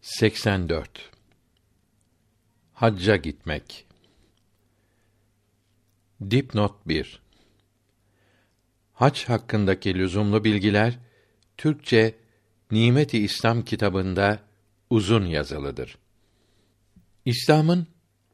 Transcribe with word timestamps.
84 0.00 1.10
Hacca 2.72 3.16
gitmek 3.16 3.86
Dipnot 6.30 6.88
1 6.88 7.20
Hac 8.92 9.24
hakkındaki 9.24 9.94
lüzumlu 9.94 10.44
bilgiler 10.44 10.98
Türkçe 11.56 12.14
Nimet-i 12.70 13.18
İslam 13.18 13.64
kitabında 13.64 14.40
uzun 14.90 15.26
yazılıdır. 15.26 15.98
İslam'ın 17.24 17.86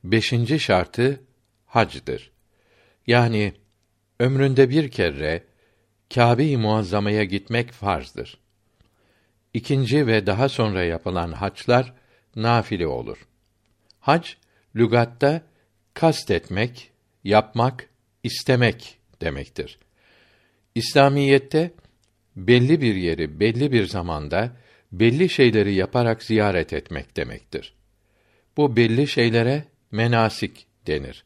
beşinci 0.05 0.61
şartı 0.61 1.21
hacdır. 1.67 2.31
Yani 3.07 3.55
ömründe 4.21 4.71
bir 4.71 4.91
kere 4.91 5.45
Kâbe-i 6.15 6.57
Muazzama'ya 6.57 7.25
gitmek 7.25 7.73
farzdır. 7.73 8.43
İkinci 9.55 10.07
ve 10.07 10.27
daha 10.27 10.48
sonra 10.48 10.84
yapılan 10.84 11.32
haçlar 11.32 11.93
nafile 12.36 12.86
olur. 12.86 13.18
Hac 14.00 14.29
lügatta 14.77 15.43
kastetmek, 15.94 16.90
yapmak, 17.25 17.89
istemek 18.22 18.99
demektir. 19.21 19.79
İslamiyette 20.75 21.71
belli 22.36 22.80
bir 22.80 22.94
yeri 22.94 23.40
belli 23.40 23.72
bir 23.72 23.86
zamanda 23.86 24.57
belli 24.93 25.29
şeyleri 25.29 25.75
yaparak 25.75 26.22
ziyaret 26.22 26.72
etmek 26.72 27.16
demektir. 27.16 27.75
Bu 28.57 28.77
belli 28.77 29.07
şeylere 29.07 29.64
menasik 29.91 30.66
denir. 30.86 31.25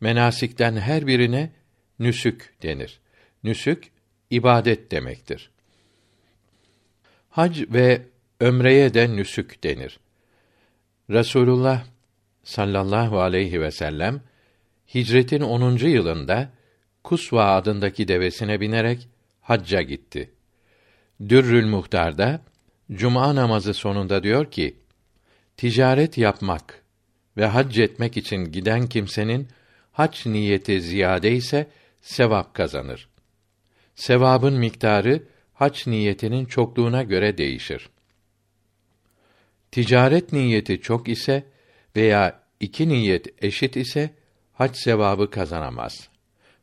Menasikten 0.00 0.76
her 0.76 1.06
birine 1.06 1.52
nüsük 1.98 2.54
denir. 2.62 3.00
Nüsük 3.44 3.90
ibadet 4.30 4.90
demektir. 4.90 5.50
Hac 7.34 7.58
ve 7.68 8.02
ömreye 8.40 8.94
de 8.94 9.16
nüsük 9.16 9.64
denir. 9.64 10.00
Resulullah 11.10 11.84
sallallahu 12.44 13.20
aleyhi 13.20 13.60
ve 13.60 13.70
sellem 13.70 14.20
hicretin 14.94 15.40
10. 15.40 15.76
yılında 15.76 16.50
Kusva 17.04 17.44
adındaki 17.44 18.08
devesine 18.08 18.60
binerek 18.60 19.08
hacca 19.40 19.82
gitti. 19.82 20.30
Dürrül 21.28 21.66
Muhtar'da 21.66 22.40
cuma 22.92 23.34
namazı 23.34 23.74
sonunda 23.74 24.22
diyor 24.22 24.50
ki: 24.50 24.76
Ticaret 25.56 26.18
yapmak 26.18 26.82
ve 27.36 27.46
hac 27.46 27.78
etmek 27.78 28.16
için 28.16 28.44
giden 28.44 28.86
kimsenin 28.86 29.48
hac 29.92 30.26
niyeti 30.26 30.80
ziyade 30.80 31.32
ise 31.32 31.66
sevap 32.00 32.54
kazanır. 32.54 33.08
Sevabın 33.94 34.54
miktarı 34.54 35.22
hac 35.54 35.86
niyetinin 35.86 36.44
çokluğuna 36.44 37.02
göre 37.02 37.38
değişir. 37.38 37.90
Ticaret 39.72 40.32
niyeti 40.32 40.80
çok 40.80 41.08
ise 41.08 41.44
veya 41.96 42.40
iki 42.60 42.88
niyet 42.88 43.44
eşit 43.44 43.76
ise 43.76 44.10
hac 44.52 44.76
sevabı 44.76 45.30
kazanamaz. 45.30 46.08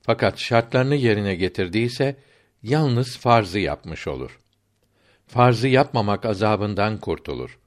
Fakat 0.02 0.40
şartlarını 0.40 0.96
yerine 0.96 1.36
getirdiyse 1.36 2.16
yalnız 2.64 3.18
farzı 3.18 3.60
yapmış 3.60 4.08
olur. 4.08 4.40
Farzı 5.28 5.68
yapmamak 5.68 6.26
azabından 6.26 6.98
kurtulur. 6.98 7.60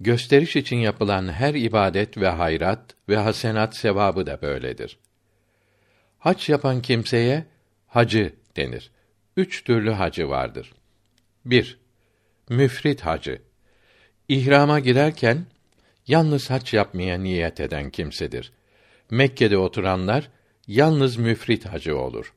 Gösteriş 0.00 0.56
için 0.56 0.76
yapılan 0.76 1.32
her 1.32 1.54
ibadet 1.54 2.18
ve 2.18 2.28
hayrat 2.28 2.80
ve 3.08 3.16
hasenat 3.16 3.76
sevabı 3.76 4.26
da 4.26 4.42
böyledir. 4.42 4.98
Hac 6.18 6.48
yapan 6.48 6.82
kimseye 6.82 7.46
hacı 7.86 8.34
denir. 8.56 8.90
Üç 9.36 9.64
türlü 9.64 9.90
hacı 9.90 10.28
vardır. 10.28 10.72
1. 11.44 11.78
Müfrit 12.48 13.00
hacı. 13.00 13.42
İhrama 14.28 14.80
girerken 14.80 15.46
yalnız 16.06 16.50
hac 16.50 16.74
yapmaya 16.74 17.18
niyet 17.18 17.60
eden 17.60 17.90
kimsedir. 17.90 18.52
Mekke'de 19.10 19.58
oturanlar 19.58 20.30
yalnız 20.66 21.16
müfrit 21.16 21.66
hacı 21.66 21.98
olur. 21.98 22.34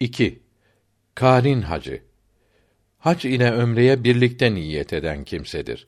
2. 0.00 0.42
Karin 1.14 1.62
hacı. 1.62 2.02
Hac 2.98 3.24
ile 3.24 3.50
ömreye 3.52 4.04
birlikte 4.04 4.54
niyet 4.54 4.92
eden 4.92 5.24
kimsedir. 5.24 5.86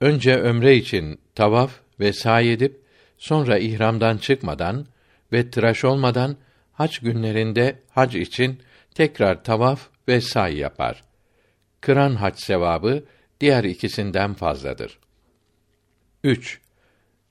Önce 0.00 0.36
ömre 0.36 0.76
için 0.76 1.20
tavaf 1.34 1.80
ve 2.00 2.12
sa'i 2.12 2.50
edip 2.50 2.80
sonra 3.18 3.58
ihramdan 3.58 4.18
çıkmadan 4.18 4.86
ve 5.32 5.50
tıraş 5.50 5.84
olmadan 5.84 6.36
hac 6.76 6.98
günlerinde 6.98 7.82
hac 7.90 8.14
için 8.14 8.62
tekrar 8.94 9.44
tavaf 9.44 9.88
ve 10.08 10.20
say 10.20 10.56
yapar. 10.56 11.02
Kıran 11.80 12.14
hac 12.14 12.38
sevabı 12.38 13.04
diğer 13.40 13.64
ikisinden 13.64 14.34
fazladır. 14.34 14.98
3. 16.24 16.60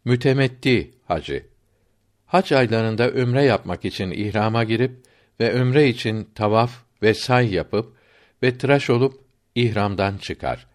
Mütemetti 0.06 0.92
hacı. 1.08 1.46
Hac 2.26 2.52
aylarında 2.52 3.10
ömre 3.10 3.44
yapmak 3.44 3.86
için 3.86 4.12
ihrama 4.12 4.64
girip 4.64 4.92
ve 5.40 5.52
ömre 5.52 5.88
için 5.88 6.30
tavaf 6.36 6.84
ve 7.02 7.14
say 7.14 7.54
yapıp 7.54 7.96
ve 8.44 8.58
tıraş 8.58 8.90
olup 8.90 9.22
ihramdan 9.56 10.18
çıkar. 10.18 10.68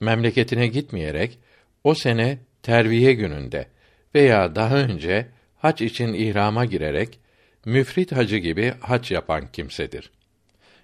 Memleketine 0.00 0.66
gitmeyerek 0.66 1.38
o 1.84 1.94
sene 1.94 2.38
terviye 2.62 3.12
gününde 3.12 3.66
veya 4.14 4.54
daha 4.54 4.76
önce 4.76 5.28
hac 5.56 5.82
için 5.82 6.14
ihrama 6.14 6.64
girerek 6.64 7.21
müfrit 7.64 8.12
hacı 8.12 8.36
gibi 8.36 8.74
hac 8.80 9.10
yapan 9.10 9.52
kimsedir. 9.52 10.10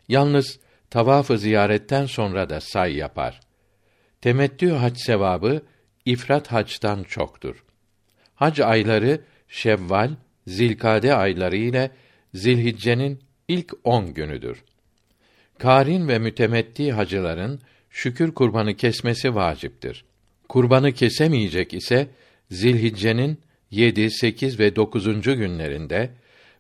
Yalnız 0.09 0.61
tavafı 0.91 1.39
ziyaretten 1.39 2.07
sonra 2.07 2.51
da 2.51 2.61
say 2.61 2.97
yapar. 2.97 3.41
Temettü 4.21 4.71
hac 4.71 4.99
sevabı 4.99 5.63
ifrat 6.05 6.53
haçtan 6.53 7.03
çoktur. 7.03 7.65
Hac 8.35 8.61
ayları 8.61 9.21
Şevval, 9.49 10.11
Zilkade 10.47 11.15
ayları 11.15 11.57
ile 11.57 11.91
Zilhicce'nin 12.35 13.21
ilk 13.49 13.73
on 13.85 14.15
günüdür. 14.15 14.65
Karin 15.59 16.09
ve 16.09 16.19
mütemetti 16.19 16.93
hacıların 16.93 17.61
şükür 17.91 18.35
kurbanı 18.35 18.75
kesmesi 18.77 19.35
vaciptir. 19.35 20.05
Kurbanı 20.49 20.93
kesemeyecek 20.93 21.75
ise 21.75 22.09
Zilhicce'nin 22.51 23.39
7, 23.71 24.11
8 24.11 24.59
ve 24.59 24.77
9. 24.77 25.23
günlerinde 25.23 26.11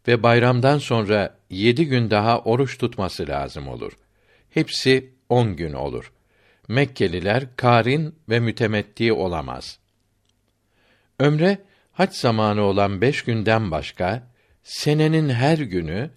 ve 0.09 0.23
bayramdan 0.23 0.79
sonra 0.79 1.39
yedi 1.51 1.87
gün 1.87 2.11
daha 2.11 2.41
oruç 2.41 2.79
tutması 2.79 3.29
lazım 3.29 3.69
olur. 3.69 3.93
Hepsi 4.51 5.11
on 5.29 5.57
gün 5.57 5.73
olur. 5.73 6.13
Mekkeliler 6.69 7.57
karin 7.57 8.15
ve 8.29 8.41
mütemetti 8.41 9.13
olamaz. 9.13 9.79
Ömre 11.19 11.59
hac 11.93 12.15
zamanı 12.15 12.63
olan 12.63 13.01
beş 13.01 13.23
günden 13.23 13.71
başka 13.71 14.23
senenin 14.63 15.29
her 15.29 15.59
günü 15.59 16.11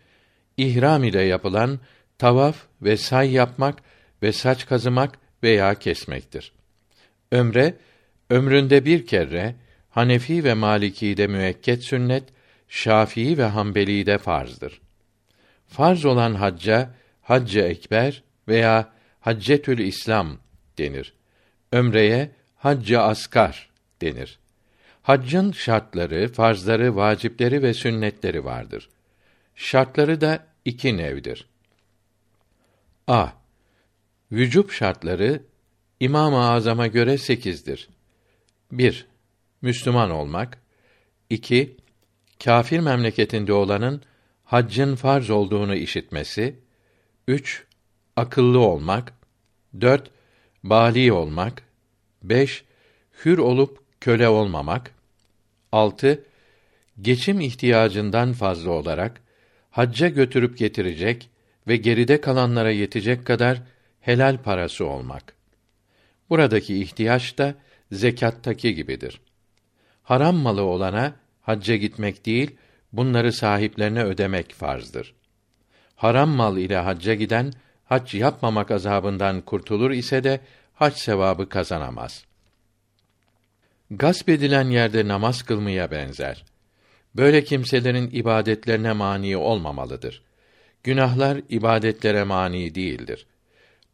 ihram 0.58 1.04
ile 1.04 1.22
yapılan 1.22 1.80
tavaf 2.18 2.56
ve 2.82 2.98
say 2.98 3.32
yapmak 3.32 3.82
ve 4.24 4.32
saç 4.32 4.66
kazımak 4.66 5.20
veya 5.44 5.76
kesmektir. 5.76 6.52
Ömre 7.32 7.74
ömründe 8.30 8.86
bir 8.86 9.06
kere 9.06 9.56
Hanefi 9.90 10.44
ve 10.44 10.54
Maliki'de 10.54 11.28
müekket 11.28 11.84
sünnet, 11.84 12.24
Şafii 12.74 13.38
ve 13.38 13.44
Hanbeli 13.44 14.06
de 14.06 14.18
farzdır. 14.18 14.82
Farz 15.68 16.06
olan 16.06 16.34
hacca 16.34 16.94
haccı 17.22 17.60
ekber 17.60 18.24
veya 18.48 18.94
haccetül 19.20 19.80
İslam 19.80 20.38
denir. 20.78 21.14
Ömreye 21.72 22.32
haccı 22.56 23.02
askar 23.02 23.70
denir. 24.02 24.40
Haccın 25.02 25.52
şartları, 25.52 26.32
farzları, 26.32 26.96
vacipleri 26.96 27.64
ve 27.64 27.74
sünnetleri 27.74 28.46
vardır. 28.46 28.90
Şartları 29.56 30.22
da 30.22 30.48
iki 30.66 30.98
nevdir. 30.98 31.48
A. 33.08 33.28
Vücub 34.32 34.70
şartları 34.70 35.44
İmam-ı 36.00 36.50
Azam'a 36.50 36.88
göre 36.88 37.18
sekizdir. 37.18 37.90
1. 38.72 39.08
Müslüman 39.62 40.12
olmak. 40.12 40.62
2 41.30 41.81
kâfir 42.44 42.80
memleketinde 42.80 43.54
olanın 43.54 44.02
haccın 44.44 44.96
farz 44.96 45.30
olduğunu 45.30 45.76
işitmesi. 45.76 46.60
3. 47.28 47.66
Akıllı 48.16 48.60
olmak. 48.60 49.14
4. 49.82 50.12
Bali 50.64 51.12
olmak. 51.12 51.64
5. 52.24 52.64
Hür 53.26 53.38
olup 53.38 53.80
köle 54.02 54.30
olmamak. 54.30 54.92
6. 55.72 56.24
Geçim 57.02 57.42
ihtiyacından 57.42 58.34
fazla 58.34 58.72
olarak 58.72 59.22
hacca 59.70 60.08
götürüp 60.08 60.58
getirecek 60.58 61.30
ve 61.68 61.78
geride 61.78 62.22
kalanlara 62.22 62.72
yetecek 62.72 63.26
kadar 63.26 63.62
helal 64.00 64.38
parası 64.38 64.86
olmak. 64.86 65.36
Buradaki 66.30 66.82
ihtiyaç 66.82 67.38
da 67.38 67.56
zekattaki 67.92 68.76
gibidir. 68.76 69.22
Haram 70.04 70.36
malı 70.36 70.62
olana 70.62 71.21
hacca 71.42 71.76
gitmek 71.76 72.26
değil, 72.26 72.56
bunları 72.94 73.34
sahiplerine 73.34 74.04
ödemek 74.04 74.54
farzdır. 74.54 75.14
Haram 75.96 76.30
mal 76.30 76.58
ile 76.58 76.78
hacca 76.78 77.14
giden 77.14 77.54
hac 77.86 78.14
yapmamak 78.14 78.72
azabından 78.72 79.42
kurtulur 79.42 79.92
ise 79.92 80.24
de 80.24 80.40
hac 80.74 80.98
sevabı 80.98 81.50
kazanamaz. 81.50 82.26
Gasp 83.92 84.30
edilen 84.30 84.70
yerde 84.70 85.08
namaz 85.08 85.44
kılmaya 85.44 85.92
benzer. 85.92 86.46
Böyle 87.16 87.44
kimselerin 87.44 88.10
ibadetlerine 88.14 88.94
mani 88.94 89.38
olmamalıdır. 89.38 90.22
Günahlar 90.84 91.42
ibadetlere 91.50 92.24
mani 92.24 92.76
değildir. 92.76 93.26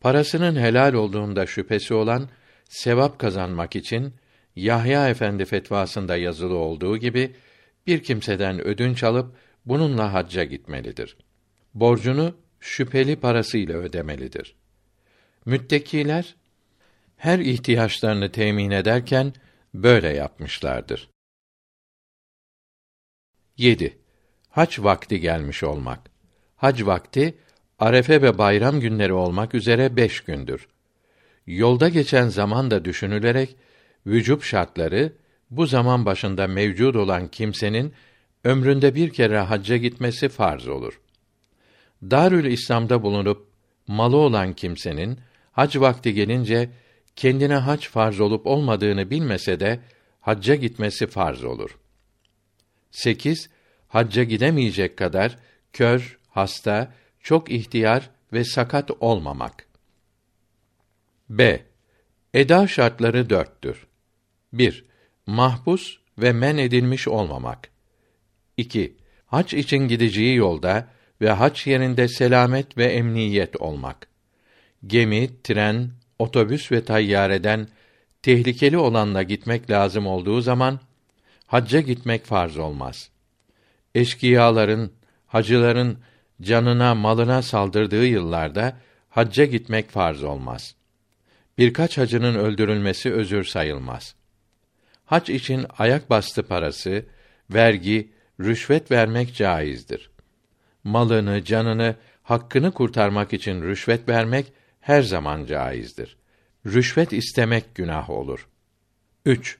Parasının 0.01 0.55
helal 0.55 0.93
olduğunda 0.93 1.45
şüphesi 1.45 1.93
olan 1.93 2.29
sevap 2.69 3.19
kazanmak 3.19 3.75
için 3.75 4.13
Yahya 4.57 5.09
Efendi 5.09 5.45
fetvasında 5.45 6.17
yazılı 6.17 6.55
olduğu 6.55 6.97
gibi 6.97 7.35
bir 7.87 8.03
kimseden 8.03 8.61
ödünç 8.61 9.03
alıp 9.03 9.35
bununla 9.65 10.13
hacca 10.13 10.43
gitmelidir. 10.43 11.17
Borcunu 11.73 12.37
şüpheli 12.59 13.15
parasıyla 13.15 13.77
ödemelidir. 13.77 14.55
Müttekiler 15.45 16.35
her 17.17 17.39
ihtiyaçlarını 17.39 18.31
temin 18.31 18.71
ederken 18.71 19.33
böyle 19.73 20.07
yapmışlardır. 20.07 21.09
7. 23.57 23.97
Hac 24.49 24.79
vakti 24.79 25.19
gelmiş 25.19 25.63
olmak. 25.63 25.99
Hac 26.55 26.85
vakti 26.85 27.37
Arefe 27.79 28.21
ve 28.21 28.37
bayram 28.37 28.79
günleri 28.79 29.13
olmak 29.13 29.55
üzere 29.55 29.95
beş 29.95 30.21
gündür. 30.21 30.67
Yolda 31.47 31.89
geçen 31.89 32.27
zaman 32.27 32.71
da 32.71 32.85
düşünülerek 32.85 33.55
vücub 34.05 34.41
şartları 34.41 35.13
bu 35.49 35.65
zaman 35.65 36.05
başında 36.05 36.47
mevcud 36.47 36.95
olan 36.95 37.27
kimsenin 37.27 37.93
ömründe 38.43 38.95
bir 38.95 39.09
kere 39.09 39.39
hacca 39.39 39.77
gitmesi 39.77 40.29
farz 40.29 40.67
olur. 40.67 41.01
Darül 42.03 42.45
İslam'da 42.45 43.03
bulunup 43.03 43.47
malı 43.87 44.17
olan 44.17 44.53
kimsenin 44.53 45.19
hac 45.51 45.77
vakti 45.77 46.13
gelince 46.13 46.69
kendine 47.15 47.55
hac 47.55 47.87
farz 47.87 48.19
olup 48.19 48.47
olmadığını 48.47 49.09
bilmese 49.09 49.59
de 49.59 49.79
hacca 50.21 50.55
gitmesi 50.55 51.07
farz 51.07 51.43
olur. 51.43 51.77
8. 52.91 53.49
Hacca 53.87 54.23
gidemeyecek 54.23 54.97
kadar 54.97 55.37
kör, 55.73 56.19
hasta, 56.29 56.93
çok 57.21 57.51
ihtiyar 57.51 58.09
ve 58.33 58.43
sakat 58.43 58.91
olmamak. 58.99 59.67
B. 61.29 61.65
Eda 62.33 62.67
şartları 62.67 63.29
dörttür. 63.29 63.86
1. 64.53 64.85
Mahpus 65.25 65.97
ve 66.17 66.33
men 66.33 66.57
edilmiş 66.57 67.07
olmamak. 67.07 67.69
2. 68.57 68.97
Hac 69.25 69.53
için 69.53 69.77
gideceği 69.77 70.35
yolda 70.35 70.87
ve 71.21 71.31
hac 71.31 71.67
yerinde 71.67 72.07
selamet 72.07 72.77
ve 72.77 72.85
emniyet 72.85 73.61
olmak. 73.61 74.07
Gemi, 74.87 75.41
tren, 75.43 75.91
otobüs 76.19 76.71
ve 76.71 76.85
tayyareden 76.85 77.67
tehlikeli 78.21 78.77
olanla 78.77 79.23
gitmek 79.23 79.69
lazım 79.69 80.07
olduğu 80.07 80.41
zaman 80.41 80.79
hacca 81.47 81.79
gitmek 81.79 82.25
farz 82.25 82.57
olmaz. 82.57 83.09
Eşkıyaların, 83.95 84.91
hacıların 85.27 85.97
canına, 86.41 86.95
malına 86.95 87.41
saldırdığı 87.41 88.05
yıllarda 88.05 88.77
hacca 89.09 89.45
gitmek 89.45 89.89
farz 89.89 90.23
olmaz. 90.23 90.75
Birkaç 91.57 91.97
hacının 91.97 92.35
öldürülmesi 92.35 93.13
özür 93.13 93.43
sayılmaz. 93.43 94.16
Hac 95.07 95.29
için 95.29 95.65
ayak 95.77 96.09
bastı 96.09 96.43
parası, 96.43 97.05
vergi, 97.49 98.11
rüşvet 98.39 98.91
vermek 98.91 99.35
caizdir. 99.35 100.09
Malını, 100.83 101.43
canını, 101.43 101.95
hakkını 102.23 102.71
kurtarmak 102.71 103.33
için 103.33 103.61
rüşvet 103.61 104.09
vermek 104.09 104.53
her 104.81 105.01
zaman 105.01 105.45
caizdir. 105.45 106.17
Rüşvet 106.65 107.13
istemek 107.13 107.75
günah 107.75 108.09
olur. 108.09 108.47
3. 109.25 109.57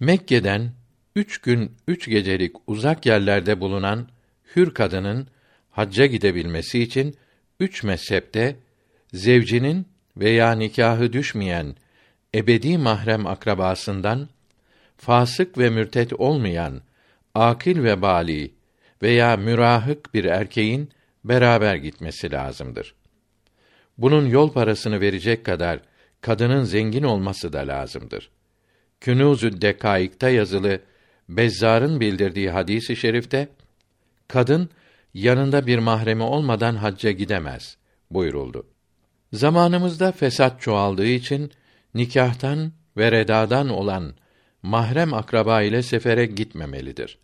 Mekke'den 0.00 0.72
üç 1.16 1.38
gün 1.38 1.76
üç 1.88 2.08
gecelik 2.08 2.56
uzak 2.66 3.06
yerlerde 3.06 3.60
bulunan 3.60 4.08
hür 4.56 4.74
kadının 4.74 5.26
hacca 5.70 6.06
gidebilmesi 6.06 6.82
için 6.82 7.16
üç 7.60 7.82
mezhepte 7.82 8.56
zevcinin 9.12 9.86
veya 10.16 10.52
nikahı 10.52 11.12
düşmeyen 11.12 11.76
ebedi 12.34 12.78
mahrem 12.78 13.26
akrabasından 13.26 14.28
fasık 15.00 15.58
ve 15.58 15.70
mürtet 15.70 16.12
olmayan 16.12 16.80
akil 17.34 17.82
ve 17.82 18.02
bali 18.02 18.54
veya 19.02 19.36
mürahık 19.36 20.14
bir 20.14 20.24
erkeğin 20.24 20.90
beraber 21.24 21.76
gitmesi 21.76 22.32
lazımdır. 22.32 22.94
Bunun 23.98 24.26
yol 24.26 24.52
parasını 24.52 25.00
verecek 25.00 25.44
kadar 25.44 25.80
kadının 26.20 26.64
zengin 26.64 27.02
olması 27.02 27.52
da 27.52 27.58
lazımdır. 27.58 28.30
Künûz-ü 29.00 29.60
Dekaik'ta 29.60 30.30
yazılı 30.30 30.80
Bezzar'ın 31.28 32.00
bildirdiği 32.00 32.50
hadisi 32.50 32.92
i 32.92 32.96
şerifte 32.96 33.48
kadın 34.28 34.70
yanında 35.14 35.66
bir 35.66 35.78
mahremi 35.78 36.22
olmadan 36.22 36.76
hacca 36.76 37.10
gidemez 37.10 37.76
buyuruldu. 38.10 38.66
Zamanımızda 39.32 40.12
fesat 40.12 40.60
çoğaldığı 40.60 41.06
için 41.06 41.52
nikahtan 41.94 42.72
ve 42.96 43.12
redadan 43.12 43.68
olan 43.68 44.14
mahrem 44.62 45.14
akraba 45.14 45.62
ile 45.62 45.82
sefere 45.82 46.26
gitmemelidir. 46.26 47.18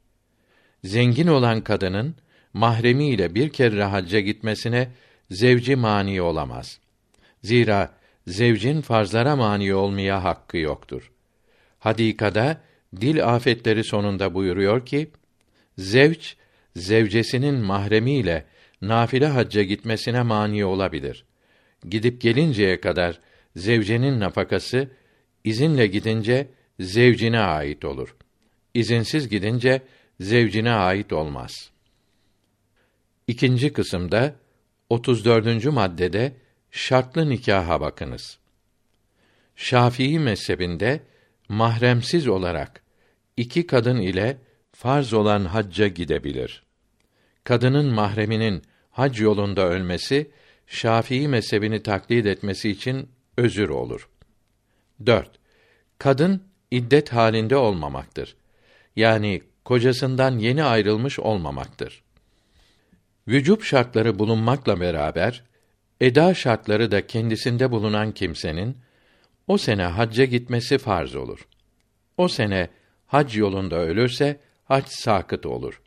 Zengin 0.85 1.27
olan 1.27 1.61
kadının 1.61 2.15
mahremi 2.53 3.09
ile 3.09 3.35
bir 3.35 3.49
kere 3.49 3.85
hacca 3.85 4.21
gitmesine 4.21 4.89
zevci 5.31 5.77
mani 5.77 6.23
olamaz. 6.23 6.81
Zira 7.43 7.95
zevcin 8.27 8.81
farzlara 8.81 9.37
mani 9.37 9.75
olmaya 9.75 10.25
hakkı 10.25 10.59
yoktur. 10.59 11.13
Hadikada 11.79 12.61
dil 13.01 13.35
afetleri 13.35 13.85
sonunda 13.85 14.35
buyuruyor 14.35 14.87
ki 14.87 15.11
zevç 15.79 16.37
zevcesinin 16.77 17.55
mahremiyle 17.55 18.45
nafile 18.83 19.27
hacca 19.27 19.63
gitmesine 19.63 20.23
mani 20.23 20.65
olabilir. 20.65 21.25
Gidip 21.89 22.21
gelinceye 22.21 22.81
kadar 22.81 23.21
zevcenin 23.57 24.21
nafakası 24.21 24.89
izinle 25.45 25.87
gidince 25.87 26.49
zevcine 26.81 27.41
ait 27.41 27.85
olur. 27.85 28.17
İzinsiz 28.75 29.29
gidince 29.29 29.83
zevcine 30.21 30.71
ait 30.71 31.13
olmaz. 31.13 31.71
İkinci 33.27 33.73
kısımda 33.73 34.35
34. 34.91 35.65
maddede 35.65 36.33
şartlı 36.71 37.29
nikaha 37.29 37.81
bakınız. 37.81 38.39
Şafii 39.57 40.19
mezhebinde 40.19 41.01
mahremsiz 41.49 42.29
olarak 42.29 42.83
iki 43.37 43.67
kadın 43.67 43.97
ile 43.97 44.39
farz 44.73 45.13
olan 45.13 45.45
hacca 45.45 45.89
gidebilir. 45.89 46.63
Kadının 47.45 47.95
mahreminin 47.95 48.63
hac 48.91 49.21
yolunda 49.21 49.69
ölmesi 49.69 50.31
Şafii 50.67 51.29
mezhebini 51.29 51.83
taklit 51.83 52.27
etmesi 52.27 52.71
için 52.71 53.09
özür 53.37 53.69
olur. 53.69 54.09
4. 55.07 55.31
Kadın 55.99 56.43
iddet 56.71 57.13
halinde 57.13 57.57
olmamaktır. 57.57 58.37
Yani 58.97 59.43
kocasından 59.65 60.39
yeni 60.39 60.65
ayrılmış 60.65 61.19
olmamaktır. 61.19 62.03
Vücub 63.29 63.63
şartları 63.63 64.19
bulunmakla 64.19 64.81
beraber 64.81 65.43
eda 66.01 66.35
şartları 66.35 66.91
da 66.91 67.07
kendisinde 67.07 67.71
bulunan 67.71 68.13
kimsenin 68.13 68.77
o 69.47 69.59
sene 69.59 69.83
hacca 69.83 70.25
gitmesi 70.25 70.79
farz 70.79 71.15
olur. 71.15 71.49
O 72.17 72.29
sene 72.29 72.69
hac 73.07 73.37
yolunda 73.37 73.77
ölürse 73.77 74.41
hac 74.65 74.85
sakıt 74.89 75.47
olur. 75.47 75.83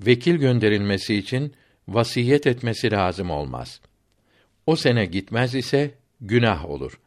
Vekil 0.00 0.34
gönderilmesi 0.34 1.14
için 1.14 1.54
vasiyet 1.88 2.46
etmesi 2.46 2.90
lazım 2.90 3.30
olmaz. 3.30 3.80
O 4.66 4.76
sene 4.76 5.06
gitmez 5.06 5.54
ise 5.54 5.94
günah 6.20 6.70
olur. 6.70 7.00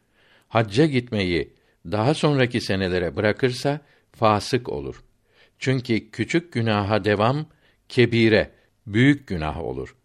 Hacca 0.48 0.86
gitmeyi 0.86 1.52
daha 1.92 2.13
sonraki 2.13 2.62
senelere 2.62 3.16
bırakırsa 3.16 3.80
fasık 4.12 4.70
olur. 4.70 5.04
Çünkü 5.60 6.12
küçük 6.12 6.54
günaha 6.54 7.04
devam 7.04 7.46
kebire, 7.90 8.52
büyük 8.88 9.28
günah 9.28 9.60
olur. 9.60 9.96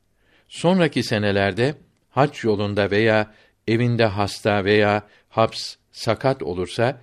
Sonraki 0.49 1.03
senelerde 1.03 1.75
hac 2.11 2.45
yolunda 2.45 2.91
veya 2.91 3.35
evinde 3.69 4.05
hasta 4.05 4.65
veya 4.65 5.09
haps, 5.29 5.75
sakat 5.93 6.43
olursa 6.43 7.01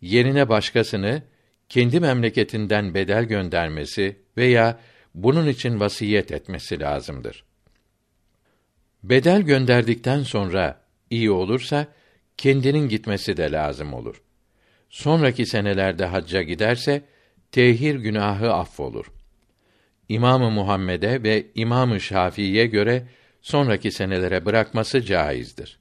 yerine 0.00 0.48
başkasını 0.48 1.22
kendi 1.68 2.00
memleketinden 2.00 2.94
bedel 2.94 3.24
göndermesi 3.24 4.18
veya 4.36 4.78
bunun 5.14 5.46
için 5.46 5.80
vasiyet 5.80 6.32
etmesi 6.32 6.80
lazımdır. 6.80 7.44
Bedel 9.02 9.42
gönderdikten 9.42 10.22
sonra 10.22 10.80
iyi 11.10 11.30
olursa 11.30 11.86
kendinin 12.42 12.88
gitmesi 12.88 13.36
de 13.36 13.52
lazım 13.52 13.94
olur. 13.94 14.22
Sonraki 14.90 15.46
senelerde 15.46 16.04
hacca 16.04 16.42
giderse 16.42 17.02
tehir 17.52 17.94
günahı 17.94 18.52
affolur. 18.52 19.12
İmamı 20.08 20.50
Muhammed'e 20.50 21.22
ve 21.22 21.46
İmamı 21.54 22.00
Şafii'ye 22.00 22.66
göre 22.66 23.06
sonraki 23.42 23.92
senelere 23.92 24.44
bırakması 24.44 25.02
caizdir. 25.02 25.78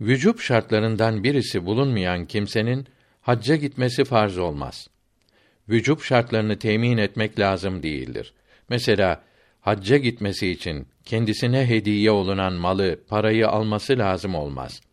Vücub 0.00 0.38
şartlarından 0.38 1.24
birisi 1.24 1.66
bulunmayan 1.66 2.24
kimsenin 2.26 2.86
hacca 3.20 3.56
gitmesi 3.56 4.04
farz 4.04 4.38
olmaz. 4.38 4.88
Vücub 5.68 6.00
şartlarını 6.00 6.58
temin 6.58 6.98
etmek 6.98 7.38
lazım 7.38 7.82
değildir. 7.82 8.32
Mesela 8.68 9.22
hacca 9.60 9.96
gitmesi 9.96 10.48
için 10.48 10.86
kendisine 11.04 11.68
hediye 11.68 12.10
olunan 12.10 12.52
malı, 12.52 13.00
parayı 13.08 13.48
alması 13.48 13.98
lazım 13.98 14.34
olmaz. 14.34 14.87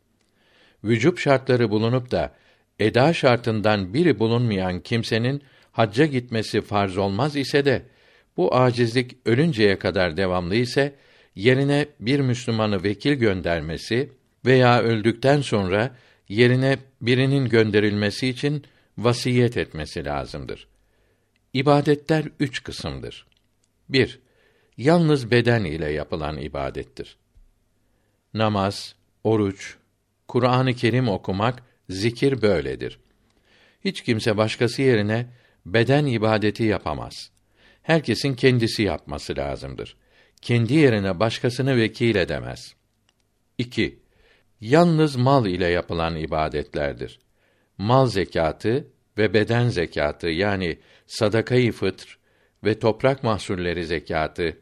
Vücub 0.85 1.17
şartları 1.17 1.69
bulunup 1.71 2.11
da 2.11 2.33
eda 2.79 3.13
şartından 3.13 3.93
biri 3.93 4.19
bulunmayan 4.19 4.79
kimsenin 4.79 5.41
hacca 5.71 6.05
gitmesi 6.05 6.61
farz 6.61 6.97
olmaz 6.97 7.35
ise 7.35 7.65
de 7.65 7.85
bu 8.37 8.55
acizlik 8.55 9.17
ölünceye 9.25 9.79
kadar 9.79 10.17
devamlı 10.17 10.55
ise 10.55 10.95
yerine 11.35 11.87
bir 11.99 12.19
Müslümanı 12.19 12.83
vekil 12.83 13.13
göndermesi 13.13 14.09
veya 14.45 14.81
öldükten 14.81 15.41
sonra 15.41 15.95
yerine 16.29 16.77
birinin 17.01 17.49
gönderilmesi 17.49 18.27
için 18.27 18.63
vasiyet 18.97 19.57
etmesi 19.57 20.05
lazımdır. 20.05 20.67
İbadetler 21.53 22.25
üç 22.39 22.63
kısımdır. 22.63 23.27
1. 23.89 24.19
Yalnız 24.77 25.31
beden 25.31 25.63
ile 25.63 25.91
yapılan 25.91 26.37
ibadettir. 26.37 27.17
Namaz, 28.33 28.95
oruç, 29.23 29.77
Kur'an-ı 30.27 30.73
Kerim 30.73 31.07
okumak, 31.07 31.63
zikir 31.89 32.41
böyledir. 32.41 32.99
Hiç 33.85 34.01
kimse 34.01 34.37
başkası 34.37 34.81
yerine 34.81 35.27
beden 35.65 36.05
ibadeti 36.05 36.63
yapamaz. 36.63 37.31
Herkesin 37.81 38.33
kendisi 38.33 38.83
yapması 38.83 39.37
lazımdır. 39.37 39.95
Kendi 40.41 40.73
yerine 40.73 41.19
başkasını 41.19 41.77
vekil 41.77 42.15
edemez. 42.15 42.75
2. 43.57 43.99
Yalnız 44.61 45.15
mal 45.15 45.45
ile 45.45 45.67
yapılan 45.67 46.15
ibadetlerdir. 46.15 47.19
Mal 47.77 48.07
zekatı 48.07 48.87
ve 49.17 49.33
beden 49.33 49.67
zekatı 49.69 50.27
yani 50.27 50.79
sadakayı 51.07 51.71
fıtr 51.71 52.19
ve 52.63 52.79
toprak 52.79 53.23
mahsulleri 53.23 53.85
zekatı 53.85 54.57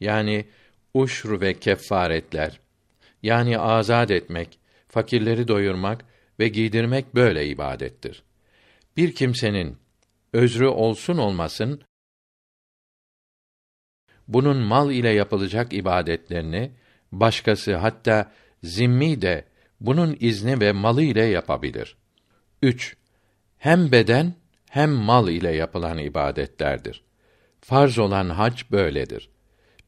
yani 0.00 0.44
uşr 0.94 1.40
ve 1.40 1.54
kefaretler 1.54 2.60
yani 3.22 3.58
azad 3.58 4.08
etmek, 4.08 4.58
fakirleri 4.96 5.48
doyurmak 5.48 6.04
ve 6.38 6.48
giydirmek 6.48 7.14
böyle 7.14 7.46
ibadettir. 7.46 8.22
Bir 8.96 9.14
kimsenin 9.14 9.78
özrü 10.32 10.66
olsun 10.66 11.18
olmasın 11.18 11.80
bunun 14.28 14.56
mal 14.56 14.90
ile 14.90 15.08
yapılacak 15.08 15.72
ibadetlerini 15.72 16.72
başkası 17.12 17.76
hatta 17.76 18.32
zimmi 18.62 19.22
de 19.22 19.44
bunun 19.80 20.16
izni 20.20 20.60
ve 20.60 20.72
malı 20.72 21.02
ile 21.02 21.24
yapabilir. 21.24 21.96
3. 22.62 22.96
Hem 23.58 23.92
beden 23.92 24.34
hem 24.70 24.90
mal 24.90 25.28
ile 25.28 25.56
yapılan 25.56 25.98
ibadetlerdir. 25.98 27.02
Farz 27.60 27.98
olan 27.98 28.28
hac 28.28 28.62
böyledir. 28.70 29.28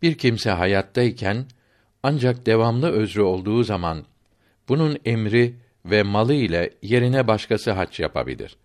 Bir 0.02 0.18
kimse 0.18 0.50
hayattayken 0.50 1.46
ancak 2.02 2.46
devamlı 2.46 2.90
özrü 2.90 3.22
olduğu 3.22 3.62
zaman 3.64 4.04
bunun 4.68 4.98
emri 5.04 5.54
ve 5.84 6.02
malı 6.02 6.34
ile 6.34 6.70
yerine 6.82 7.26
başkası 7.28 7.72
hac 7.72 8.00
yapabilir. 8.00 8.56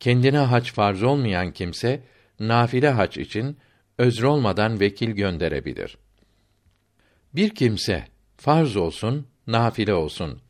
Kendine 0.00 0.38
hac 0.38 0.70
farz 0.70 1.02
olmayan 1.02 1.52
kimse 1.52 2.00
nafile 2.40 2.90
hac 2.90 3.18
için 3.18 3.56
özrü 3.98 4.26
olmadan 4.26 4.80
vekil 4.80 5.10
gönderebilir. 5.10 5.98
Bir 7.34 7.50
kimse 7.50 8.04
farz 8.36 8.76
olsun, 8.76 9.26
nafile 9.46 9.94
olsun 9.94 10.40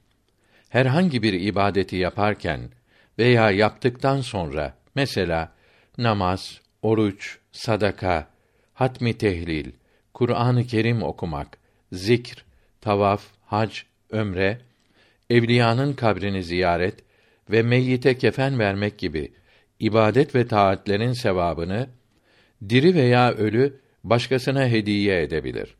herhangi 0.68 1.22
bir 1.22 1.32
ibadeti 1.32 1.96
yaparken 1.96 2.70
veya 3.18 3.50
yaptıktan 3.50 4.20
sonra 4.20 4.74
mesela 4.94 5.52
namaz, 5.98 6.60
oruç, 6.82 7.38
sadaka, 7.52 8.28
hatmi 8.74 9.18
tehlil, 9.18 9.72
Kur'an-ı 10.14 10.66
Kerim 10.66 11.02
okumak, 11.02 11.58
zikr, 11.92 12.44
tavaf, 12.80 13.22
hac, 13.46 13.78
ömre, 14.10 14.60
evliyanın 15.30 15.92
kabrini 15.92 16.42
ziyaret 16.42 16.94
ve 17.50 17.62
meyyite 17.62 18.18
kefen 18.18 18.58
vermek 18.58 18.98
gibi 18.98 19.32
ibadet 19.80 20.34
ve 20.34 20.46
taatlerin 20.46 21.12
sevabını 21.12 21.88
diri 22.68 22.94
veya 22.94 23.32
ölü 23.32 23.80
başkasına 24.04 24.68
hediye 24.68 25.22
edebilir. 25.22 25.74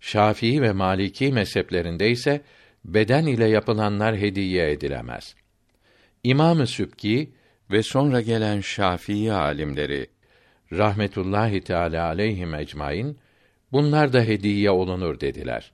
Şafii 0.00 0.62
ve 0.62 0.72
Maliki 0.72 1.32
mezheplerinde 1.32 2.10
ise 2.10 2.40
beden 2.84 3.26
ile 3.26 3.48
yapılanlar 3.48 4.16
hediye 4.16 4.70
edilemez. 4.70 5.34
İmam-ı 6.24 6.66
Sübki 6.66 7.30
ve 7.70 7.82
sonra 7.82 8.20
gelen 8.20 8.60
Şafii 8.60 9.32
alimleri 9.32 10.06
rahmetullahi 10.72 11.60
teala 11.60 12.06
aleyhim 12.06 12.54
ecmaîn 12.54 13.16
bunlar 13.72 14.12
da 14.12 14.20
hediye 14.20 14.70
olunur 14.70 15.20
dediler. 15.20 15.72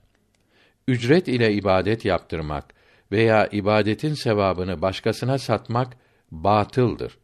Ücret 0.87 1.27
ile 1.27 1.53
ibadet 1.53 2.05
yaptırmak 2.05 2.76
veya 3.11 3.47
ibadetin 3.47 4.13
sevabını 4.13 4.81
başkasına 4.81 5.37
satmak 5.37 5.97
batıldır. 6.31 7.17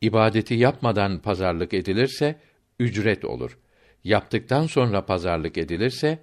İbadeti 0.00 0.54
yapmadan 0.54 1.18
pazarlık 1.18 1.74
edilirse 1.74 2.40
ücret 2.78 3.24
olur. 3.24 3.58
Yaptıktan 4.04 4.66
sonra 4.66 5.06
pazarlık 5.06 5.58
edilirse 5.58 6.18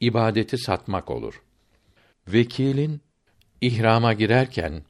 ibadeti 0.00 0.58
satmak 0.58 1.10
olur. 1.10 1.42
Vekilin 2.28 3.00
ihrama 3.60 4.12
girerken 4.12 4.82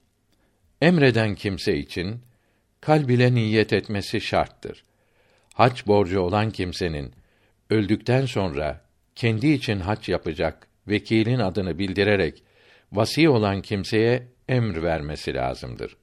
emreden 0.80 1.34
kimse 1.34 1.76
için 1.76 2.20
kalb 2.80 3.08
ile 3.08 3.34
niyet 3.34 3.72
etmesi 3.72 4.20
şarttır. 4.20 4.84
Hac 5.54 5.86
borcu 5.86 6.20
olan 6.20 6.50
kimsenin 6.50 7.12
öldükten 7.70 8.26
sonra 8.26 8.84
kendi 9.14 9.48
için 9.48 9.80
hac 9.80 10.08
yapacak 10.08 10.68
vekilin 10.88 11.38
adını 11.38 11.78
bildirerek 11.78 12.42
vasi 12.92 13.28
olan 13.28 13.62
kimseye 13.62 14.26
emr 14.48 14.82
vermesi 14.82 15.34
lazımdır. 15.34 15.96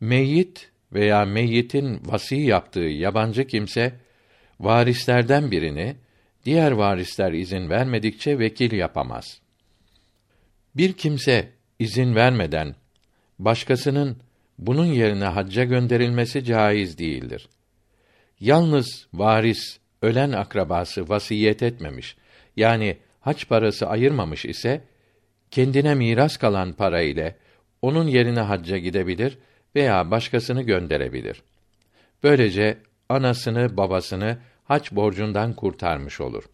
Meyyit 0.00 0.70
veya 0.92 1.24
meyyitin 1.24 2.00
vasi 2.04 2.36
yaptığı 2.36 2.80
yabancı 2.80 3.46
kimse 3.46 3.92
varislerden 4.60 5.50
birini 5.50 5.96
diğer 6.44 6.72
varisler 6.72 7.32
izin 7.32 7.70
vermedikçe 7.70 8.38
vekil 8.38 8.72
yapamaz. 8.72 9.40
Bir 10.76 10.92
kimse 10.92 11.48
izin 11.78 12.14
vermeden 12.14 12.74
başkasının 13.38 14.16
bunun 14.58 14.86
yerine 14.86 15.24
hacca 15.24 15.64
gönderilmesi 15.64 16.44
caiz 16.44 16.98
değildir. 16.98 17.48
Yalnız 18.40 19.06
varis 19.14 19.78
ölen 20.02 20.32
akrabası 20.32 21.08
vasiyet 21.08 21.62
etmemiş 21.62 22.16
yani 22.56 22.96
haç 23.20 23.48
parası 23.48 23.88
ayırmamış 23.88 24.44
ise 24.44 24.82
kendine 25.56 25.94
miras 25.94 26.36
kalan 26.36 26.72
para 26.72 27.02
ile 27.02 27.36
onun 27.82 28.06
yerine 28.06 28.40
hacca 28.40 28.78
gidebilir 28.78 29.38
veya 29.74 30.10
başkasını 30.10 30.62
gönderebilir. 30.62 31.42
Böylece 32.22 32.78
anasını, 33.08 33.76
babasını 33.76 34.38
hac 34.64 34.92
borcundan 34.92 35.52
kurtarmış 35.52 36.20
olur. 36.20 36.44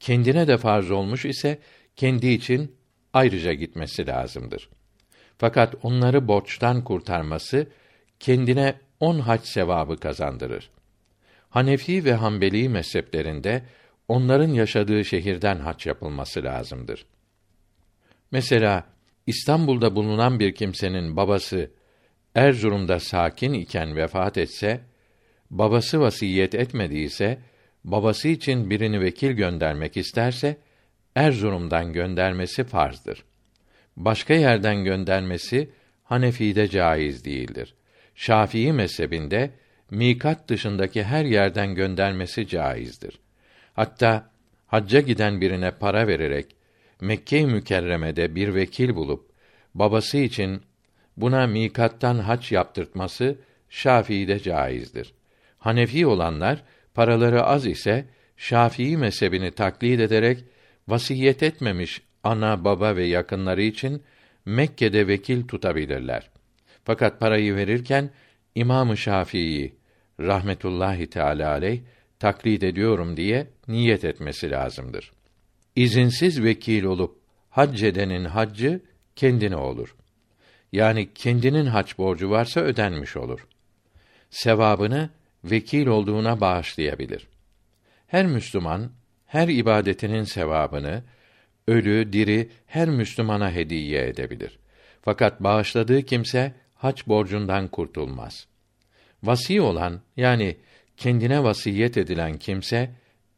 Kendine 0.00 0.48
de 0.48 0.56
farz 0.56 0.90
olmuş 0.90 1.24
ise 1.24 1.58
kendi 1.96 2.28
için 2.28 2.76
ayrıca 3.12 3.52
gitmesi 3.52 4.06
lazımdır. 4.06 4.68
Fakat 5.38 5.74
onları 5.82 6.28
borçtan 6.28 6.84
kurtarması 6.84 7.66
kendine 8.20 8.74
on 9.00 9.18
hac 9.18 9.44
sevabı 9.44 9.96
kazandırır. 9.96 10.70
Hanefi 11.48 12.04
ve 12.04 12.14
Hanbeli 12.14 12.68
mezheplerinde 12.68 13.62
onların 14.08 14.48
yaşadığı 14.48 15.04
şehirden 15.04 15.58
hac 15.58 15.86
yapılması 15.86 16.44
lazımdır. 16.44 17.06
Mesela 18.30 18.86
İstanbul'da 19.26 19.94
bulunan 19.96 20.40
bir 20.40 20.54
kimsenin 20.54 21.16
babası 21.16 21.70
Erzurum'da 22.34 23.00
sakin 23.00 23.52
iken 23.52 23.96
vefat 23.96 24.38
etse, 24.38 24.80
babası 25.50 26.00
vasiyet 26.00 26.54
etmediyse, 26.54 27.38
babası 27.84 28.28
için 28.28 28.70
birini 28.70 29.00
vekil 29.00 29.30
göndermek 29.30 29.96
isterse, 29.96 30.56
Erzurum'dan 31.14 31.92
göndermesi 31.92 32.64
farzdır. 32.64 33.24
Başka 33.96 34.34
yerden 34.34 34.84
göndermesi 34.84 35.70
Hanefi'de 36.04 36.68
caiz 36.68 37.24
değildir. 37.24 37.74
Şafii 38.14 38.72
mezhebinde 38.72 39.50
mikat 39.90 40.48
dışındaki 40.48 41.04
her 41.04 41.24
yerden 41.24 41.74
göndermesi 41.74 42.48
caizdir. 42.48 43.20
Hatta 43.74 44.30
hacca 44.66 45.00
giden 45.00 45.40
birine 45.40 45.70
para 45.70 46.06
vererek 46.06 46.56
Mekke-i 47.00 47.46
Mükerreme'de 47.46 48.34
bir 48.34 48.54
vekil 48.54 48.94
bulup 48.94 49.30
babası 49.74 50.18
için 50.18 50.62
buna 51.16 51.46
mikattan 51.46 52.18
hac 52.18 52.52
yaptırtması 52.52 53.36
Şafii'de 53.68 54.38
caizdir. 54.38 55.12
Hanefi 55.58 56.06
olanlar 56.06 56.62
paraları 56.94 57.42
az 57.42 57.66
ise 57.66 58.04
Şafii 58.36 58.96
mezhebini 58.96 59.50
taklit 59.50 60.00
ederek 60.00 60.44
vasiyet 60.88 61.42
etmemiş 61.42 62.02
ana 62.24 62.64
baba 62.64 62.96
ve 62.96 63.04
yakınları 63.04 63.62
için 63.62 64.02
Mekke'de 64.44 65.06
vekil 65.06 65.46
tutabilirler. 65.46 66.30
Fakat 66.84 67.20
parayı 67.20 67.56
verirken 67.56 68.10
İmam-ı 68.54 68.96
Şafii 68.96 69.74
rahmetullahi 70.20 71.10
teala 71.10 71.50
aleyh 71.50 71.80
taklit 72.18 72.62
ediyorum 72.62 73.16
diye 73.16 73.46
niyet 73.68 74.04
etmesi 74.04 74.50
lazımdır. 74.50 75.12
İzinsiz 75.76 76.42
vekil 76.42 76.84
olup 76.84 77.18
hac 77.50 77.82
edenin 77.82 78.24
haccı 78.24 78.80
kendine 79.16 79.56
olur. 79.56 79.96
Yani 80.72 81.14
kendinin 81.14 81.66
hac 81.66 81.98
borcu 81.98 82.30
varsa 82.30 82.60
ödenmiş 82.60 83.16
olur. 83.16 83.46
Sevabını 84.30 85.10
vekil 85.44 85.86
olduğuna 85.86 86.40
bağışlayabilir. 86.40 87.28
Her 88.06 88.26
Müslüman 88.26 88.90
her 89.26 89.48
ibadetinin 89.48 90.24
sevabını 90.24 91.02
ölü, 91.66 92.12
diri 92.12 92.50
her 92.66 92.88
Müslümana 92.88 93.50
hediye 93.50 94.08
edebilir. 94.08 94.58
Fakat 95.02 95.42
bağışladığı 95.42 96.02
kimse 96.02 96.54
hac 96.74 97.06
borcundan 97.06 97.68
kurtulmaz. 97.68 98.46
Vasi 99.22 99.60
olan 99.60 100.00
yani 100.16 100.56
kendine 100.96 101.42
vasiyet 101.42 101.96
edilen 101.96 102.38
kimse 102.38 102.90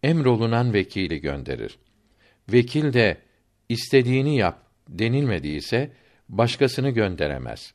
emrolunan 0.02 0.72
vekili 0.72 1.20
gönderir. 1.20 1.78
Vekil 2.52 2.92
de 2.92 3.18
istediğini 3.68 4.37
yap 4.37 4.62
denilmediyse 4.88 5.90
başkasını 6.28 6.90
gönderemez. 6.90 7.75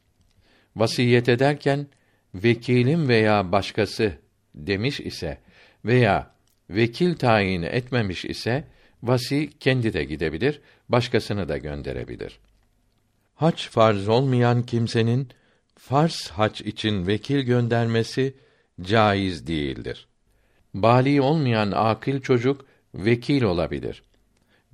Vasiyet 0.76 1.30
ederken 1.30 1.88
vekilim 2.36 3.08
veya 3.08 3.52
başkası 3.52 4.14
demiş 4.56 5.00
ise 5.00 5.38
veya 5.86 6.32
vekil 6.70 7.16
tayin 7.16 7.62
etmemiş 7.62 8.26
ise 8.26 8.68
vasi 9.04 9.50
kendi 9.60 9.94
de 9.94 10.04
gidebilir, 10.04 10.62
başkasını 10.90 11.50
da 11.50 11.58
gönderebilir. 11.58 12.40
Hac 13.36 13.68
farz 13.68 14.08
olmayan 14.08 14.64
kimsenin 14.64 15.28
farz 15.76 16.30
hac 16.30 16.62
için 16.62 17.08
vekil 17.08 17.40
göndermesi 17.40 18.34
caiz 18.82 19.48
değildir. 19.48 20.08
Bali 20.74 21.22
olmayan 21.22 21.72
akil 21.72 22.22
çocuk 22.22 22.66
vekil 22.94 23.42
olabilir. 23.42 24.04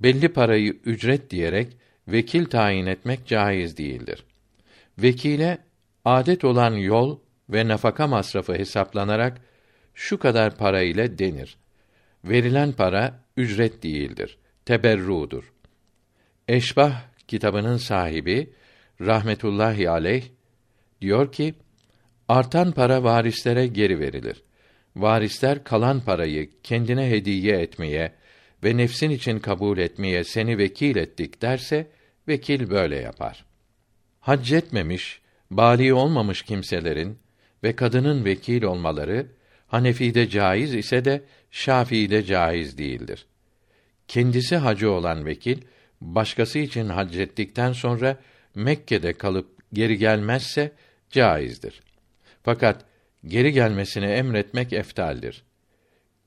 Belli 0.00 0.28
parayı 0.28 0.72
ücret 0.84 1.30
diyerek 1.30 1.76
vekil 2.08 2.44
tayin 2.44 2.86
etmek 2.86 3.26
caiz 3.26 3.76
değildir. 3.76 4.24
Vekile 4.98 5.58
adet 6.04 6.44
olan 6.44 6.74
yol 6.74 7.18
ve 7.48 7.68
nafaka 7.68 8.06
masrafı 8.06 8.54
hesaplanarak 8.54 9.40
şu 9.94 10.18
kadar 10.18 10.56
para 10.56 10.82
ile 10.82 11.18
denir. 11.18 11.56
Verilen 12.24 12.72
para 12.72 13.20
ücret 13.36 13.82
değildir, 13.82 14.38
teberrudur. 14.64 15.52
Eşbah 16.48 17.02
kitabının 17.28 17.76
sahibi 17.76 18.52
rahmetullahi 19.00 19.90
aleyh 19.90 20.24
diyor 21.00 21.32
ki 21.32 21.54
artan 22.28 22.72
para 22.72 23.04
varislere 23.04 23.66
geri 23.66 24.00
verilir. 24.00 24.42
Varisler 24.96 25.64
kalan 25.64 26.00
parayı 26.00 26.50
kendine 26.62 27.10
hediye 27.10 27.56
etmeye 27.56 28.12
ve 28.64 28.76
nefsin 28.76 29.10
için 29.10 29.38
kabul 29.38 29.78
etmeye 29.78 30.24
seni 30.24 30.58
vekil 30.58 30.96
ettik 30.96 31.42
derse 31.42 31.86
vekil 32.28 32.70
böyle 32.70 32.96
yapar. 32.96 33.44
Hac 34.20 34.52
etmemiş, 34.52 35.20
bali 35.50 35.94
olmamış 35.94 36.42
kimselerin 36.42 37.18
ve 37.62 37.76
kadının 37.76 38.24
vekil 38.24 38.62
olmaları 38.62 39.26
Hanefi'de 39.66 40.28
caiz 40.28 40.74
ise 40.74 41.04
de 41.04 41.22
Şafii'de 41.50 42.24
caiz 42.24 42.78
değildir. 42.78 43.26
Kendisi 44.08 44.56
hacı 44.56 44.90
olan 44.90 45.26
vekil 45.26 45.58
başkası 46.00 46.58
için 46.58 46.88
hac 46.88 47.18
ettikten 47.18 47.72
sonra 47.72 48.16
Mekke'de 48.54 49.12
kalıp 49.12 49.58
geri 49.72 49.98
gelmezse 49.98 50.72
caizdir. 51.10 51.80
Fakat 52.42 52.84
geri 53.26 53.52
gelmesini 53.52 54.04
emretmek 54.04 54.72
eftaldir. 54.72 55.44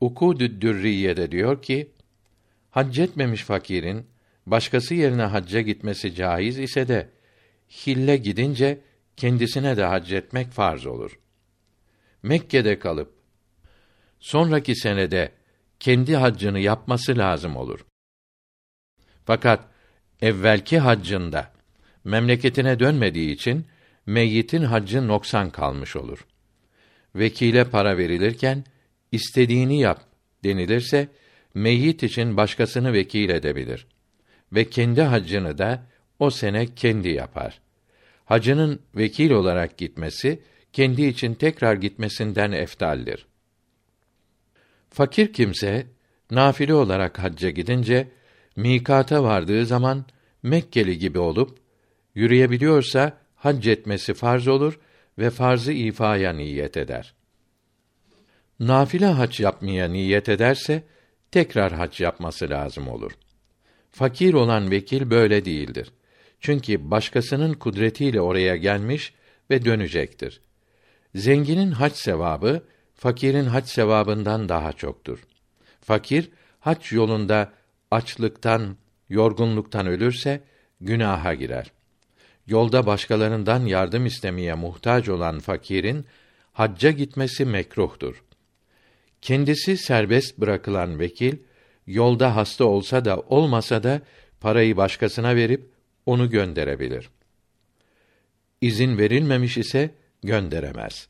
Ukudü 0.01 0.61
Dürriye'de 0.61 1.31
diyor 1.31 1.61
ki, 1.61 1.91
hac 2.71 2.99
etmemiş 2.99 3.43
fakirin 3.43 4.07
başkası 4.45 4.93
yerine 4.93 5.23
hacca 5.23 5.61
gitmesi 5.61 6.15
caiz 6.15 6.59
ise 6.59 6.87
de 6.87 7.09
hille 7.69 8.17
gidince 8.17 8.79
kendisine 9.17 9.77
de 9.77 9.83
hac 9.83 10.13
etmek 10.13 10.51
farz 10.51 10.85
olur. 10.85 11.19
Mekke'de 12.23 12.79
kalıp 12.79 13.13
sonraki 14.19 14.75
senede 14.75 15.31
kendi 15.79 16.15
haccını 16.15 16.59
yapması 16.59 17.17
lazım 17.17 17.55
olur. 17.55 17.85
Fakat 19.25 19.65
evvelki 20.21 20.79
haccında 20.79 21.51
memleketine 22.03 22.79
dönmediği 22.79 23.31
için 23.31 23.65
meyyitin 24.05 24.63
haccı 24.63 25.07
noksan 25.07 25.49
kalmış 25.49 25.95
olur. 25.95 26.25
Vekile 27.15 27.69
para 27.69 27.97
verilirken 27.97 28.63
istediğini 29.11 29.79
yap 29.79 30.01
denilirse 30.43 31.07
meyyit 31.57 32.03
için 32.03 32.37
başkasını 32.37 32.93
vekil 32.93 33.29
edebilir 33.29 33.87
ve 34.53 34.69
kendi 34.69 35.01
haccını 35.01 35.57
da 35.57 35.83
o 36.19 36.29
sene 36.29 36.75
kendi 36.75 37.09
yapar. 37.09 37.61
Hacının 38.25 38.79
vekil 38.95 39.31
olarak 39.31 39.77
gitmesi 39.77 40.39
kendi 40.73 41.05
için 41.05 41.33
tekrar 41.33 41.75
gitmesinden 41.75 42.51
eftaldir. 42.51 43.25
Fakir 44.89 45.33
kimse 45.33 45.87
nafile 46.31 46.73
olarak 46.73 47.19
hacca 47.19 47.49
gidince 47.49 48.07
mikata 48.55 49.23
vardığı 49.23 49.65
zaman 49.65 50.05
Mekkeli 50.43 50.97
gibi 50.97 51.19
olup 51.19 51.57
yürüyebiliyorsa 52.15 53.17
hac 53.35 53.67
etmesi 53.67 54.13
farz 54.13 54.47
olur 54.47 54.79
ve 55.17 55.29
farzı 55.29 55.71
ifaya 55.71 56.33
niyet 56.33 56.77
eder. 56.77 57.13
Nafile 58.59 59.05
hac 59.05 59.39
yapmaya 59.39 59.87
niyet 59.87 60.29
ederse 60.29 60.83
tekrar 61.31 61.73
hac 61.73 62.01
yapması 62.01 62.49
lazım 62.49 62.87
olur. 62.87 63.11
Fakir 63.91 64.33
olan 64.33 64.71
vekil 64.71 65.09
böyle 65.09 65.45
değildir. 65.45 65.91
Çünkü 66.39 66.91
başkasının 66.91 67.53
kudretiyle 67.53 68.21
oraya 68.21 68.55
gelmiş 68.55 69.13
ve 69.49 69.65
dönecektir. 69.65 70.41
Zenginin 71.15 71.71
hac 71.71 71.93
sevabı 71.93 72.63
fakirin 72.95 73.45
hac 73.45 73.67
sevabından 73.67 74.49
daha 74.49 74.73
çoktur. 74.73 75.19
Fakir 75.81 76.29
hac 76.59 76.91
yolunda 76.91 77.53
açlıktan, 77.91 78.77
yorgunluktan 79.09 79.87
ölürse 79.87 80.43
günaha 80.81 81.33
girer. 81.33 81.71
Yolda 82.47 82.85
başkalarından 82.85 83.65
yardım 83.65 84.05
istemeye 84.05 84.53
muhtaç 84.53 85.09
olan 85.09 85.39
fakirin 85.39 86.05
hacca 86.53 86.91
gitmesi 86.91 87.45
mekruhtur. 87.45 88.23
Kendisi 89.21 89.77
serbest 89.77 90.37
bırakılan 90.37 90.99
vekil 90.99 91.37
yolda 91.87 92.35
hasta 92.35 92.65
olsa 92.65 93.05
da 93.05 93.19
olmasa 93.19 93.83
da 93.83 94.01
parayı 94.39 94.77
başkasına 94.77 95.35
verip 95.35 95.69
onu 96.05 96.29
gönderebilir. 96.29 97.09
İzin 98.61 98.97
verilmemiş 98.97 99.57
ise 99.57 99.89
gönderemez. 100.23 101.07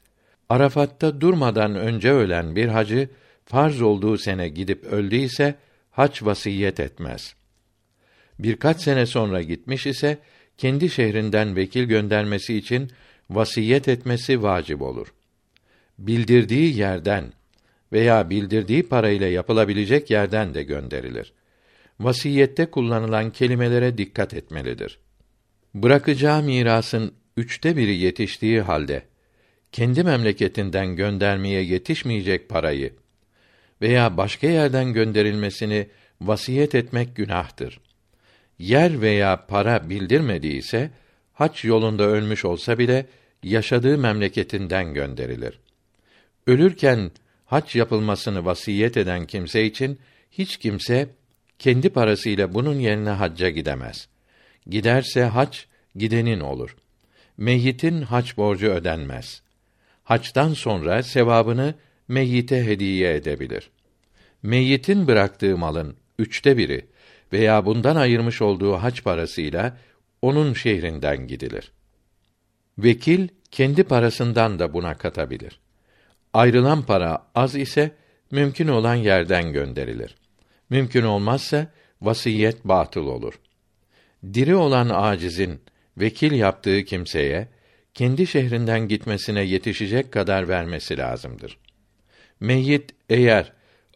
Arafat'ta 0.49 1.21
durmadan 1.21 1.75
önce 1.75 2.11
ölen 2.11 2.55
bir 2.55 2.67
hacı 2.67 3.09
farz 3.45 3.81
olduğu 3.81 4.17
sene 4.17 4.49
gidip 4.49 4.83
öldüyse 4.83 5.55
hac 5.91 6.23
vasiyet 6.23 6.79
etmez. 6.79 7.35
Birkaç 8.39 8.81
sene 8.81 9.05
sonra 9.05 9.41
gitmiş 9.41 9.87
ise 9.87 10.17
kendi 10.57 10.89
şehrinden 10.89 11.55
vekil 11.55 11.83
göndermesi 11.83 12.57
için 12.57 12.91
vasiyet 13.29 13.87
etmesi 13.87 14.43
vacip 14.43 14.81
olur. 14.81 15.13
Bildirdiği 15.99 16.77
yerden 16.77 17.33
veya 17.91 18.29
bildirdiği 18.29 18.83
parayla 18.83 19.27
yapılabilecek 19.27 20.09
yerden 20.09 20.53
de 20.53 20.63
gönderilir. 20.63 21.33
Vasiyette 21.99 22.65
kullanılan 22.65 23.31
kelimelere 23.31 23.97
dikkat 23.97 24.33
etmelidir. 24.33 24.99
Bırakacağı 25.73 26.43
mirasın 26.43 27.13
üçte 27.37 27.77
biri 27.77 27.97
yetiştiği 27.97 28.61
halde 28.61 29.03
kendi 29.71 30.03
memleketinden 30.03 30.95
göndermeye 30.95 31.63
yetişmeyecek 31.63 32.49
parayı 32.49 32.93
veya 33.81 34.17
başka 34.17 34.47
yerden 34.47 34.93
gönderilmesini 34.93 35.87
vasiyet 36.21 36.75
etmek 36.75 37.15
günahtır. 37.15 37.79
Yer 38.59 39.01
veya 39.01 39.45
para 39.45 39.89
bildirmediyse 39.89 40.91
haç 41.33 41.65
yolunda 41.65 42.03
ölmüş 42.03 42.45
olsa 42.45 42.77
bile 42.79 43.05
yaşadığı 43.43 43.97
memleketinden 43.97 44.93
gönderilir. 44.93 45.59
Ölürken 46.47 47.11
haç 47.47 47.75
yapılmasını 47.75 48.45
vasiyet 48.45 48.97
eden 48.97 49.25
kimse 49.25 49.65
için 49.65 49.99
hiç 50.31 50.57
kimse 50.57 51.09
kendi 51.59 51.89
parasıyla 51.89 52.53
bunun 52.53 52.79
yerine 52.79 53.09
hacca 53.09 53.49
gidemez. 53.49 54.07
Giderse 54.67 55.23
hac 55.23 55.57
gidenin 55.95 56.39
olur. 56.39 56.75
Meyyitin 57.37 58.01
hac 58.01 58.37
borcu 58.37 58.67
ödenmez. 58.67 59.41
Haçtan 60.03 60.53
sonra 60.53 61.03
sevabını 61.03 61.75
meyyite 62.07 62.65
hediye 62.65 63.15
edebilir. 63.15 63.69
Meyyitin 64.43 65.07
bıraktığı 65.07 65.57
malın 65.57 65.95
üçte 66.19 66.57
biri 66.57 66.85
veya 67.33 67.65
bundan 67.65 67.95
ayırmış 67.95 68.41
olduğu 68.41 68.73
hac 68.73 69.01
parasıyla 69.01 69.77
onun 70.21 70.53
şehrinden 70.53 71.27
gidilir. 71.27 71.71
Vekil 72.77 73.27
kendi 73.51 73.83
parasından 73.83 74.59
da 74.59 74.73
buna 74.73 74.97
katabilir. 74.97 75.59
Ayrılan 76.37 76.81
para 76.81 77.27
az 77.35 77.55
ise 77.55 77.91
mümkün 78.31 78.67
olan 78.67 78.95
yerden 78.95 79.53
gönderilir. 79.53 80.15
Mümkün 80.69 81.03
olmazsa 81.03 81.67
vasiyet 82.01 82.65
batıl 82.65 83.05
olur. 83.05 83.39
Diri 84.33 84.55
olan 84.55 84.89
acizin 84.93 85.61
vekil 85.97 86.31
yaptığı 86.31 86.83
kimseye 86.83 87.47
kendi 87.93 88.27
şehrinden 88.27 88.87
gitmesine 88.87 89.43
yetişecek 89.43 90.11
kadar 90.11 90.47
vermesi 90.47 90.97
lazımdır. 90.97 91.57
Meyyit 92.39 92.95
eğer 93.09 93.53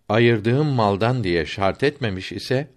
ayırdığım 0.09 0.67
maldan 0.67 1.23
diye 1.23 1.45
şart 1.45 1.83
etmemiş 1.83 2.31
ise 2.31 2.67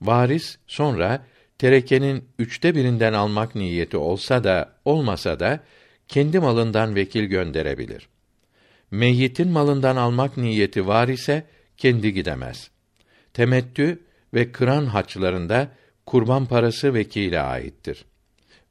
varis 0.00 0.58
sonra 0.66 1.26
terekenin 1.58 2.24
üçte 2.38 2.74
birinden 2.74 3.12
almak 3.12 3.54
niyeti 3.54 3.96
olsa 3.96 4.44
da 4.44 4.72
olmasa 4.84 5.40
da 5.40 5.60
kendi 6.08 6.38
malından 6.40 6.94
vekil 6.94 7.24
gönderebilir. 7.24 8.11
Meyyitin 8.92 9.48
malından 9.48 9.96
almak 9.96 10.36
niyeti 10.36 10.86
var 10.86 11.08
ise 11.08 11.46
kendi 11.76 12.12
gidemez. 12.12 12.70
Temettü 13.34 14.00
ve 14.34 14.52
kıran 14.52 14.86
haçlarında 14.86 15.68
kurban 16.06 16.46
parası 16.46 16.94
vekile 16.94 17.40
aittir. 17.40 18.04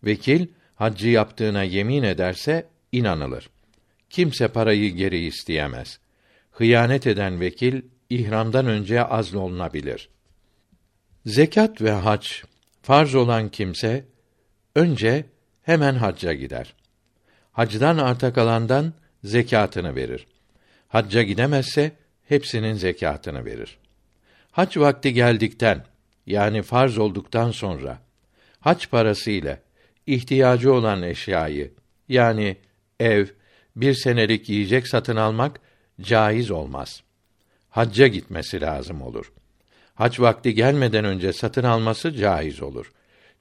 Vekil 0.03 0.47
haccı 0.75 1.10
yaptığına 1.10 1.63
yemin 1.63 2.03
ederse 2.03 2.67
inanılır. 2.91 3.49
Kimse 4.10 4.47
parayı 4.47 4.95
geri 4.95 5.25
isteyemez. 5.25 5.99
Hıyanet 6.51 7.07
eden 7.07 7.39
vekil 7.39 7.81
ihramdan 8.10 8.65
önce 8.65 9.03
azlolunabilir. 9.03 10.10
Zekat 11.25 11.81
ve 11.81 11.91
hac 11.91 12.27
farz 12.81 13.15
olan 13.15 13.49
kimse 13.49 14.05
önce 14.75 15.25
hemen 15.62 15.95
hacca 15.95 16.34
gider. 16.34 16.73
Hacdan 17.51 17.97
arta 17.97 18.34
kalandan 18.34 18.93
zekatını 19.23 19.95
verir. 19.95 20.27
Hacca 20.88 21.23
gidemezse 21.23 21.91
hepsinin 22.29 22.73
zekatını 22.73 23.45
verir. 23.45 23.77
Hac 24.51 24.77
vakti 24.77 25.13
geldikten 25.13 25.86
yani 26.25 26.62
farz 26.62 26.97
olduktan 26.97 27.51
sonra 27.51 27.99
hac 28.60 28.86
parası 28.88 29.31
ile 29.31 29.62
ihtiyacı 30.07 30.73
olan 30.73 31.03
eşyayı 31.03 31.71
yani 32.10 32.57
ev, 32.99 33.27
bir 33.75 33.93
senelik 33.93 34.49
yiyecek 34.49 34.88
satın 34.88 35.15
almak 35.15 35.60
caiz 36.01 36.51
olmaz. 36.51 37.03
Hacca 37.69 38.07
gitmesi 38.07 38.62
lazım 38.62 39.01
olur. 39.01 39.31
Hac 39.95 40.19
vakti 40.19 40.53
gelmeden 40.53 41.05
önce 41.05 41.34
satın 41.34 41.63
alması 41.63 42.13
caiz 42.13 42.62
olur. 42.62 42.91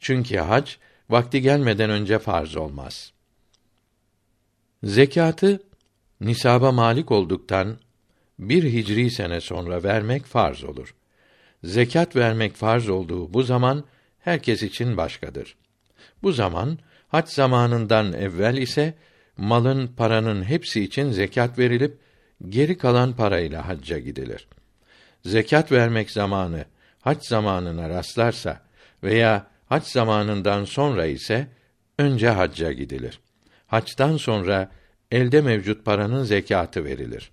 Çünkü 0.00 0.36
hac 0.36 0.70
vakti 1.10 1.40
gelmeden 1.42 1.90
önce 1.90 2.18
farz 2.18 2.56
olmaz. 2.56 3.12
Zekatı 4.84 5.62
nisaba 6.20 6.72
malik 6.72 7.10
olduktan 7.10 7.78
bir 8.38 8.72
hicri 8.72 9.10
sene 9.10 9.40
sonra 9.40 9.82
vermek 9.82 10.24
farz 10.24 10.64
olur. 10.64 10.94
Zekat 11.64 12.16
vermek 12.16 12.54
farz 12.54 12.88
olduğu 12.88 13.34
bu 13.34 13.42
zaman 13.42 13.84
herkes 14.18 14.62
için 14.62 14.96
başkadır. 14.96 15.56
Bu 16.22 16.32
zaman 16.32 16.78
hac 17.08 17.28
zamanından 17.28 18.12
evvel 18.12 18.56
ise 18.56 18.94
malın, 19.36 19.86
paranın 19.86 20.42
hepsi 20.42 20.84
için 20.84 21.10
zekat 21.10 21.58
verilip 21.58 21.98
geri 22.48 22.78
kalan 22.78 23.16
parayla 23.16 23.68
hacca 23.68 23.98
gidilir. 23.98 24.48
Zekat 25.24 25.72
vermek 25.72 26.10
zamanı 26.10 26.64
hac 27.00 27.24
zamanına 27.24 27.88
rastlarsa 27.88 28.60
veya 29.02 29.46
hac 29.68 29.84
zamanından 29.84 30.64
sonra 30.64 31.06
ise 31.06 31.46
önce 31.98 32.28
hacca 32.28 32.72
gidilir. 32.72 33.20
Haçtan 33.66 34.16
sonra 34.16 34.70
elde 35.10 35.40
mevcut 35.40 35.84
paranın 35.84 36.24
zekatı 36.24 36.84
verilir. 36.84 37.30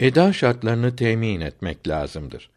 Eda 0.00 0.32
şartlarını 0.32 0.96
temin 0.96 1.40
etmek 1.40 1.88
lazımdır. 1.88 2.50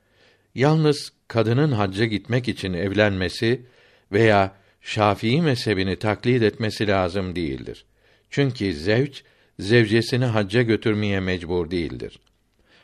Yalnız 0.55 1.13
kadının 1.27 1.71
hacca 1.71 2.05
gitmek 2.05 2.47
için 2.47 2.73
evlenmesi 2.73 3.65
veya 4.11 4.61
Şafii 4.81 5.41
mezhebini 5.41 5.95
taklit 5.95 6.43
etmesi 6.43 6.87
lazım 6.87 7.35
değildir. 7.35 7.85
Çünkü 8.29 8.73
zevç 8.73 9.23
zevcesini 9.59 10.25
hacca 10.25 10.61
götürmeye 10.61 11.19
mecbur 11.19 11.71
değildir. 11.71 12.19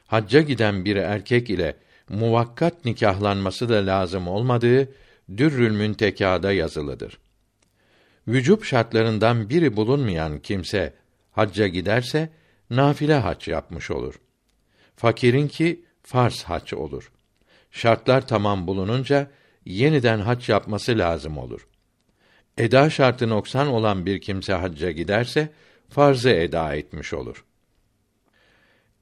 Hacca 0.08 0.42
giden 0.42 0.86
bir 0.86 0.96
erkek 0.96 1.50
ile 1.50 1.76
muvakkat 2.10 2.86
nikahlanması 2.86 3.70
da 3.70 3.88
lazım 3.88 4.28
olmadığı 4.28 4.90
Dürrül 5.38 5.72
Müntekâ'da 5.72 6.52
yazılıdır. 6.52 7.20
Vücub 8.28 8.63
şartlarından 8.63 9.50
biri 9.50 9.76
bulunmayan 9.76 10.40
kimse 10.40 10.94
hacca 11.32 11.68
giderse 11.68 12.30
nafile 12.70 13.16
hac 13.16 13.48
yapmış 13.48 13.92
olur. 13.92 14.20
Fakirin 14.96 15.48
ki 15.48 15.86
farz 16.04 16.44
hac 16.44 16.74
olur. 16.74 17.12
Şartlar 17.72 18.28
tamam 18.28 18.68
bulununca 18.68 19.32
yeniden 19.66 20.20
hac 20.20 20.50
yapması 20.50 20.98
lazım 20.98 21.38
olur. 21.38 21.68
Eda 22.58 22.90
şartı 22.90 23.30
noksan 23.30 23.68
olan 23.68 24.06
bir 24.06 24.22
kimse 24.22 24.54
hacca 24.54 24.92
giderse 24.92 25.50
farzı 25.90 26.30
eda 26.30 26.76
etmiş 26.76 27.13
olur. 27.13 27.46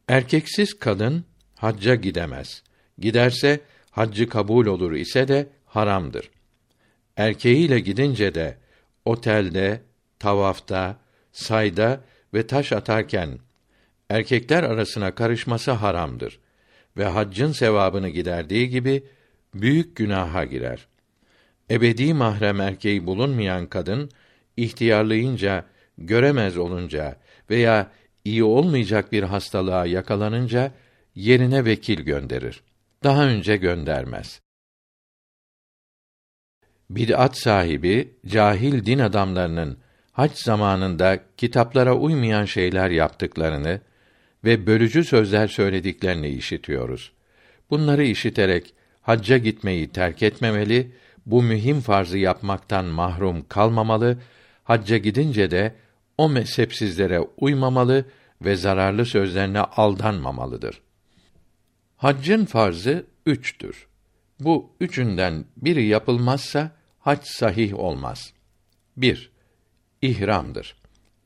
Erkeksiz 0.08 0.80
kadın 0.80 1.26
hacca 1.56 1.96
gidemez. 1.96 2.64
Giderse 2.98 3.60
haccı 3.92 4.30
kabul 4.30 4.66
olur 4.66 4.92
ise 4.92 5.28
de 5.28 5.50
haramdır. 5.66 6.30
Erkeğiyle 7.18 7.80
gidince 7.80 8.36
de 8.36 8.58
otelde, 9.06 9.82
tavafta, 10.20 10.98
sayda 11.32 12.02
ve 12.34 12.48
taş 12.48 12.72
atarken 12.72 13.40
erkekler 14.10 14.64
arasına 14.64 15.16
karışması 15.16 15.72
haramdır 15.72 16.40
ve 16.98 17.06
haccın 17.06 17.52
sevabını 17.52 18.10
giderdiği 18.10 18.70
gibi 18.70 19.04
büyük 19.54 19.96
günaha 19.96 20.46
girer. 20.50 20.88
Ebedi 21.72 22.14
mahrem 22.14 22.62
erkeği 22.62 23.06
bulunmayan 23.06 23.68
kadın 23.68 24.10
ihtiyarlayınca, 24.58 25.66
göremez 25.98 26.58
olunca 26.58 27.16
veya 27.50 27.92
iyi 28.26 28.44
olmayacak 28.44 29.12
bir 29.12 29.24
hastalığa 29.24 29.86
yakalanınca 29.86 30.72
yerine 31.16 31.66
vekil 31.66 32.02
gönderir. 32.02 32.64
Daha 33.04 33.26
önce 33.26 33.58
göndermez. 33.58 34.42
Bid'at 36.90 37.38
sahibi 37.38 38.14
cahil 38.28 38.86
din 38.86 39.00
adamlarının 39.00 39.78
hac 40.12 40.32
zamanında 40.36 41.20
kitaplara 41.38 41.96
uymayan 41.96 42.46
şeyler 42.46 42.90
yaptıklarını 42.90 43.82
ve 44.44 44.68
bölücü 44.68 45.04
sözler 45.04 45.48
söylediklerini 45.48 46.28
işitiyoruz. 46.28 47.12
Bunları 47.70 48.04
işiterek 48.04 48.74
hacca 49.02 49.38
gitmeyi 49.38 49.90
terk 49.90 50.24
etmemeli, 50.24 50.92
bu 51.26 51.44
mühim 51.44 51.82
farzı 51.82 52.18
yapmaktan 52.18 52.86
mahrum 52.86 53.46
kalmamalı, 53.48 54.18
hacca 54.64 54.98
gidince 54.98 55.52
de 55.52 55.76
o 56.18 56.30
mezhepsizlere 56.30 57.20
uymamalı 57.20 58.06
ve 58.42 58.56
zararlı 58.56 59.06
sözlerine 59.06 59.60
aldanmamalıdır. 59.60 60.82
Haccın 61.98 62.46
farzı 62.46 63.06
üçtür. 63.26 63.88
Bu 64.40 64.76
üçünden 64.80 65.46
biri 65.58 65.86
yapılmazsa 65.86 66.72
hac 67.00 67.20
sahih 67.24 67.80
olmaz. 67.80 68.34
1. 68.98 69.32
İhramdır. 70.02 70.76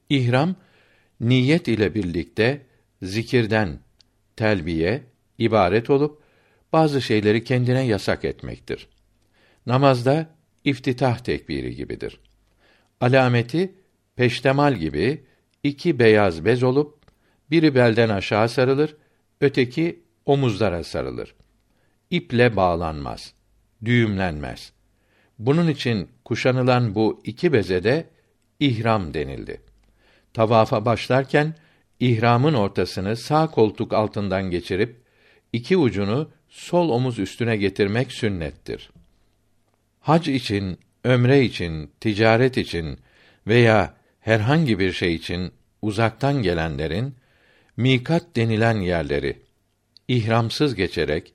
İhram 0.10 0.56
niyet 1.20 1.68
ile 1.68 1.96
birlikte 1.96 2.66
zikirden 3.02 3.80
telbiye 4.36 5.04
ibaret 5.38 5.90
olup 5.90 6.22
bazı 6.74 7.02
şeyleri 7.02 7.44
kendine 7.44 7.86
yasak 7.86 8.26
etmektir. 8.26 8.88
Namazda 9.66 10.30
iftitah 10.64 11.18
tekbiri 11.18 11.76
gibidir. 11.76 12.20
Alameti 13.02 13.74
peştemal 14.16 14.76
gibi 14.76 15.24
iki 15.64 16.00
beyaz 16.00 16.46
bez 16.46 16.64
olup 16.64 17.00
biri 17.52 17.76
belden 17.76 18.10
aşağı 18.10 18.50
sarılır, 18.50 18.96
öteki 19.42 20.04
omuzlara 20.26 20.84
sarılır. 20.84 21.36
İple 22.12 22.56
bağlanmaz, 22.56 23.34
düğümlenmez. 23.86 24.72
Bunun 25.40 25.68
için 25.68 26.10
kuşanılan 26.26 26.96
bu 26.96 27.22
iki 27.24 27.54
beze 27.54 27.84
de 27.84 28.10
ihram 28.60 29.14
denildi. 29.14 29.62
Tavafa 30.34 30.86
başlarken 30.86 31.56
ihramın 32.00 32.54
ortasını 32.54 33.16
sağ 33.16 33.48
koltuk 33.48 33.94
altından 33.94 34.52
geçirip 34.52 35.02
iki 35.54 35.78
ucunu 35.78 36.30
sol 36.50 36.90
omuz 36.90 37.20
üstüne 37.20 37.58
getirmek 37.58 38.12
sünnettir. 38.12 38.90
Hac 40.00 40.28
için, 40.28 40.78
ömre 41.04 41.44
için, 41.44 41.92
ticaret 42.00 42.58
için 42.58 43.00
veya 43.48 43.94
herhangi 44.20 44.80
bir 44.80 44.92
şey 44.92 45.16
için 45.16 45.52
uzaktan 45.82 46.42
gelenlerin 46.42 47.16
mikat 47.78 48.36
denilen 48.36 48.78
yerleri 48.78 49.40
ihramsız 50.08 50.76
geçerek 50.76 51.34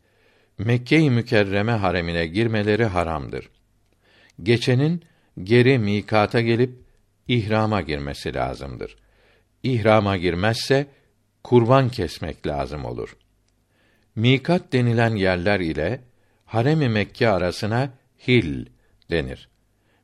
Mekke-i 0.59 1.11
Mükerreme 1.11 1.73
haremine 1.73 2.27
girmeleri 2.27 2.85
haramdır. 2.85 3.51
geçenin 4.43 5.03
geri 5.43 5.79
mikata 5.79 6.41
gelip 6.41 6.75
ihrama 7.29 7.81
girmesi 7.81 8.35
lazımdır. 8.35 8.97
İhrama 9.63 10.17
girmezse 10.17 10.87
kurban 11.45 11.89
kesmek 11.89 12.47
lazım 12.47 12.85
olur. 12.85 13.17
Mikat 14.17 14.73
denilen 14.73 15.17
yerler 15.17 15.61
ile 15.61 16.01
Harem-i 16.45 16.89
Mekke 16.89 17.29
arasına 17.29 17.91
hil 18.29 18.67
denir. 19.11 19.49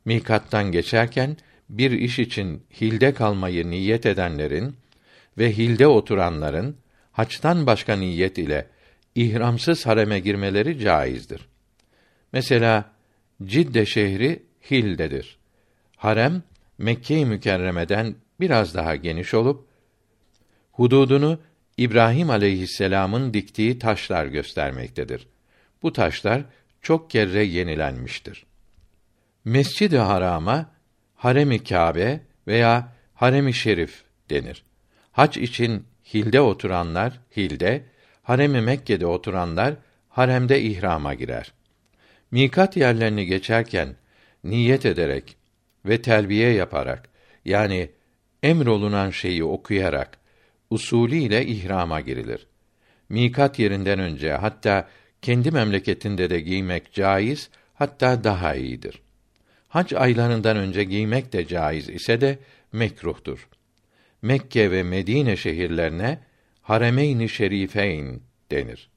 Mikattan 0.04 0.72
geçerken 0.72 1.36
bir 1.68 1.90
iş 1.90 2.18
için 2.18 2.62
hilde 2.80 3.14
kalmayı 3.14 3.70
niyet 3.70 4.06
edenlerin 4.06 4.76
ve 5.38 5.52
hilde 5.52 5.86
oturanların 5.86 6.76
haçtan 7.12 7.66
başka 7.66 7.96
niyet 7.96 8.38
ile 8.38 8.66
ihramsız 9.14 9.86
hareme 9.86 10.20
girmeleri 10.20 10.78
caizdir. 10.78 11.48
Mesela 12.32 12.90
Cidde 13.44 13.86
şehri 13.86 14.42
Hil'dedir. 14.70 15.38
Harem 15.96 16.42
Mekke-i 16.78 17.26
Mükerreme'den 17.26 18.14
biraz 18.40 18.74
daha 18.74 18.96
geniş 18.96 19.34
olup 19.34 19.66
hududunu 20.72 21.38
İbrahim 21.76 22.30
aleyhisselam'ın 22.30 23.34
diktiği 23.34 23.78
taşlar 23.78 24.26
göstermektedir. 24.26 25.26
Bu 25.82 25.92
taşlar 25.92 26.42
çok 26.82 27.10
kere 27.10 27.44
yenilenmiştir. 27.44 28.46
Mescid-i 29.44 29.98
Haram'a 29.98 30.70
Harem-i 31.14 31.64
Kâbe 31.64 32.20
veya 32.46 32.92
Harem-i 33.14 33.54
Şerif 33.54 34.04
denir. 34.30 34.64
Hac 35.12 35.36
için 35.36 35.84
hilde 36.14 36.40
oturanlar 36.40 37.20
hilde, 37.36 37.84
Harem-i 38.30 38.60
Mekke'de 38.60 39.06
oturanlar 39.06 39.74
haremde 40.08 40.60
ihrama 40.60 41.14
girer. 41.14 41.52
Mikat 42.30 42.76
yerlerini 42.76 43.26
geçerken 43.26 43.96
niyet 44.44 44.86
ederek 44.86 45.36
ve 45.84 46.02
telbiye 46.02 46.52
yaparak 46.52 47.08
yani 47.44 47.90
emrolunan 48.42 49.10
şeyi 49.10 49.44
okuyarak 49.44 50.18
usulü 50.70 51.16
ile 51.16 51.46
ihrama 51.46 52.00
girilir. 52.00 52.46
Mikat 53.08 53.58
yerinden 53.58 53.98
önce 53.98 54.32
hatta 54.32 54.88
kendi 55.22 55.50
memleketinde 55.50 56.30
de 56.30 56.40
giymek 56.40 56.92
caiz, 56.92 57.50
hatta 57.74 58.24
daha 58.24 58.54
iyidir. 58.54 59.02
Hac 59.68 59.92
aylarından 59.92 60.56
önce 60.56 60.84
giymek 60.84 61.32
de 61.32 61.46
caiz 61.46 61.88
ise 61.88 62.20
de 62.20 62.38
mekruhtur. 62.72 63.48
Mekke 64.22 64.70
ve 64.70 64.82
Medine 64.82 65.36
şehirlerine 65.36 66.18
Haremeyn-i 66.70 67.28
Şerifeyn 67.28 68.20
denir. 68.50 68.90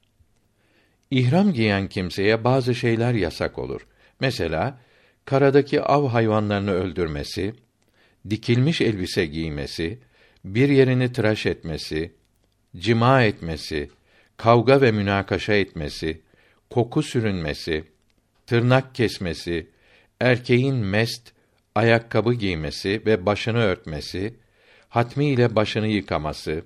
İhram 1.10 1.52
giyen 1.52 1.88
kimseye 1.88 2.44
bazı 2.44 2.74
şeyler 2.74 3.14
yasak 3.14 3.58
olur. 3.58 3.86
Mesela 4.20 4.80
karadaki 5.24 5.82
av 5.82 6.08
hayvanlarını 6.08 6.70
öldürmesi, 6.70 7.54
dikilmiş 8.30 8.80
elbise 8.80 9.26
giymesi, 9.26 9.98
bir 10.44 10.68
yerini 10.68 11.12
tıraş 11.12 11.46
etmesi, 11.46 12.12
cima 12.76 13.22
etmesi, 13.22 13.90
kavga 14.36 14.80
ve 14.80 14.92
münakaşa 14.92 15.54
etmesi, 15.54 16.22
koku 16.70 17.02
sürünmesi, 17.02 17.84
tırnak 18.46 18.94
kesmesi, 18.94 19.70
erkeğin 20.20 20.76
mest, 20.76 21.32
ayakkabı 21.74 22.34
giymesi 22.34 23.02
ve 23.06 23.26
başını 23.26 23.58
örtmesi, 23.58 24.34
hatmi 24.88 25.26
ile 25.26 25.56
başını 25.56 25.88
yıkaması, 25.88 26.64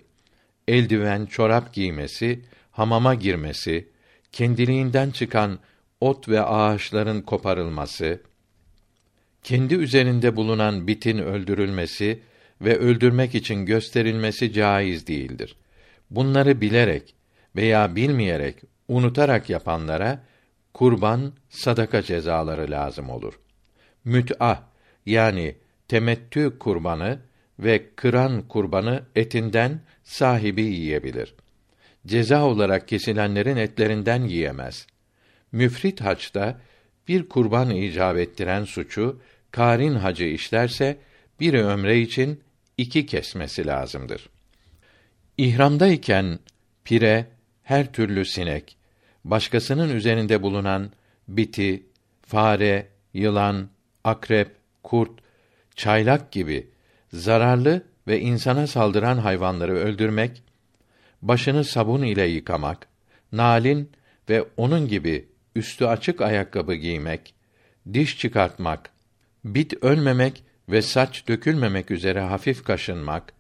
eldiven, 0.69 1.27
çorap 1.27 1.73
giymesi, 1.73 2.41
hamama 2.71 3.15
girmesi, 3.15 3.89
kendiliğinden 4.33 5.11
çıkan 5.11 5.59
ot 6.01 6.29
ve 6.29 6.43
ağaçların 6.43 7.23
koparılması, 7.23 8.21
kendi 9.43 9.75
üzerinde 9.75 10.37
bulunan 10.37 10.87
bitin 10.87 11.19
öldürülmesi 11.19 12.21
ve 12.61 12.79
öldürmek 12.79 13.35
için 13.35 13.67
gösterilmesi 13.67 14.53
caiz 14.53 15.07
değildir. 15.07 15.57
Bunları 16.11 16.61
bilerek 16.61 17.15
veya 17.57 17.97
bilmeyerek, 17.97 18.57
unutarak 18.89 19.51
yapanlara 19.51 20.23
kurban, 20.75 21.33
sadaka 21.51 22.03
cezaları 22.03 22.71
lazım 22.71 23.11
olur. 23.11 23.41
Müt'a 24.05 24.63
yani 25.07 25.57
temettü 25.89 26.59
kurbanı 26.59 27.19
ve 27.59 27.95
kıran 27.97 28.49
kurbanı 28.49 29.05
etinden 29.17 29.81
sahibi 30.05 30.63
yiyebilir. 30.63 31.35
Ceza 32.07 32.45
olarak 32.45 32.89
kesilenlerin 32.89 33.57
etlerinden 33.57 34.23
yiyemez. 34.23 34.87
Müfrit 35.53 36.01
haçta 36.01 36.61
bir 37.09 37.29
kurban 37.29 37.71
icap 37.71 38.17
ettiren 38.17 38.65
suçu 38.65 39.21
karin 39.51 39.95
hacı 39.95 40.25
işlerse 40.25 40.97
bir 41.41 41.55
ömre 41.55 42.01
için 42.01 42.41
iki 42.79 43.07
kesmesi 43.07 43.67
lazımdır. 43.67 44.29
İhramdayken 45.39 46.39
pire, 46.85 47.27
her 47.63 47.93
türlü 47.93 48.25
sinek, 48.25 48.77
başkasının 49.25 49.97
üzerinde 49.97 50.43
bulunan 50.43 50.91
biti, 51.29 51.83
fare, 52.27 52.87
yılan, 53.15 53.69
akrep, 54.05 54.49
kurt, 54.83 55.11
çaylak 55.77 56.33
gibi 56.33 56.69
zararlı 57.13 57.83
ve 58.09 58.21
insana 58.21 58.67
saldıran 58.67 59.19
hayvanları 59.19 59.77
öldürmek, 59.77 60.43
başını 61.23 61.65
sabun 61.65 62.03
ile 62.03 62.27
yıkamak, 62.27 62.89
nalin 63.33 63.91
ve 64.29 64.45
onun 64.57 64.89
gibi 64.89 65.29
üstü 65.55 65.85
açık 65.85 66.21
ayakkabı 66.21 66.75
giymek, 66.75 67.35
diş 67.95 68.19
çıkartmak, 68.19 68.91
bit 69.45 69.85
ölmemek 69.85 70.45
ve 70.69 70.83
saç 70.83 71.29
dökülmemek 71.29 71.91
üzere 71.91 72.21
hafif 72.21 72.65
kaşınmak, 72.65 73.33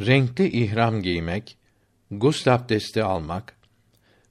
renkli 0.00 0.48
ihram 0.48 1.02
giymek, 1.02 1.58
gusl 2.10 2.48
abdesti 2.48 3.02
almak, 3.02 3.56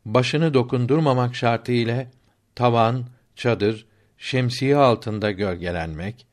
başını 0.06 0.54
dokundurmamak 0.54 1.36
şartı 1.36 1.72
ile 1.72 2.12
tavan, 2.56 3.06
çadır, 3.36 3.86
şemsiye 4.18 4.76
altında 4.76 5.32
gölgelenmek, 5.32 6.27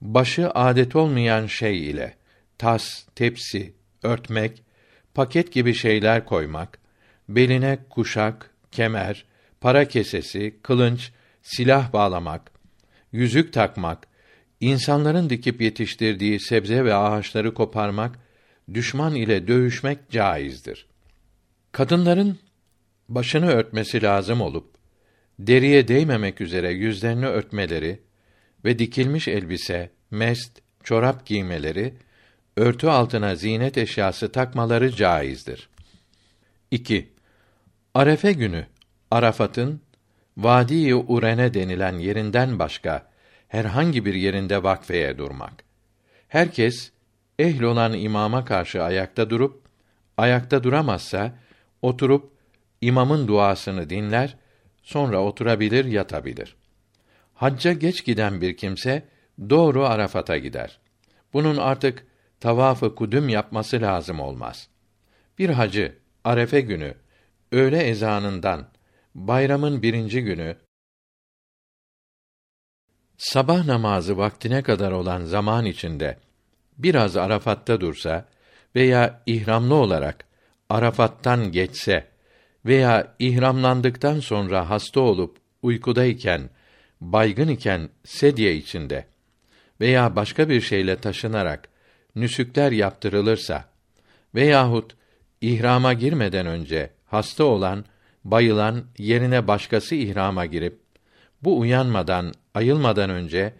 başı 0.00 0.50
adet 0.50 0.96
olmayan 0.96 1.46
şey 1.46 1.90
ile 1.90 2.14
tas, 2.58 3.04
tepsi, 3.14 3.72
örtmek, 4.02 4.62
paket 5.14 5.52
gibi 5.52 5.74
şeyler 5.74 6.24
koymak, 6.24 6.78
beline 7.28 7.78
kuşak, 7.90 8.50
kemer, 8.72 9.24
para 9.60 9.88
kesesi, 9.88 10.54
kılınç, 10.62 11.12
silah 11.42 11.92
bağlamak, 11.92 12.50
yüzük 13.12 13.52
takmak, 13.52 14.06
insanların 14.60 15.30
dikip 15.30 15.60
yetiştirdiği 15.60 16.40
sebze 16.40 16.84
ve 16.84 16.94
ağaçları 16.94 17.54
koparmak, 17.54 18.18
düşman 18.74 19.14
ile 19.14 19.48
dövüşmek 19.48 20.10
caizdir. 20.10 20.86
Kadınların 21.72 22.38
başını 23.08 23.50
örtmesi 23.50 24.02
lazım 24.02 24.40
olup 24.40 24.74
deriye 25.38 25.88
değmemek 25.88 26.40
üzere 26.40 26.72
yüzlerini 26.72 27.26
örtmeleri 27.26 28.00
ve 28.64 28.78
dikilmiş 28.78 29.28
elbise, 29.28 29.90
mest, 30.10 30.58
çorap 30.84 31.26
giymeleri, 31.26 31.94
örtü 32.56 32.86
altına 32.86 33.34
zinet 33.34 33.78
eşyası 33.78 34.32
takmaları 34.32 34.92
caizdir. 34.92 35.68
2. 36.70 37.08
Arefe 37.94 38.32
günü 38.32 38.66
Arafat'ın 39.10 39.80
Vadi-i 40.36 40.94
Urene 40.94 41.54
denilen 41.54 41.98
yerinden 41.98 42.58
başka 42.58 43.10
herhangi 43.48 44.04
bir 44.04 44.14
yerinde 44.14 44.62
vakfeye 44.62 45.18
durmak. 45.18 45.52
Herkes 46.28 46.90
ehl 47.38 47.62
olan 47.62 47.92
imama 47.92 48.44
karşı 48.44 48.82
ayakta 48.82 49.30
durup 49.30 49.62
ayakta 50.16 50.64
duramazsa 50.64 51.34
oturup 51.82 52.32
imamın 52.80 53.28
duasını 53.28 53.90
dinler, 53.90 54.36
sonra 54.82 55.22
oturabilir, 55.22 55.84
yatabilir. 55.84 56.56
Hacca 57.40 57.72
geç 57.72 58.04
giden 58.04 58.40
bir 58.40 58.56
kimse 58.56 59.08
doğru 59.50 59.84
Arafat'a 59.84 60.38
gider. 60.38 60.78
Bunun 61.32 61.56
artık 61.56 62.06
tavafı 62.40 62.94
kudüm 62.94 63.28
yapması 63.28 63.80
lazım 63.80 64.20
olmaz. 64.20 64.68
Bir 65.38 65.50
hacı 65.50 65.98
Arefe 66.24 66.60
günü 66.60 66.94
öğle 67.52 67.78
ezanından 67.78 68.66
bayramın 69.14 69.82
birinci 69.82 70.22
günü 70.22 70.56
sabah 73.18 73.64
namazı 73.64 74.16
vaktine 74.16 74.62
kadar 74.62 74.92
olan 74.92 75.24
zaman 75.24 75.64
içinde 75.64 76.18
biraz 76.78 77.16
Arafat'ta 77.16 77.80
dursa 77.80 78.28
veya 78.74 79.22
ihramlı 79.26 79.74
olarak 79.74 80.24
Arafat'tan 80.68 81.52
geçse 81.52 82.08
veya 82.64 83.14
ihramlandıktan 83.18 84.20
sonra 84.20 84.70
hasta 84.70 85.00
olup 85.00 85.38
uykudayken, 85.62 86.50
baygın 87.00 87.48
iken 87.48 87.88
sedye 88.04 88.56
içinde 88.56 89.06
veya 89.80 90.16
başka 90.16 90.48
bir 90.48 90.60
şeyle 90.60 90.96
taşınarak 90.96 91.68
nüsükler 92.16 92.72
yaptırılırsa 92.72 93.64
veyahut 94.34 94.96
ihrama 95.40 95.92
girmeden 95.92 96.46
önce 96.46 96.90
hasta 97.06 97.44
olan, 97.44 97.84
bayılan 98.24 98.84
yerine 98.98 99.48
başkası 99.48 99.94
ihrama 99.94 100.46
girip 100.46 100.78
bu 101.42 101.58
uyanmadan, 101.58 102.32
ayılmadan 102.54 103.10
önce 103.10 103.54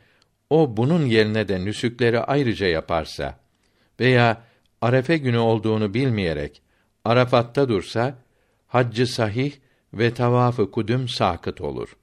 o 0.51 0.77
bunun 0.77 1.07
yerine 1.07 1.49
de 1.49 1.65
nüsükleri 1.65 2.21
ayrıca 2.21 2.67
yaparsa 2.67 3.39
veya 4.01 4.43
Arefe 4.81 5.17
günü 5.17 5.39
olduğunu 5.39 5.95
bilmeyerek 5.95 6.63
Arafat'ta 7.05 7.69
dursa 7.69 8.15
haccı 8.67 9.07
sahih 9.07 9.53
ve 9.95 10.15
tavafı 10.15 10.71
kudüm 10.71 11.09
sakıt 11.09 11.61
olur. 11.61 11.97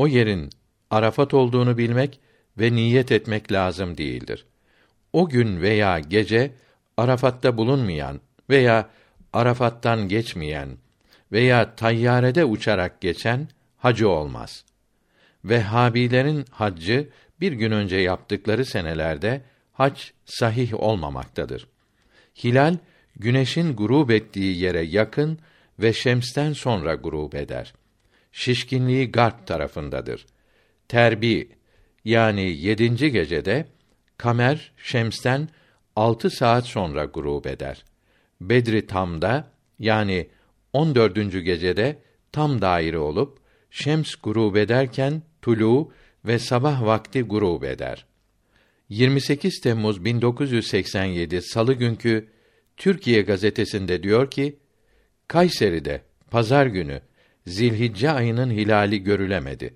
O 0.00 0.06
yerin 0.06 0.50
Arafat 0.90 1.34
olduğunu 1.34 1.78
bilmek 1.78 2.20
ve 2.58 2.72
niyet 2.72 3.12
etmek 3.12 3.52
lazım 3.52 3.96
değildir. 3.96 4.46
O 5.12 5.28
gün 5.28 5.60
veya 5.60 5.98
gece 5.98 6.52
Arafat'ta 6.96 7.56
bulunmayan 7.56 8.20
veya 8.50 8.90
Arafat'tan 9.32 10.08
geçmeyen 10.08 10.68
veya 11.32 11.74
tayyarede 11.74 12.44
uçarak 12.44 13.00
geçen 13.00 13.48
hacı 13.76 14.08
olmaz. 14.08 14.64
Vehhabilerin 15.44 16.44
haccı 16.50 17.08
bir 17.40 17.52
gün 17.52 17.70
önce 17.70 17.96
yaptıkları 17.96 18.64
senelerde 18.64 19.42
hac 19.72 20.00
sahih 20.24 20.80
olmamaktadır. 20.80 21.66
Hilal 22.44 22.76
güneşin 23.16 23.76
grup 23.76 24.10
ettiği 24.10 24.58
yere 24.58 24.82
yakın 24.82 25.38
ve 25.78 25.92
şemsten 25.92 26.52
sonra 26.52 26.94
grup 26.94 27.34
eder. 27.34 27.74
Şişkinliği 28.32 29.12
garp 29.12 29.46
tarafındadır. 29.46 30.26
Terbi 30.88 31.48
yani 32.04 32.56
yedinci 32.56 33.10
gecede 33.12 33.66
kamer 34.18 34.72
şemsten 34.76 35.48
altı 35.96 36.30
saat 36.30 36.66
sonra 36.66 37.04
grup 37.04 37.46
eder. 37.46 37.84
Bedri 38.40 38.86
tamda 38.86 39.50
yani 39.78 40.28
on 40.72 40.94
dördüncü 40.94 41.40
gecede 41.40 41.98
tam 42.32 42.60
daire 42.60 42.98
olup 42.98 43.38
şems 43.70 44.14
grup 44.14 44.56
ederken 44.56 45.22
tulu 45.42 45.92
ve 46.24 46.38
sabah 46.38 46.82
vakti 46.82 47.22
grup 47.22 47.64
eder. 47.64 48.06
28 48.88 49.60
Temmuz 49.60 50.04
1987 50.04 51.42
Salı 51.42 51.74
günkü 51.74 52.28
Türkiye 52.76 53.22
gazetesinde 53.22 54.02
diyor 54.02 54.30
ki, 54.30 54.56
Kayseri'de 55.28 56.02
pazar 56.30 56.66
günü 56.66 57.00
Zilhicce 57.46 58.10
ayının 58.10 58.50
hilali 58.50 59.02
görülemedi. 59.02 59.74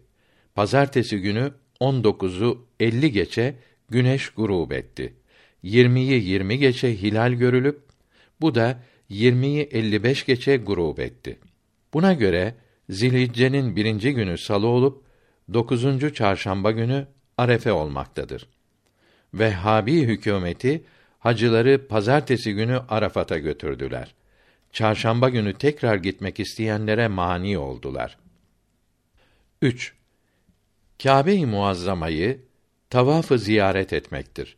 Pazartesi 0.54 1.20
günü 1.20 1.52
19'u 1.80 2.66
50 2.80 3.12
geçe 3.12 3.54
güneş 3.90 4.28
grup 4.28 4.72
etti. 4.72 5.14
20'yi 5.64 6.24
20 6.24 6.58
geçe 6.58 7.02
hilal 7.02 7.32
görülüp 7.32 7.80
bu 8.40 8.54
da 8.54 8.80
20'yi 9.10 9.62
55 9.62 10.26
geçe 10.26 10.56
grup 10.56 11.00
etti. 11.00 11.38
Buna 11.94 12.12
göre 12.12 12.54
Zilhicce'nin 12.88 13.76
birinci 13.76 14.14
günü 14.14 14.38
salı 14.38 14.66
olup 14.66 15.04
dokuzuncu 15.52 16.14
çarşamba 16.14 16.70
günü 16.70 17.06
arefe 17.38 17.72
olmaktadır. 17.72 18.48
Vehhabi 19.34 20.02
hükümeti 20.02 20.84
hacıları 21.18 21.88
pazartesi 21.88 22.54
günü 22.54 22.80
Arafat'a 22.88 23.38
götürdüler. 23.38 24.14
Çarşamba 24.74 25.28
günü 25.28 25.54
tekrar 25.54 25.96
gitmek 25.96 26.40
isteyenlere 26.40 27.08
mani 27.08 27.58
oldular. 27.58 28.18
3. 29.62 29.94
Kâbe-i 31.02 31.46
Muazzama'yı 31.46 32.40
tavafı 32.90 33.38
ziyaret 33.38 33.92
etmektir. 33.92 34.56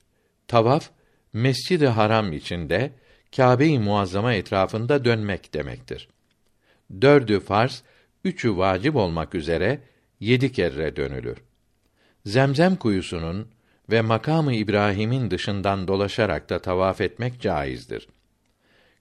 Tavaf 0.49 0.91
Mescid-i 1.33 1.87
Haram 1.87 2.33
içinde 2.33 2.93
Kâbe-i 3.37 3.79
Muazzama 3.79 4.35
etrafında 4.35 5.05
dönmek 5.05 5.55
demektir. 5.55 6.09
Dördü 7.01 7.41
farz, 7.41 7.83
üçü 8.25 8.57
vacip 8.57 8.97
olmak 8.97 9.35
üzere 9.35 9.81
yedi 10.21 10.53
kere 10.53 10.97
dönülür. 10.97 11.39
Zemzem 12.27 12.77
kuyusunun 12.77 13.49
ve 13.91 14.01
makamı 14.01 14.55
İbrahim'in 14.55 15.31
dışından 15.31 15.89
dolaşarak 15.89 16.51
da 16.51 16.59
tavaf 16.59 17.01
etmek 17.01 17.41
caizdir. 17.41 18.09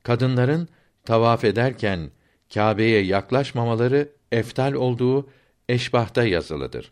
Kadınların 0.04 0.69
tavaf 1.05 1.43
ederken 1.43 2.11
Kâbe'ye 2.53 3.01
yaklaşmamaları 3.01 4.09
eftal 4.31 4.73
olduğu 4.73 5.29
eşbahta 5.69 6.23
yazılıdır. 6.23 6.91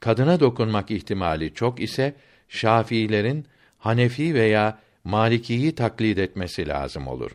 Kadına 0.00 0.40
dokunmak 0.40 0.90
ihtimali 0.90 1.54
çok 1.54 1.80
ise 1.80 2.14
Şafiilerin 2.48 3.46
Hanefi 3.78 4.34
veya 4.34 4.78
Malikiyi 5.04 5.74
taklit 5.74 6.18
etmesi 6.18 6.68
lazım 6.68 7.06
olur. 7.06 7.30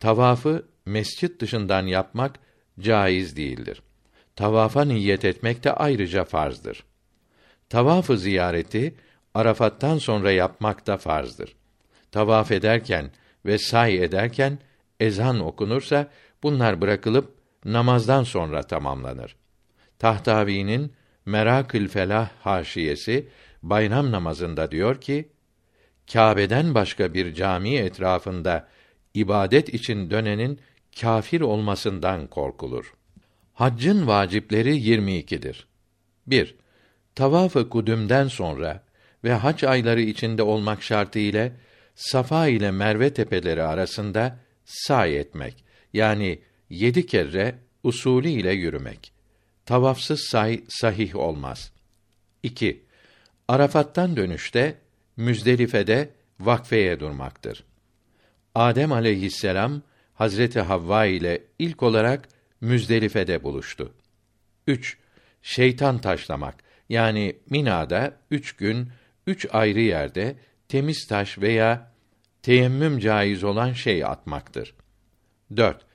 Tavafı 0.00 0.66
mescit 0.86 1.40
dışından 1.40 1.86
yapmak 1.86 2.38
caiz 2.80 3.36
değildir. 3.36 3.82
Tavafa 4.36 4.84
niyet 4.84 5.24
etmek 5.24 5.64
de 5.64 5.72
ayrıca 5.72 6.24
farzdır. 6.24 6.84
Tavafı 7.68 8.18
ziyareti 8.18 8.94
Arafat'tan 9.34 9.98
sonra 9.98 10.32
yapmak 10.32 10.86
da 10.86 10.96
farzdır. 10.96 11.56
Tavaf 12.12 12.50
ederken 12.52 13.10
ve 13.46 13.58
say 13.58 14.04
ederken 14.04 14.58
ezan 15.00 15.40
okunursa 15.40 16.10
bunlar 16.42 16.80
bırakılıp 16.80 17.34
namazdan 17.64 18.22
sonra 18.22 18.62
tamamlanır. 18.62 19.36
Tahtavi'nin 19.98 20.92
Merakül 21.26 21.88
Felah 21.88 22.30
haşiyesi 22.40 23.28
bayram 23.62 24.10
namazında 24.10 24.70
diyor 24.70 25.00
ki: 25.00 25.28
Kâbe'den 26.12 26.74
başka 26.74 27.14
bir 27.14 27.34
cami 27.34 27.74
etrafında 27.74 28.68
ibadet 29.14 29.74
için 29.74 30.10
dönenin 30.10 30.60
kâfir 31.00 31.40
olmasından 31.40 32.26
korkulur. 32.26 32.94
Haccın 33.54 34.06
vacipleri 34.06 34.78
22'dir. 34.78 35.66
1. 36.26 36.54
Tavaf-ı 37.14 37.68
kudümden 37.68 38.28
sonra 38.28 38.82
ve 39.24 39.32
hac 39.32 39.64
ayları 39.64 40.00
içinde 40.00 40.42
olmak 40.42 40.82
şartı 40.82 41.18
ile 41.18 41.52
Safa 41.94 42.46
ile 42.46 42.70
Merve 42.70 43.12
tepeleri 43.12 43.62
arasında 43.62 44.38
say 44.66 45.18
etmek 45.18 45.64
yani 45.92 46.38
yedi 46.70 47.06
kere 47.06 47.58
usulü 47.82 48.28
ile 48.28 48.52
yürümek. 48.52 49.12
Tavafsız 49.66 50.20
say 50.20 50.64
sahih 50.68 51.16
olmaz. 51.16 51.72
2. 52.42 52.82
Arafat'tan 53.48 54.16
dönüşte 54.16 54.74
Müzdelife'de 55.16 56.10
vakfeye 56.40 57.00
durmaktır. 57.00 57.64
Adem 58.54 58.92
aleyhisselam 58.92 59.82
Hazreti 60.14 60.60
Havva 60.60 61.06
ile 61.06 61.42
ilk 61.58 61.82
olarak 61.82 62.28
Müzdelife'de 62.60 63.42
buluştu. 63.42 63.92
3. 64.66 64.98
Şeytan 65.42 66.00
taşlamak 66.00 66.54
yani 66.88 67.36
Mina'da 67.50 68.16
üç 68.30 68.56
gün 68.56 68.88
üç 69.26 69.46
ayrı 69.50 69.80
yerde 69.80 70.36
temiz 70.68 71.06
taş 71.06 71.38
veya 71.38 71.92
teyemmüm 72.46 72.98
caiz 72.98 73.44
olan 73.44 73.72
şey 73.72 74.04
atmaktır. 74.04 74.74
4. 75.56 75.86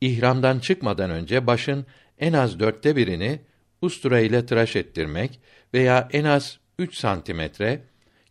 İhramdan 0.00 0.58
çıkmadan 0.58 1.10
önce 1.10 1.46
başın 1.46 1.86
en 2.18 2.32
az 2.32 2.60
dörtte 2.60 2.96
birini 2.96 3.40
ustura 3.82 4.20
ile 4.20 4.46
tıraş 4.46 4.76
ettirmek 4.76 5.40
veya 5.74 6.08
en 6.12 6.24
az 6.24 6.58
üç 6.78 6.96
santimetre 6.96 7.82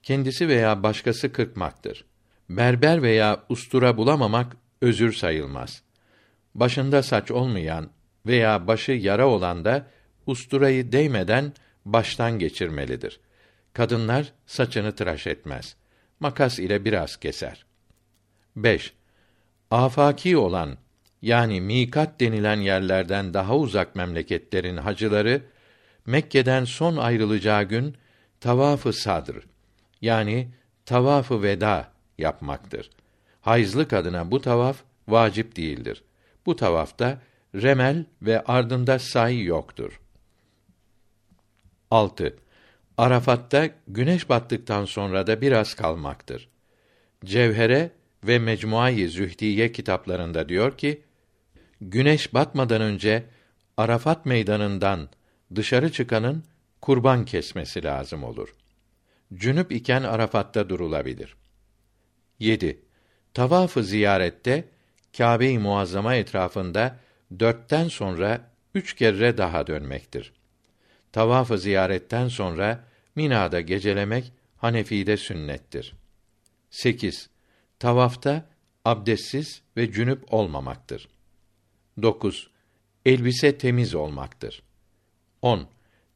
kendisi 0.03 0.47
veya 0.47 0.83
başkası 0.83 1.31
kırpmaktır. 1.31 2.05
Berber 2.49 3.01
veya 3.01 3.43
ustura 3.49 3.97
bulamamak 3.97 4.57
özür 4.81 5.13
sayılmaz. 5.13 5.83
Başında 6.55 7.03
saç 7.03 7.31
olmayan 7.31 7.89
veya 8.25 8.67
başı 8.67 8.91
yara 8.91 9.27
olan 9.27 9.65
da 9.65 9.87
usturayı 10.25 10.91
değmeden 10.91 11.53
baştan 11.85 12.39
geçirmelidir. 12.39 13.19
Kadınlar 13.73 14.33
saçını 14.45 14.95
tıraş 14.95 15.27
etmez. 15.27 15.75
Makas 16.19 16.59
ile 16.59 16.85
biraz 16.85 17.17
keser. 17.17 17.64
5. 18.55 18.93
Afaki 19.71 20.37
olan 20.37 20.77
yani 21.21 21.61
mikat 21.61 22.19
denilen 22.19 22.59
yerlerden 22.59 23.33
daha 23.33 23.57
uzak 23.57 23.95
memleketlerin 23.95 24.77
hacıları 24.77 25.41
Mekke'den 26.05 26.65
son 26.65 26.97
ayrılacağı 26.97 27.63
gün 27.63 27.97
tavafı 28.39 28.93
sadr 28.93 29.35
yani 30.01 30.51
tavafı 30.85 31.43
veda 31.43 31.91
yapmaktır. 32.17 32.89
Hayızlı 33.41 33.87
kadına 33.87 34.31
bu 34.31 34.41
tavaf 34.41 34.77
vacip 35.07 35.55
değildir. 35.55 36.03
Bu 36.45 36.55
tavafta 36.55 37.21
remel 37.55 38.05
ve 38.21 38.43
ardında 38.43 38.99
say 38.99 39.43
yoktur. 39.43 40.01
6. 41.91 42.35
Arafat'ta 42.97 43.69
güneş 43.87 44.29
battıktan 44.29 44.85
sonra 44.85 45.27
da 45.27 45.41
biraz 45.41 45.73
kalmaktır. 45.73 46.49
Cevhere 47.25 47.91
ve 48.27 48.39
Mecmuayı 48.39 49.09
Zühdiye 49.09 49.71
kitaplarında 49.71 50.49
diyor 50.49 50.77
ki, 50.77 51.01
güneş 51.81 52.33
batmadan 52.33 52.81
önce 52.81 53.23
Arafat 53.77 54.25
meydanından 54.25 55.09
dışarı 55.55 55.91
çıkanın 55.91 56.43
kurban 56.81 57.25
kesmesi 57.25 57.83
lazım 57.83 58.23
olur. 58.23 58.55
Cünüp 59.33 59.71
iken 59.71 60.03
Arafat'ta 60.03 60.69
durulabilir. 60.69 61.35
7. 62.39 62.81
Tavafı 63.33 63.83
ziyarette 63.83 64.65
Kâbe-i 65.17 65.59
Muazzama 65.59 66.15
etrafında 66.15 66.99
dörtten 67.39 67.87
sonra 67.87 68.51
üç 68.75 68.93
kere 68.93 69.37
daha 69.37 69.67
dönmektir. 69.67 70.33
tavaf-ı 71.11 71.57
ziyaretten 71.57 72.27
sonra 72.27 72.83
Mina'da 73.15 73.61
gecelemek 73.61 74.31
Hanefi'de 74.57 75.17
sünnettir. 75.17 75.93
8. 76.69 77.29
Tavafta 77.79 78.49
abdestsiz 78.85 79.61
ve 79.77 79.91
cünüp 79.91 80.33
olmamaktır. 80.33 81.07
9. 82.01 82.49
Elbise 83.05 83.57
temiz 83.57 83.95
olmaktır. 83.95 84.63
10. 85.41 85.67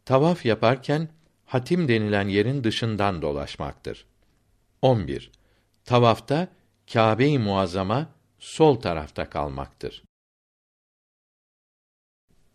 Tavaf 0.06 0.46
yaparken 0.46 1.10
hatim 1.46 1.88
denilen 1.88 2.28
yerin 2.28 2.64
dışından 2.64 3.22
dolaşmaktır. 3.22 4.06
11. 4.82 5.32
Tavafta 5.86 6.48
Kâbe-i 6.94 7.40
Muazzama 7.40 8.10
sol 8.40 8.76
tarafta 8.76 9.30
kalmaktır. 9.30 10.04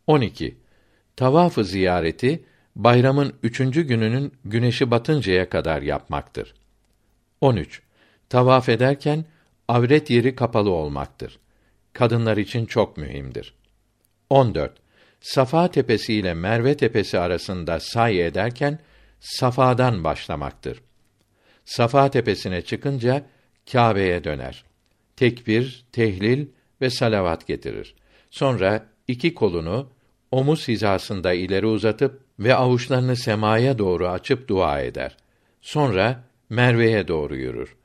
12. 0.06 0.58
Tavaf-ı 1.16 1.64
ziyareti 1.64 2.44
bayramın 2.76 3.34
üçüncü 3.42 3.82
gününün 3.82 4.32
güneşi 4.44 4.90
batıncaya 4.90 5.48
kadar 5.48 5.82
yapmaktır. 5.82 6.54
13. 7.40 7.83
Tavaf 8.34 8.68
ederken 8.68 9.24
avret 9.68 10.10
yeri 10.10 10.34
kapalı 10.34 10.70
olmaktır. 10.70 11.38
Kadınlar 11.92 12.36
için 12.36 12.66
çok 12.66 12.96
mühimdir. 12.96 13.54
14. 14.30 14.72
Safa 15.20 15.70
tepesi 15.70 16.14
ile 16.14 16.34
Merve 16.34 16.76
tepesi 16.76 17.18
arasında 17.18 17.80
say 17.80 18.26
ederken 18.26 18.78
Safa'dan 19.20 20.04
başlamaktır. 20.04 20.82
Safa 21.64 22.10
tepesine 22.10 22.62
çıkınca 22.62 23.26
Kâbe'ye 23.72 24.24
döner. 24.24 24.64
Tekbir, 25.16 25.84
tehlil 25.92 26.46
ve 26.80 26.90
salavat 26.90 27.46
getirir. 27.46 27.94
Sonra 28.30 28.86
iki 29.08 29.34
kolunu 29.34 29.90
omuz 30.30 30.68
hizasında 30.68 31.32
ileri 31.32 31.66
uzatıp 31.66 32.20
ve 32.38 32.54
avuçlarını 32.54 33.16
semaya 33.16 33.78
doğru 33.78 34.08
açıp 34.08 34.48
dua 34.48 34.80
eder. 34.80 35.16
Sonra 35.62 36.24
Merve'ye 36.48 37.08
doğru 37.08 37.36
yürür. 37.36 37.76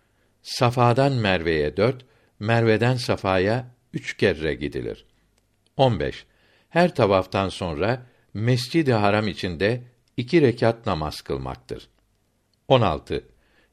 Safa'dan 0.41 1.13
Merve'ye 1.13 1.77
dört, 1.77 2.05
Merve'den 2.39 2.95
Safa'ya 2.95 3.71
üç 3.93 4.17
kere 4.17 4.53
gidilir. 4.53 5.05
15. 5.77 6.25
Her 6.69 6.95
tavaftan 6.95 7.49
sonra 7.49 8.05
Mescid-i 8.33 8.93
Haram 8.93 9.27
içinde 9.27 9.83
iki 10.17 10.41
rekat 10.41 10.85
namaz 10.85 11.21
kılmaktır. 11.21 11.89
16. 12.67 13.23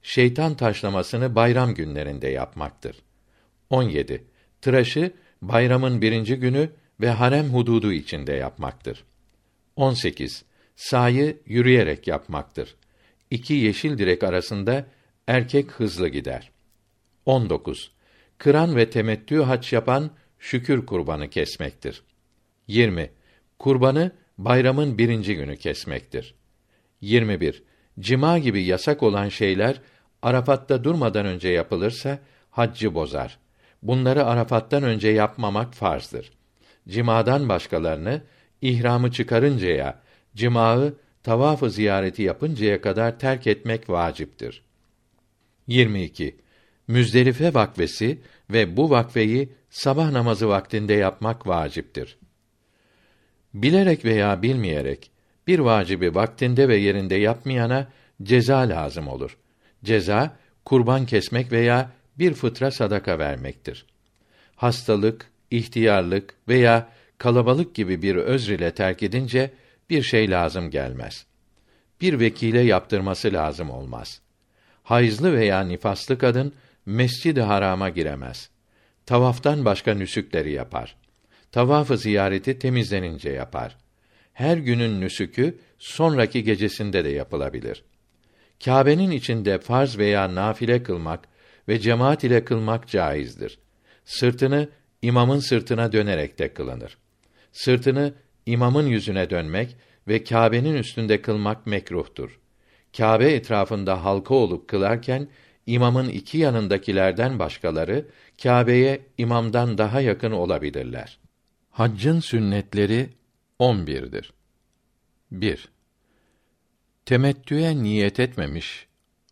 Şeytan 0.03 0.55
taşlamasını 0.55 1.35
bayram 1.35 1.75
günlerinde 1.75 2.29
yapmaktır. 2.29 2.97
17. 3.71 4.25
Tıraşı 4.61 5.13
bayramın 5.43 6.03
birinci 6.03 6.37
günü 6.37 6.71
ve 7.01 7.11
harem 7.11 7.47
hududu 7.47 7.93
içinde 7.93 8.33
yapmaktır. 8.33 9.05
18. 9.77 10.45
Sayı 10.77 11.37
yürüyerek 11.47 12.07
yapmaktır. 12.07 12.77
İki 13.31 13.55
yeşil 13.55 13.99
direk 13.99 14.23
arasında 14.23 14.87
erkek 15.27 15.71
hızlı 15.71 16.09
gider. 16.09 16.51
19. 17.27 17.91
Kıran 18.39 18.77
ve 18.77 18.91
temettü 18.91 19.43
haç 19.43 19.73
yapan 19.73 20.11
şükür 20.39 20.87
kurbanı 20.87 21.31
kesmektir. 21.31 22.03
20. 22.69 23.11
Kurbanı 23.59 24.13
bayramın 24.39 24.99
birinci 24.99 25.37
günü 25.37 25.57
kesmektir. 25.57 26.35
21. 27.01 27.63
Cima 28.01 28.39
gibi 28.39 28.63
yasak 28.63 29.03
olan 29.03 29.29
şeyler 29.29 29.81
Arafat'ta 30.23 30.85
durmadan 30.85 31.27
önce 31.27 31.49
yapılırsa 31.49 32.19
haccı 32.51 32.95
bozar. 32.95 33.39
Bunları 33.83 34.25
Arafat'tan 34.25 34.83
önce 34.83 35.09
yapmamak 35.09 35.75
farzdır. 35.75 36.33
Cimadan 36.89 37.49
başkalarını 37.49 38.23
ihramı 38.63 39.13
çıkarıncaya, 39.13 40.03
cimağı 40.35 40.95
tavaf-ı 41.23 41.71
ziyareti 41.71 42.23
yapıncaya 42.23 42.81
kadar 42.81 43.19
terk 43.19 43.47
etmek 43.47 43.91
vaciptir. 43.91 44.63
22. 45.67 46.37
Müzdelife 46.89 47.55
vakfesi 47.55 48.19
ve 48.51 48.77
bu 48.77 48.91
vakfeyi 48.91 49.53
sabah 49.71 50.11
namazı 50.11 50.49
vaktinde 50.49 50.93
yapmak 50.93 51.47
vaciptir. 51.47 52.19
Bilerek 53.55 54.05
veya 54.05 54.43
bilmeyerek 54.43 55.11
bir 55.47 55.59
vacibi 55.59 56.15
vaktinde 56.15 56.69
ve 56.69 56.77
yerinde 56.77 57.15
yapmayana 57.15 57.89
ceza 58.23 58.59
lazım 58.59 59.09
olur. 59.09 59.37
Ceza 59.85 60.37
kurban 60.65 61.07
kesmek 61.07 61.53
veya 61.53 61.91
bir 62.19 62.35
fıtra 62.35 62.71
sadaka 62.71 63.19
vermektir. 63.19 63.87
Hastalık, 64.57 65.31
ihtiyarlık 65.51 66.35
veya 66.49 66.89
kalabalık 67.19 67.75
gibi 67.75 68.03
bir 68.03 68.17
özr 68.17 68.51
ile 68.51 68.75
terk 68.75 69.03
edince 69.03 69.51
bir 69.91 70.03
şey 70.03 70.31
lazım 70.31 70.71
gelmez. 70.71 71.27
Bir 72.01 72.21
vekile 72.21 72.61
yaptırması 72.61 73.33
lazım 73.33 73.71
olmaz. 73.71 74.21
Hayızlı 74.83 75.33
veya 75.33 75.61
nifaslı 75.61 76.19
kadın 76.19 76.53
Mescid-i 76.87 77.41
Haram'a 77.41 77.89
giremez. 77.89 78.51
Tavaftan 79.07 79.65
başka 79.65 79.95
nüsükleri 79.95 80.53
yapar. 80.53 80.97
Tavafı 81.53 81.99
ziyareti 81.99 82.59
temizlenince 82.59 83.31
yapar. 83.31 83.77
Her 84.33 84.57
günün 84.57 85.01
nüsükü 85.01 85.59
sonraki 85.79 86.45
gecesinde 86.45 87.05
de 87.05 87.09
yapılabilir. 87.09 87.85
Kâbe'nin 88.65 89.11
içinde 89.11 89.59
farz 89.59 89.99
veya 89.99 90.35
nafile 90.35 90.83
kılmak 90.83 91.29
ve 91.69 91.79
cemaat 91.79 92.25
ile 92.25 92.45
kılmak 92.45 92.89
caizdir. 92.89 93.59
Sırtını 94.05 94.69
imamın 95.03 95.39
sırtına 95.39 95.93
dönerek 95.93 96.39
de 96.39 96.55
kılınır. 96.55 96.99
Sırtını 97.53 98.15
imamın 98.47 98.87
yüzüne 98.87 99.31
dönmek 99.31 99.77
ve 100.09 100.25
Kâbe'nin 100.25 100.75
üstünde 100.75 101.23
kılmak 101.23 101.67
mekruhtur. 101.67 102.41
Kâbe 102.97 103.33
etrafında 103.33 104.05
halka 104.05 104.35
olup 104.35 104.69
kılarken 104.69 105.29
imamın 105.67 106.09
iki 106.09 106.39
yanındakilerden 106.39 107.39
başkaları 107.39 108.07
Kâbe'ye 108.43 109.01
imamdan 109.19 109.79
daha 109.79 110.01
yakın 110.01 110.33
olabilirler. 110.33 111.19
Haccın 111.71 112.21
sünnetleri 112.21 113.09
11'dir. 113.61 114.33
1. 115.33 115.69
Temettüye 117.07 117.77
niyet 117.77 118.21
etmemiş 118.21 118.87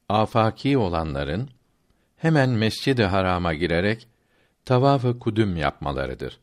afaki 0.08 0.78
olanların 0.78 1.48
hemen 2.16 2.50
Mescid-i 2.50 3.04
Haram'a 3.04 3.54
girerek 3.54 4.08
tavaf-ı 4.64 5.18
kudüm 5.18 5.56
yapmalarıdır. 5.56 6.40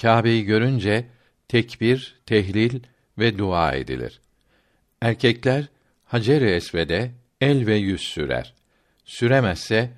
Kâbe'yi 0.00 0.44
görünce 0.44 1.06
tekbir, 1.48 2.20
tehlil 2.26 2.82
ve 3.18 3.38
dua 3.38 3.72
edilir. 3.72 4.20
Erkekler 5.00 5.68
Hacer-i 6.04 6.46
Esved'e 6.46 7.10
el 7.40 7.66
ve 7.66 7.74
yüz 7.74 8.00
sürer. 8.00 8.54
Süremezse 9.10 9.90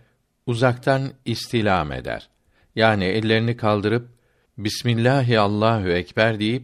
uzaktan 0.46 1.12
istilam 1.24 1.92
eder. 1.92 2.28
Yani 2.74 3.04
ellerini 3.04 3.56
kaldırıp 3.56 4.08
Bismillahi 4.58 5.38
Allahu 5.38 5.88
ekber 5.88 6.40
deyip 6.40 6.62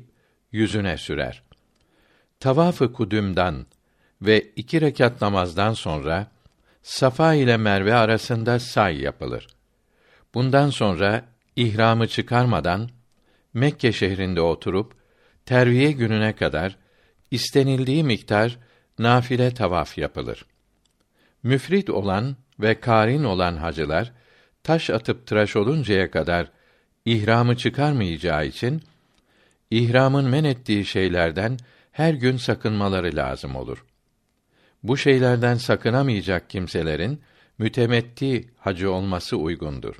yüzüne 0.52 0.96
sürer. 0.96 1.42
Tavaf-ı 2.40 2.92
kudümden 2.92 3.66
ve 4.22 4.40
iki 4.40 4.80
rekat 4.80 5.20
namazdan 5.20 5.72
sonra 5.72 6.26
Safa 6.82 7.34
ile 7.34 7.56
Merve 7.56 7.94
arasında 7.94 8.58
say 8.58 9.00
yapılır. 9.00 9.46
Bundan 10.34 10.70
sonra 10.70 11.24
ihramı 11.56 12.08
çıkarmadan 12.08 12.90
Mekke 13.54 13.92
şehrinde 13.92 14.40
oturup 14.40 14.94
terviye 15.46 15.92
gününe 15.92 16.36
kadar 16.36 16.76
istenildiği 17.30 18.04
miktar 18.04 18.58
nafile 18.98 19.54
tavaf 19.54 19.98
yapılır. 19.98 20.44
Müfrit 21.42 21.90
olan 21.90 22.36
ve 22.60 22.80
karin 22.80 23.24
olan 23.24 23.56
hacılar 23.56 24.12
taş 24.62 24.90
atıp 24.90 25.26
tıraş 25.26 25.56
oluncaya 25.56 26.10
kadar 26.10 26.50
ihramı 27.04 27.56
çıkarmayacağı 27.56 28.46
için 28.46 28.82
ihramın 29.70 30.24
men 30.24 30.44
ettiği 30.44 30.84
şeylerden 30.84 31.58
her 31.92 32.14
gün 32.14 32.36
sakınmaları 32.36 33.16
lazım 33.16 33.56
olur. 33.56 33.84
Bu 34.82 34.96
şeylerden 34.96 35.54
sakınamayacak 35.54 36.50
kimselerin 36.50 37.20
mütemetti 37.58 38.48
hacı 38.58 38.92
olması 38.92 39.36
uygundur. 39.36 39.96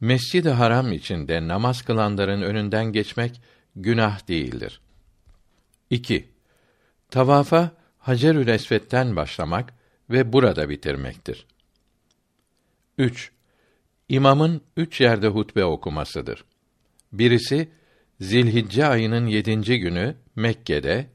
Mescid-i 0.00 0.50
Haram 0.50 0.92
içinde 0.92 1.48
namaz 1.48 1.82
kılanların 1.82 2.42
önünden 2.42 2.84
geçmek 2.84 3.40
günah 3.76 4.28
değildir. 4.28 4.80
2. 5.90 6.28
Tavafa 7.10 7.70
Hacerül 7.98 8.48
Esved'den 8.48 9.16
başlamak 9.16 9.74
ve 10.12 10.32
burada 10.32 10.68
bitirmektir. 10.68 11.46
3. 12.98 13.32
İmamın 14.08 14.60
üç 14.76 15.00
yerde 15.00 15.28
hutbe 15.28 15.64
okumasıdır. 15.64 16.44
Birisi 17.12 17.68
Zilhicce 18.20 18.86
ayının 18.86 19.26
yedinci 19.26 19.80
günü 19.80 20.14
Mekke'de, 20.36 21.06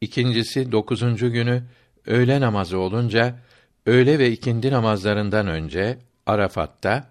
ikincisi 0.00 0.72
dokuzuncu 0.72 1.32
günü 1.32 1.62
öğle 2.06 2.40
namazı 2.40 2.78
olunca 2.78 3.38
öğle 3.86 4.18
ve 4.18 4.30
ikindi 4.30 4.70
namazlarından 4.70 5.46
önce 5.46 5.98
Arafat'ta, 6.26 7.10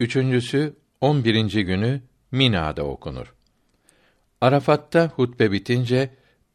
üçüncüsü 0.00 0.76
on 1.00 1.24
birinci 1.24 1.64
günü 1.64 2.00
Mina'da 2.30 2.84
okunur. 2.84 3.34
Arafat'ta 4.40 5.08
hutbe 5.08 5.52
bitince 5.52 6.10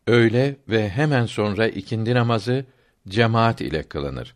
Öğle 0.08 0.56
ve 0.70 0.90
hemen 0.90 1.26
sonra 1.26 1.68
ikindi 1.68 2.14
namazı 2.14 2.66
cemaat 3.08 3.62
ile 3.62 3.84
kılınır. 3.84 4.36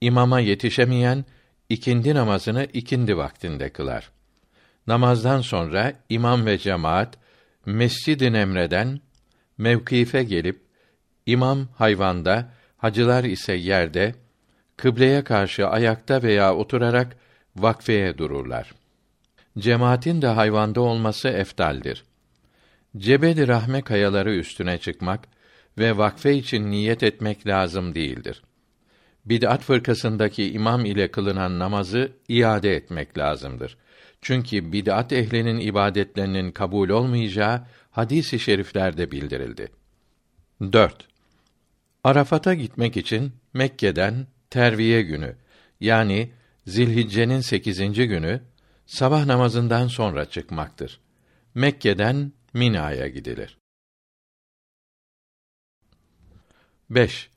İmama 0.00 0.40
yetişemeyen 0.40 1.24
ikindi 1.68 2.14
namazını 2.14 2.66
ikindi 2.72 3.16
vaktinde 3.16 3.68
kılar. 3.68 4.10
Namazdan 4.86 5.40
sonra 5.40 5.92
imam 6.08 6.46
ve 6.46 6.58
cemaat 6.58 7.18
Mescid-i 7.66 8.32
Nemre'den 8.32 9.00
mevkife 9.58 10.22
gelip 10.22 10.60
imam 11.26 11.68
hayvanda, 11.76 12.48
hacılar 12.76 13.24
ise 13.24 13.52
yerde 13.52 14.14
kıbleye 14.76 15.24
karşı 15.24 15.68
ayakta 15.68 16.22
veya 16.22 16.54
oturarak 16.54 17.16
vakfeye 17.56 18.18
dururlar. 18.18 18.72
Cemaatin 19.58 20.22
de 20.22 20.26
hayvanda 20.26 20.80
olması 20.80 21.28
eftaldir. 21.28 22.04
Cebeli 22.96 23.48
rahme 23.48 23.82
kayaları 23.82 24.34
üstüne 24.34 24.78
çıkmak 24.78 25.28
ve 25.78 25.96
vakfe 25.96 26.34
için 26.34 26.70
niyet 26.70 27.02
etmek 27.02 27.46
lazım 27.46 27.94
değildir. 27.94 28.42
Bid'at 29.24 29.62
fırkasındaki 29.62 30.52
imam 30.52 30.84
ile 30.84 31.10
kılınan 31.10 31.58
namazı 31.58 32.12
iade 32.28 32.76
etmek 32.76 33.18
lazımdır. 33.18 33.76
Çünkü 34.22 34.72
bid'at 34.72 35.12
ehlinin 35.12 35.58
ibadetlerinin 35.58 36.52
kabul 36.52 36.88
olmayacağı 36.88 37.66
hadis-i 37.90 38.38
şeriflerde 38.38 39.10
bildirildi. 39.10 39.68
4. 40.72 41.08
Arafat'a 42.04 42.54
gitmek 42.54 42.96
için 42.96 43.32
Mekke'den 43.54 44.26
terviye 44.50 45.02
günü 45.02 45.36
yani 45.80 46.30
Zilhicce'nin 46.66 47.40
sekizinci 47.40 48.08
günü 48.08 48.40
sabah 48.86 49.26
namazından 49.26 49.86
sonra 49.86 50.24
çıkmaktır. 50.24 51.00
Mekke'den 51.54 52.32
Mina'ya 52.54 53.08
gidilir. 53.08 53.61
5. 56.94 57.30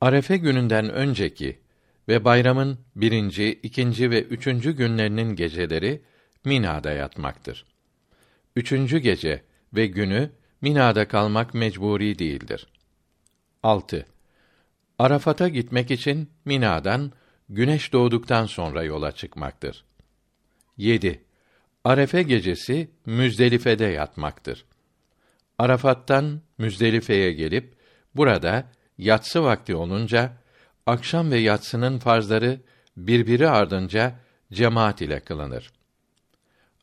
Arefe 0.00 0.36
gününden 0.36 0.90
önceki 0.90 1.58
ve 2.08 2.24
bayramın 2.24 2.78
birinci, 2.96 3.60
ikinci 3.62 4.10
ve 4.10 4.22
üçüncü 4.22 4.72
günlerinin 4.72 5.36
geceleri 5.36 6.02
Mina'da 6.44 6.92
yatmaktır. 6.92 7.66
Üçüncü 8.56 8.98
gece 8.98 9.42
ve 9.74 9.86
günü 9.86 10.30
Mina'da 10.60 11.08
kalmak 11.08 11.54
mecburi 11.54 12.18
değildir. 12.18 12.66
6. 13.62 14.06
Arafat'a 14.98 15.48
gitmek 15.48 15.90
için 15.90 16.30
Mina'dan 16.44 17.12
güneş 17.48 17.92
doğduktan 17.92 18.46
sonra 18.46 18.82
yola 18.82 19.12
çıkmaktır. 19.12 19.84
7. 20.76 21.24
Arefe 21.84 22.22
gecesi 22.22 22.90
Müzdelife'de 23.06 23.86
yatmaktır. 23.86 24.64
Arafat'tan 25.58 26.40
Müzdelife'ye 26.58 27.32
gelip 27.32 27.83
burada 28.16 28.64
yatsı 28.98 29.42
vakti 29.42 29.74
olunca 29.74 30.32
akşam 30.86 31.30
ve 31.30 31.38
yatsının 31.38 31.98
farzları 31.98 32.60
birbiri 32.96 33.48
ardınca 33.48 34.14
cemaat 34.52 35.00
ile 35.00 35.20
kılınır. 35.20 35.72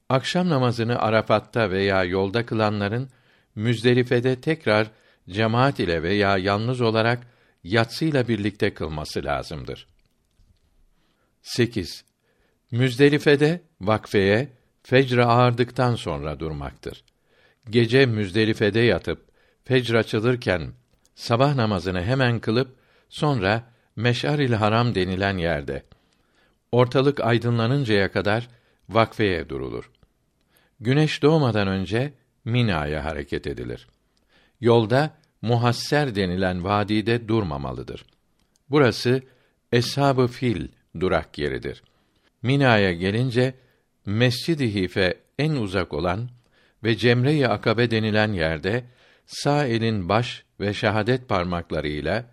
Akşam 0.09 0.49
namazını 0.49 0.99
Arafat'ta 0.99 1.71
veya 1.71 2.03
yolda 2.03 2.45
kılanların 2.45 3.09
Müzdelife'de 3.55 4.41
tekrar 4.41 4.91
cemaat 5.29 5.79
ile 5.79 6.03
veya 6.03 6.38
yalnız 6.38 6.82
olarak 6.82 7.27
yatsıyla 7.63 8.27
birlikte 8.27 8.73
kılması 8.73 9.23
lazımdır. 9.23 9.88
8. 11.41 12.05
Müzdelife'de 12.71 13.61
vakfeye 13.82 14.49
fecr 14.84 15.17
ağardıktan 15.17 15.95
sonra 15.95 16.39
durmaktır. 16.39 17.03
Gece 17.69 18.05
Müzdelife'de 18.05 18.79
yatıp 18.79 19.25
fecr 19.63 19.93
açılırken 19.93 20.73
sabah 21.16 21.55
namazını 21.55 22.03
hemen 22.03 22.39
kılıp 22.39 22.76
sonra 23.09 23.64
Meş'aril 23.95 24.53
Haram 24.53 24.95
denilen 24.95 25.38
yerde 25.38 25.84
ortalık 26.72 27.20
aydınlanıncaya 27.20 28.12
kadar 28.12 28.47
vakfeye 28.89 29.49
durulur. 29.49 29.91
Güneş 30.80 31.22
doğmadan 31.22 31.68
önce 31.68 32.14
Mina'ya 32.45 33.05
hareket 33.05 33.47
edilir. 33.47 33.88
Yolda 34.62 35.18
Muhasser 35.41 36.16
denilen 36.16 36.64
vadide 36.64 37.28
durmamalıdır. 37.28 38.05
Burası 38.70 39.22
Eshab-ı 39.72 40.28
Fil 40.28 40.68
durak 40.99 41.38
yeridir. 41.38 41.84
Mina'ya 42.41 42.93
gelince 42.93 43.53
Mescid-i 44.05 44.76
Hife 44.76 45.20
en 45.39 45.51
uzak 45.51 45.93
olan 45.93 46.30
ve 46.84 46.97
Cemre-i 46.97 47.47
Akabe 47.47 47.91
denilen 47.91 48.34
yerde 48.34 48.84
sağ 49.26 49.66
elin 49.66 50.09
baş 50.09 50.43
ve 50.62 50.74
şehadet 50.74 51.30
parmaklarıyla 51.30 52.26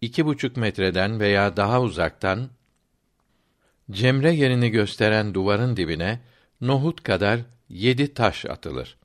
iki 0.00 0.26
buçuk 0.26 0.56
metreden 0.56 1.20
veya 1.20 1.56
daha 1.56 1.80
uzaktan 1.80 2.50
Cemre 3.90 4.32
yerini 4.32 4.70
gösteren 4.70 5.34
duvarın 5.34 5.76
dibine 5.76 6.20
nohut 6.60 7.02
kadar 7.02 7.40
yedi 7.68 8.14
taş 8.14 8.46
atılır. 8.46 8.96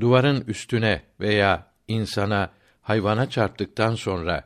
Duvarın 0.00 0.40
üstüne 0.40 1.02
veya 1.20 1.66
insana, 1.88 2.50
hayvana 2.82 3.30
çarptıktan 3.30 3.94
sonra 3.94 4.44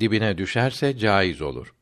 dibine 0.00 0.38
düşerse 0.38 0.98
caiz 0.98 1.42
olur. 1.42 1.74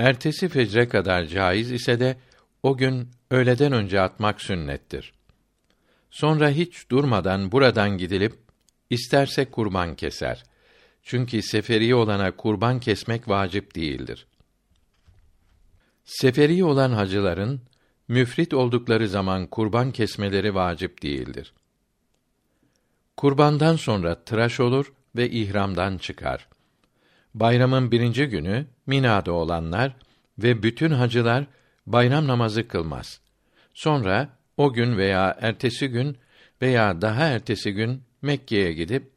Ertesi 0.00 0.48
fecre 0.48 0.88
kadar 0.88 1.24
caiz 1.24 1.72
ise 1.72 2.00
de 2.00 2.16
o 2.62 2.76
gün 2.76 3.08
öğleden 3.30 3.72
önce 3.72 4.00
atmak 4.00 4.42
sünnettir. 4.42 5.12
Sonra 6.10 6.50
hiç 6.50 6.90
durmadan 6.90 7.52
buradan 7.52 7.98
gidilip 7.98 8.45
isterse 8.90 9.50
kurban 9.50 9.94
keser. 9.94 10.44
Çünkü 11.02 11.42
seferi 11.42 11.94
olana 11.94 12.36
kurban 12.36 12.80
kesmek 12.80 13.28
vacip 13.28 13.74
değildir. 13.74 14.26
Seferi 16.04 16.64
olan 16.64 16.92
hacıların 16.92 17.60
müfrit 18.08 18.54
oldukları 18.54 19.08
zaman 19.08 19.46
kurban 19.46 19.92
kesmeleri 19.92 20.54
vacip 20.54 21.02
değildir. 21.02 21.52
Kurbandan 23.16 23.76
sonra 23.76 24.24
tıraş 24.24 24.60
olur 24.60 24.92
ve 25.16 25.30
ihramdan 25.30 25.98
çıkar. 25.98 26.48
Bayramın 27.34 27.90
birinci 27.90 28.26
günü 28.26 28.66
Mina'da 28.86 29.32
olanlar 29.32 29.96
ve 30.38 30.62
bütün 30.62 30.90
hacılar 30.90 31.46
bayram 31.86 32.26
namazı 32.26 32.68
kılmaz. 32.68 33.20
Sonra 33.74 34.28
o 34.56 34.72
gün 34.72 34.96
veya 34.96 35.36
ertesi 35.40 35.88
gün 35.88 36.16
veya 36.62 37.00
daha 37.00 37.24
ertesi 37.24 37.72
gün 37.72 38.02
Mekke'ye 38.22 38.72
gidip 38.72 39.10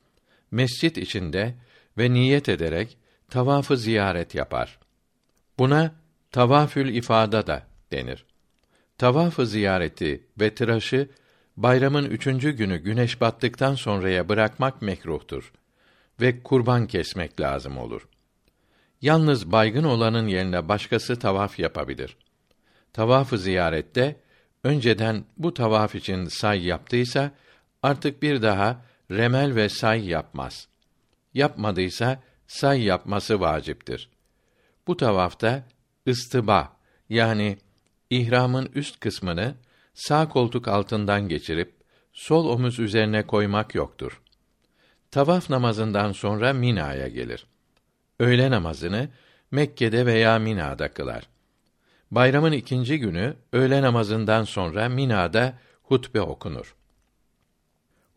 mescit 0.52 0.98
içinde 0.98 1.56
ve 1.98 2.14
niyet 2.14 2.50
ederek 2.50 2.98
tavafı 3.30 3.78
ziyaret 3.78 4.36
yapar. 4.36 4.80
Buna 5.60 5.96
tavafül 6.32 6.96
ifada 6.96 7.48
da 7.48 7.64
denir. 7.92 8.26
Tavafı 8.98 9.48
ziyareti 9.48 10.24
ve 10.40 10.56
tıraşı 10.56 11.10
bayramın 11.58 12.06
üçüncü 12.06 12.52
günü 12.52 12.78
güneş 12.78 13.22
battıktan 13.22 13.76
sonraya 13.76 14.30
bırakmak 14.30 14.82
mekruhtur 14.82 15.52
ve 16.22 16.44
kurban 16.44 16.88
kesmek 16.88 17.42
lazım 17.42 17.78
olur. 17.78 18.08
Yalnız 19.02 19.52
baygın 19.52 19.84
olanın 19.84 20.28
yerine 20.28 20.70
başkası 20.70 21.20
tavaf 21.20 21.60
yapabilir. 21.60 22.18
Tavafı 22.94 23.38
ziyarette 23.38 24.16
önceden 24.64 25.26
bu 25.38 25.54
tavaf 25.54 25.96
için 25.96 26.26
say 26.26 26.68
yaptıysa 26.68 27.32
artık 27.84 28.22
bir 28.22 28.42
daha 28.42 28.82
remel 29.12 29.56
ve 29.56 29.70
say 29.70 30.10
yapmaz. 30.10 30.68
Yapmadıysa 31.34 32.20
say 32.48 32.84
yapması 32.84 33.40
vaciptir. 33.40 34.10
Bu 34.88 34.98
tavafta 34.98 35.64
ıstıba 36.08 36.78
yani 37.10 37.58
ihramın 38.10 38.70
üst 38.76 39.00
kısmını 39.00 39.56
sağ 39.94 40.30
koltuk 40.30 40.68
altından 40.68 41.28
geçirip 41.28 41.74
sol 42.14 42.50
omuz 42.50 42.80
üzerine 42.80 43.28
koymak 43.28 43.76
yoktur. 43.76 44.22
Tavaf 45.12 45.50
namazından 45.50 46.12
sonra 46.12 46.54
Mina'ya 46.54 47.08
gelir. 47.08 47.46
Öğle 48.20 48.52
namazını 48.52 49.10
Mekke'de 49.52 50.06
veya 50.06 50.40
Mina'da 50.40 50.94
kılar. 50.94 51.30
Bayramın 52.12 52.52
ikinci 52.52 53.00
günü 53.00 53.36
öğle 53.54 53.82
namazından 53.82 54.44
sonra 54.44 54.90
Mina'da 54.90 55.54
hutbe 55.84 56.22
okunur. 56.22 56.76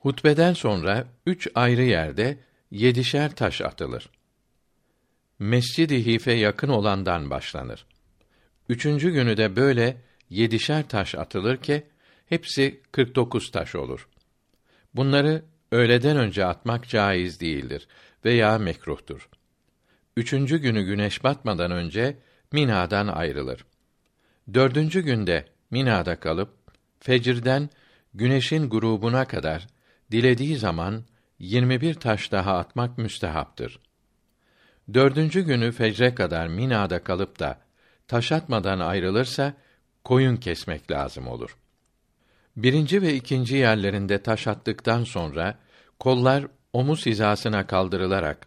Hutbeden 0.03 0.53
sonra 0.53 1.07
üç 1.27 1.49
ayrı 1.55 1.83
yerde 1.83 2.39
yedişer 2.71 3.35
taş 3.37 3.61
atılır. 3.61 4.11
Mescid-i 5.39 6.07
Hife 6.07 6.33
yakın 6.33 6.69
olandan 6.69 7.31
başlanır. 7.31 7.87
Üçüncü 8.69 9.11
günü 9.11 9.37
de 9.37 9.57
böyle 9.57 9.97
yedişer 10.31 10.89
taş 10.89 11.15
atılır 11.15 11.57
ki 11.57 11.87
hepsi 12.27 12.81
49 12.93 13.51
taş 13.51 13.75
olur. 13.75 14.09
Bunları 14.95 15.43
öğleden 15.73 16.17
önce 16.17 16.45
atmak 16.45 16.89
caiz 16.89 17.41
değildir 17.41 17.89
veya 18.25 18.59
mekruhtur. 18.59 19.29
Üçüncü 20.17 20.59
günü 20.59 20.83
güneş 20.83 21.25
batmadan 21.25 21.71
önce 21.71 22.17
Mina'dan 22.53 23.09
ayrılır. 23.09 23.65
Dördüncü 24.55 25.01
günde 25.01 25.45
Mina'da 25.71 26.21
kalıp 26.21 26.51
fecirden 27.01 27.71
güneşin 28.15 28.71
grubuna 28.71 29.25
kadar 29.25 29.67
dilediği 30.13 30.57
zaman 30.57 31.05
21 31.39 31.95
taş 31.95 32.33
daha 32.33 32.59
atmak 32.59 32.99
müstehaptır. 32.99 33.81
Dördüncü 34.95 35.41
günü 35.41 35.73
fecre 35.73 36.15
kadar 36.15 36.47
Mina'da 36.47 37.05
kalıp 37.05 37.39
da 37.39 37.59
taş 38.09 38.33
atmadan 38.33 38.81
ayrılırsa 38.81 39.55
koyun 40.05 40.37
kesmek 40.37 40.91
lazım 40.91 41.27
olur. 41.27 41.57
Birinci 42.57 43.03
ve 43.03 43.15
ikinci 43.15 43.57
yerlerinde 43.57 44.23
taş 44.23 44.47
attıktan 44.47 45.05
sonra 45.05 45.59
kollar 45.99 46.47
omuz 46.73 47.07
hizasına 47.07 47.67
kaldırılarak 47.67 48.47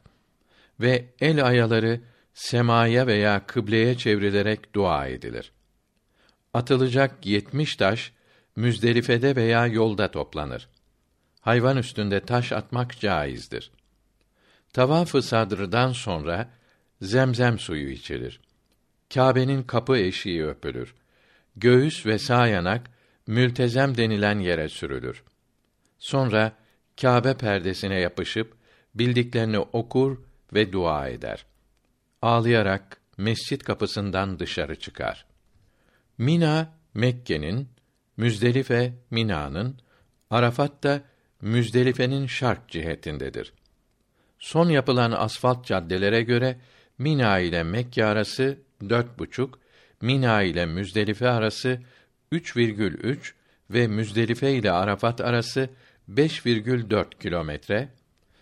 ve 0.80 1.05
el 1.20 1.45
ayaları 1.45 2.01
semaya 2.34 3.07
veya 3.07 3.45
kıbleye 3.45 3.97
çevrilerek 3.97 4.76
dua 4.76 5.07
edilir. 5.07 5.51
Atılacak 6.53 7.26
yetmiş 7.26 7.76
taş 7.76 8.13
Müzdelife'de 8.55 9.36
veya 9.36 9.68
yolda 9.68 10.11
toplanır. 10.11 10.70
Hayvan 11.46 11.78
üstünde 11.78 12.20
taş 12.20 12.52
atmak 12.52 13.00
caizdir. 13.00 13.72
Tavaf-ı 14.74 15.22
sadrdan 15.22 15.91
sonra 15.91 16.50
zemzem 17.02 17.60
suyu 17.60 17.89
içilir. 17.89 18.39
Kâbe'nin 19.14 19.64
kapı 19.64 19.98
eşiği 19.98 20.46
öpülür. 20.46 20.96
Göğüs 21.56 22.06
ve 22.06 22.20
sağ 22.20 22.48
yanak 22.48 22.89
mültezem 23.28 23.98
denilen 23.98 24.39
yere 24.39 24.70
sürülür. 24.70 25.24
Sonra 26.00 26.52
Kâbe 27.02 27.38
perdesine 27.38 28.00
yapışıp 28.00 28.54
bildiklerini 28.96 29.60
okur 29.60 30.18
ve 30.54 30.74
dua 30.74 31.08
eder. 31.08 31.46
Ağlayarak 32.22 32.98
mescit 33.18 33.64
kapısından 33.64 34.39
dışarı 34.39 34.80
çıkar. 34.80 35.26
Mina 36.18 36.74
Mekke'nin, 36.93 37.70
Müzdelife 38.18 38.93
Mina'nın, 39.12 39.80
Arafat 40.30 40.84
da 40.84 41.02
Müzdelife'nin 41.46 42.28
şark 42.28 42.70
cihetindedir. 42.70 43.54
Son 44.39 44.70
yapılan 44.70 45.12
asfalt 45.12 45.66
caddelere 45.66 46.22
göre 46.22 46.60
Mina 46.98 47.39
ile 47.39 47.64
Mekke 47.64 48.06
arası 48.06 48.58
dört 48.89 49.20
buçuk, 49.20 49.60
Mina 50.02 50.41
ile 50.41 50.66
Müzdelife 50.66 51.30
arası 51.30 51.82
3,3 52.32 53.34
ve 53.70 53.88
Müzdelife 53.88 54.54
ile 54.54 54.72
Arafat 54.72 55.22
arası 55.22 55.70
5,4 56.10 57.20
kilometre, 57.20 57.89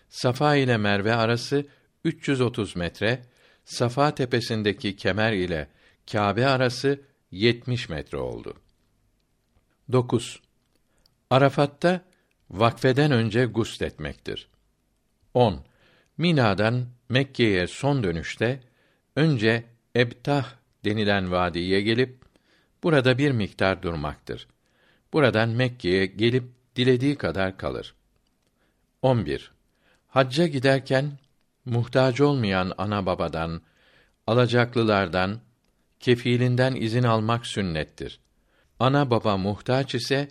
Safa 0.08 0.56
ile 0.56 0.76
Merve 0.76 1.14
arası 1.14 1.66
330 2.04 2.76
metre, 2.76 3.22
Safa 3.64 4.14
tepesindeki 4.14 4.96
kemer 4.96 5.32
ile 5.32 5.68
Kâbe 6.12 6.46
arası 6.46 7.00
70 7.30 7.88
metre 7.88 8.18
oldu. 8.18 8.54
9. 9.92 10.40
Arafat'ta 11.30 12.13
vakfeden 12.50 13.10
önce 13.10 13.44
gusletmektir. 13.44 14.48
10. 15.34 15.64
Mina'dan 16.18 16.86
Mekke'ye 17.08 17.66
son 17.66 18.02
dönüşte 18.02 18.60
önce 19.16 19.64
Ebtah 19.96 20.46
denilen 20.84 21.32
vadiye 21.32 21.80
gelip 21.80 22.24
burada 22.82 23.18
bir 23.18 23.30
miktar 23.30 23.82
durmaktır. 23.82 24.48
Buradan 25.12 25.48
Mekke'ye 25.48 26.06
gelip 26.06 26.44
dilediği 26.76 27.16
kadar 27.16 27.56
kalır. 27.56 27.94
11. 29.02 29.52
Hacca 30.08 30.46
giderken 30.46 31.18
muhtaç 31.64 32.20
olmayan 32.20 32.72
ana 32.78 33.06
babadan, 33.06 33.62
alacaklılardan, 34.26 35.40
kefilinden 36.00 36.74
izin 36.74 37.02
almak 37.02 37.46
sünnettir. 37.46 38.20
Ana 38.78 39.10
baba 39.10 39.36
muhtaç 39.36 39.94
ise 39.94 40.28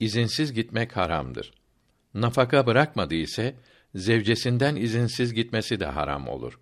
izinsiz 0.00 0.52
gitmek 0.52 0.96
haramdır. 0.96 1.52
Nafaka 2.14 2.66
bırakmadı 2.66 3.14
ise 3.14 3.54
zevcesinden 3.94 4.76
izinsiz 4.76 5.34
gitmesi 5.34 5.80
de 5.80 5.86
haram 5.86 6.28
olur. 6.28 6.60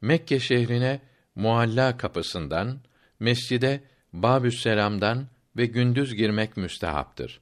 Mekke 0.00 0.40
şehrine 0.40 1.00
Mualla 1.34 1.96
kapısından, 1.96 2.80
mescide 3.20 3.80
Babüsselam'dan 4.12 5.26
ve 5.56 5.66
gündüz 5.66 6.14
girmek 6.14 6.56
müstehaptır. 6.56 7.40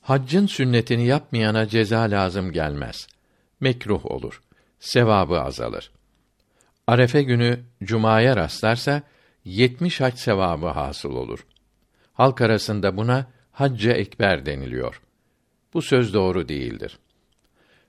Haccın 0.00 0.46
sünnetini 0.46 1.06
yapmayana 1.06 1.68
ceza 1.68 2.00
lazım 2.00 2.52
gelmez. 2.52 3.06
Mekruh 3.60 4.06
olur. 4.06 4.42
Sevabı 4.80 5.40
azalır. 5.40 5.92
Arefe 6.86 7.22
günü 7.22 7.60
cumaya 7.82 8.36
rastlarsa 8.36 9.02
yetmiş 9.44 10.00
hac 10.00 10.18
sevabı 10.18 10.66
hasıl 10.66 11.10
olur. 11.10 11.46
Halk 12.12 12.40
arasında 12.40 12.96
buna 12.96 13.26
hacca 13.52 13.92
ekber 13.92 14.46
deniliyor. 14.46 15.02
Bu 15.74 15.82
söz 15.82 16.14
doğru 16.14 16.48
değildir. 16.48 16.98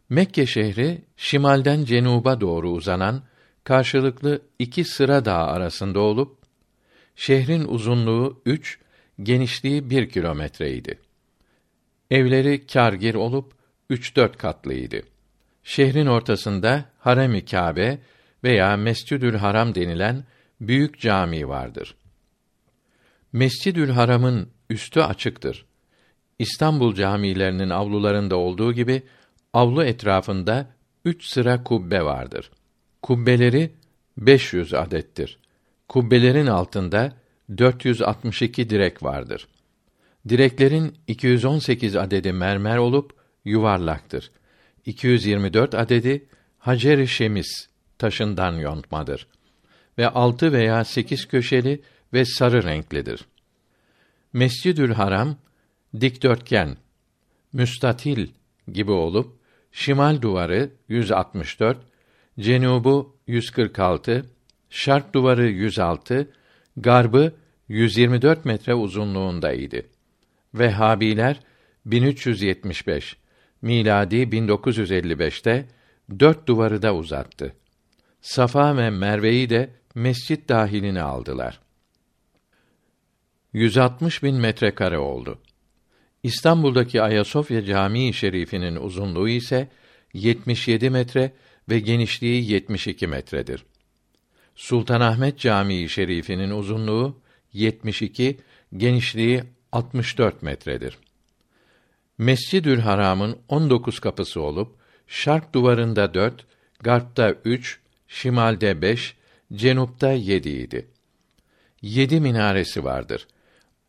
Mekke 0.09 0.45
şehri 0.45 1.01
şimalden 1.17 1.86
cenuba 1.86 2.41
doğru 2.41 2.69
uzanan 2.69 3.24
karşılıklı 3.63 4.41
iki 4.59 4.86
sıra 4.86 5.26
dağ 5.26 5.47
arasında 5.47 5.99
olup 5.99 6.38
şehrin 7.15 7.65
uzunluğu 7.67 8.41
üç, 8.45 8.80
genişliği 9.24 9.89
bir 9.89 10.09
kilometreydi. 10.09 10.99
Evleri 12.11 12.67
kârgir 12.67 13.15
olup 13.15 13.53
üç 13.89 14.15
dört 14.15 14.38
katlıydı. 14.38 15.01
Şehrin 15.63 16.05
ortasında 16.05 16.86
Harem-i 16.99 17.45
Kâbe 17.45 17.99
veya 18.43 18.78
Mescidül 18.78 19.36
Haram 19.36 19.76
denilen 19.76 20.24
büyük 20.61 20.99
cami 20.99 21.47
vardır. 21.47 21.95
Mescidül 23.34 23.89
Haram'ın 23.89 24.49
üstü 24.69 24.99
açıktır. 24.99 25.65
İstanbul 26.39 26.95
camilerinin 26.95 27.69
avlularında 27.69 28.36
olduğu 28.36 28.73
gibi 28.73 29.03
avlu 29.53 29.84
etrafında 29.84 30.67
üç 31.05 31.25
sıra 31.25 31.63
kubbe 31.63 32.03
vardır. 32.03 32.51
Kubbeleri 33.01 33.71
500 34.17 34.73
adettir. 34.73 35.39
Kubbelerin 35.89 36.47
altında 36.47 37.13
462 37.57 38.69
direk 38.69 39.03
vardır. 39.03 39.47
Direklerin 40.29 40.97
218 41.07 41.95
adedi 41.95 42.34
mermer 42.34 42.77
olup 42.77 43.13
yuvarlaktır. 43.45 44.31
224 44.86 45.75
adedi 45.75 46.25
hacer-i 46.57 47.07
şemis 47.07 47.67
taşından 47.97 48.53
yontmadır 48.53 49.27
ve 49.97 50.09
altı 50.09 50.51
veya 50.51 50.84
sekiz 50.84 51.27
köşeli 51.27 51.81
ve 52.14 52.26
sarı 52.26 52.64
renklidir. 52.64 53.26
Mescidül 54.34 54.91
Haram 54.93 55.36
dikdörtgen, 56.01 56.78
müstatil 57.53 58.28
gibi 58.72 58.91
olup 58.91 59.36
şimal 59.72 60.22
duvarı 60.22 60.70
164, 60.88 61.78
cenubu 62.39 63.16
146, 63.28 64.26
şark 64.70 65.14
duvarı 65.14 65.49
106, 65.49 66.30
garbı 66.78 67.34
124 67.68 68.45
metre 68.45 68.74
uzunluğundaydı. 68.74 69.86
Vehhabiler 70.53 71.39
1375, 71.86 73.18
miladi 73.61 74.16
1955'te 74.16 75.66
dört 76.20 76.47
duvarı 76.47 76.82
da 76.82 76.95
uzattı. 76.95 77.55
Safa 78.22 78.78
ve 78.78 78.89
Merve'yi 78.89 79.49
de 79.49 79.70
mescit 79.95 80.49
dahiline 80.49 81.01
aldılar. 81.01 81.59
160 83.54 84.24
bin 84.24 84.36
metrekare 84.36 84.97
oldu. 84.97 85.39
İstanbul'daki 86.24 87.01
Ayasofya 87.01 87.66
Camii 87.66 88.14
Şerifi'nin 88.14 88.76
uzunluğu 88.76 89.30
ise 89.30 89.70
77 90.14 90.89
metre 90.89 91.32
ve 91.70 91.80
genişliği 91.80 92.51
72 92.51 93.08
metredir. 93.08 93.66
Sultanahmet 94.56 95.39
Camii 95.39 95.89
Şerifi'nin 95.89 96.51
uzunluğu 96.51 97.22
72, 97.54 98.38
genişliği 98.78 99.43
64 99.72 100.43
metredir. 100.43 100.97
Mescidül 102.18 102.80
Haram'ın 102.80 103.38
19 103.47 103.99
kapısı 103.99 104.41
olup 104.41 104.76
şark 105.08 105.54
duvarında 105.54 106.14
4, 106.14 106.45
garpta 106.80 107.36
3, 107.45 107.80
şimalde 108.08 108.82
5, 108.82 109.16
cenupta 109.54 110.12
7 110.12 110.49
idi. 110.49 110.88
Yedi 111.82 112.20
minaresi 112.20 112.84
vardır. 112.84 113.28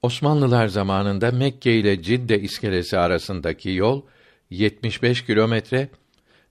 Osmanlılar 0.05 0.69
zamanında 0.69 1.31
Mekke 1.31 1.73
ile 1.73 2.03
Cidde 2.03 2.41
iskelesi 2.41 2.99
arasındaki 2.99 3.71
yol 3.71 4.03
75 4.51 5.25
kilometre, 5.25 5.89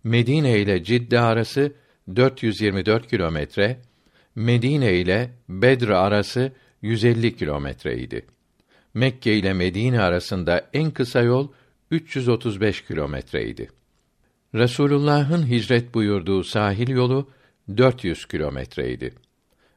Medine 0.04 0.60
ile 0.60 0.84
Cidde 0.84 1.20
arası 1.20 1.74
424 2.16 3.10
kilometre, 3.10 3.82
Medine 4.36 4.94
ile 4.94 5.30
Bedr 5.50 5.90
arası 5.90 6.52
150 6.82 7.36
kilometreydi. 7.36 8.26
Mekke 8.94 9.34
ile 9.34 9.54
Medine 9.54 10.02
arasında 10.02 10.70
en 10.74 10.92
kısa 10.92 11.22
yol 11.22 11.48
335 11.92 12.86
kilometreydi. 12.86 13.70
Resulullah'ın 14.56 15.50
hicret 15.50 15.94
buyurduğu 15.94 16.44
sahil 16.44 16.90
yolu 16.90 17.30
400 17.78 18.26
kilometreydi. 18.26 19.14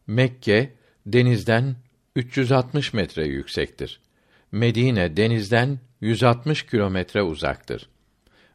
Mekke 0.06 0.74
denizden 1.06 1.76
360 2.16 2.92
metre 2.92 3.26
yüksektir. 3.26 4.00
Medine 4.52 5.16
denizden 5.16 5.78
160 6.00 6.66
kilometre 6.66 7.22
uzaktır. 7.22 7.88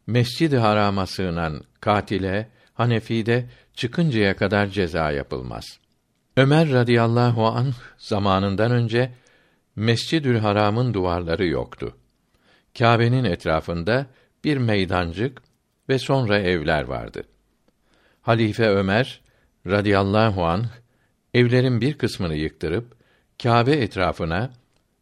Mescid-i 0.07 0.57
Haram'a 0.57 1.05
sığınan 1.05 1.64
katile 1.80 2.49
Hanefi'de 2.74 3.49
çıkıncaya 3.74 4.36
kadar 4.36 4.68
ceza 4.68 5.12
yapılmaz. 5.12 5.66
Ömer 6.38 6.72
radıyallahu 6.72 7.47
anh 7.47 7.74
zamanından 7.97 8.72
önce 8.72 9.12
Mescidül 9.76 10.38
Haram'ın 10.38 10.93
duvarları 10.93 11.45
yoktu. 11.47 11.97
Kâbe'nin 12.78 13.24
etrafında 13.24 14.05
bir 14.43 14.57
meydancık 14.57 15.41
ve 15.89 15.99
sonra 15.99 16.39
evler 16.39 16.84
vardı. 16.84 17.24
Halife 18.22 18.70
Ömer 18.70 19.22
radıyallahu 19.68 20.45
anh 20.45 20.68
evlerin 21.34 21.82
bir 21.82 21.97
kısmını 21.97 22.36
yıktırıp 22.36 23.01
Kâbe 23.44 23.72
etrafına 23.72 24.54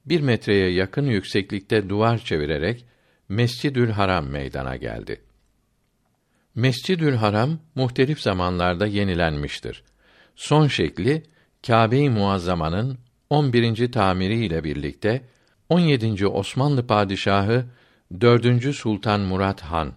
bir 0.05 0.21
metreye 0.21 0.71
yakın 0.71 1.05
yükseklikte 1.05 1.89
duvar 1.89 2.17
çevirerek 2.17 2.85
Mescidül 3.29 3.89
Haram 3.89 4.27
meydana 4.27 4.75
geldi. 4.75 5.21
Mescidül 6.55 7.15
Haram 7.15 7.59
muhtelif 7.75 8.21
zamanlarda 8.21 8.87
yenilenmiştir. 8.87 9.83
Son 10.35 10.67
şekli 10.67 11.23
Kâbe-i 11.67 12.09
Muazzama'nın 12.09 12.97
11. 13.29 13.91
tamiri 13.91 14.45
ile 14.45 14.63
birlikte 14.63 15.21
17. 15.69 16.27
Osmanlı 16.27 16.87
padişahı 16.87 17.65
4. 18.21 18.75
Sultan 18.75 19.21
Murat 19.21 19.61
Han 19.61 19.93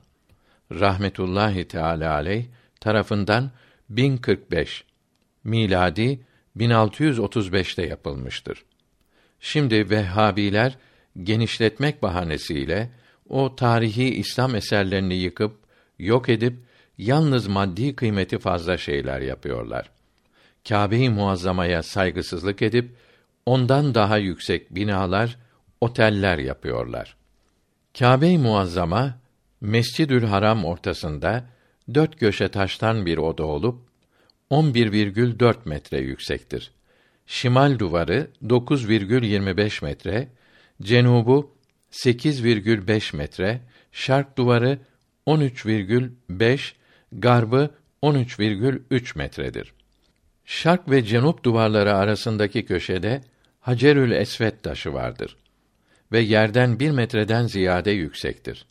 rahmetullahi 0.73 1.69
teala 1.69 2.13
aleyh 2.13 2.45
tarafından 2.81 3.51
1045 3.89 4.85
miladi 5.45 6.21
1635'te 6.57 7.87
yapılmıştır. 7.87 8.65
Şimdi 9.41 9.91
Vehhabiler 9.91 10.79
genişletmek 11.23 12.03
bahanesiyle 12.03 12.91
o 13.29 13.57
tarihi 13.57 14.15
İslam 14.15 14.55
eserlerini 14.55 15.15
yıkıp 15.15 15.57
yok 15.99 16.29
edip 16.29 16.55
yalnız 16.99 17.47
maddi 17.47 17.97
kıymeti 17.97 18.39
fazla 18.39 18.79
şeyler 18.79 19.21
yapıyorlar. 19.21 19.91
Kâbe-i 20.69 21.11
Muazzama'ya 21.11 21.83
saygısızlık 21.83 22.63
edip 22.63 22.97
ondan 23.47 23.95
daha 23.95 24.19
yüksek 24.19 24.75
binalar, 24.75 25.39
oteller 25.81 26.39
yapıyorlar. 26.39 27.17
Kâbe-i 27.99 28.39
Muazzama 28.39 29.19
Mescidül 29.61 30.25
Haram 30.25 30.65
ortasında 30.65 31.45
dört 31.95 32.17
köşe 32.17 32.49
taştan 32.49 33.07
bir 33.07 33.19
oda 33.19 33.45
olup 33.45 33.92
11,4 34.53 35.57
metre 35.65 36.01
yüksektir. 36.01 36.71
Şimal 37.27 37.79
duvarı 37.79 38.31
9,25 38.45 39.85
metre, 39.85 40.29
cenubu 40.83 41.57
8,5 41.93 43.17
metre, 43.17 43.61
şark 43.93 44.39
duvarı 44.39 44.79
13,5, 45.27 46.73
garbı 47.13 47.71
13,3 48.03 49.19
metredir. 49.19 49.73
Şark 50.45 50.91
ve 50.91 51.05
cenup 51.05 51.45
duvarları 51.45 51.95
arasındaki 51.95 52.67
köşede 52.67 53.21
Hacerül 53.61 54.13
Esvet 54.13 54.63
taşı 54.63 54.93
vardır 54.93 55.37
ve 56.13 56.21
yerden 56.21 56.81
bir 56.81 56.91
metreden 56.91 57.47
ziyade 57.47 57.91
yüksektir. 57.91 58.67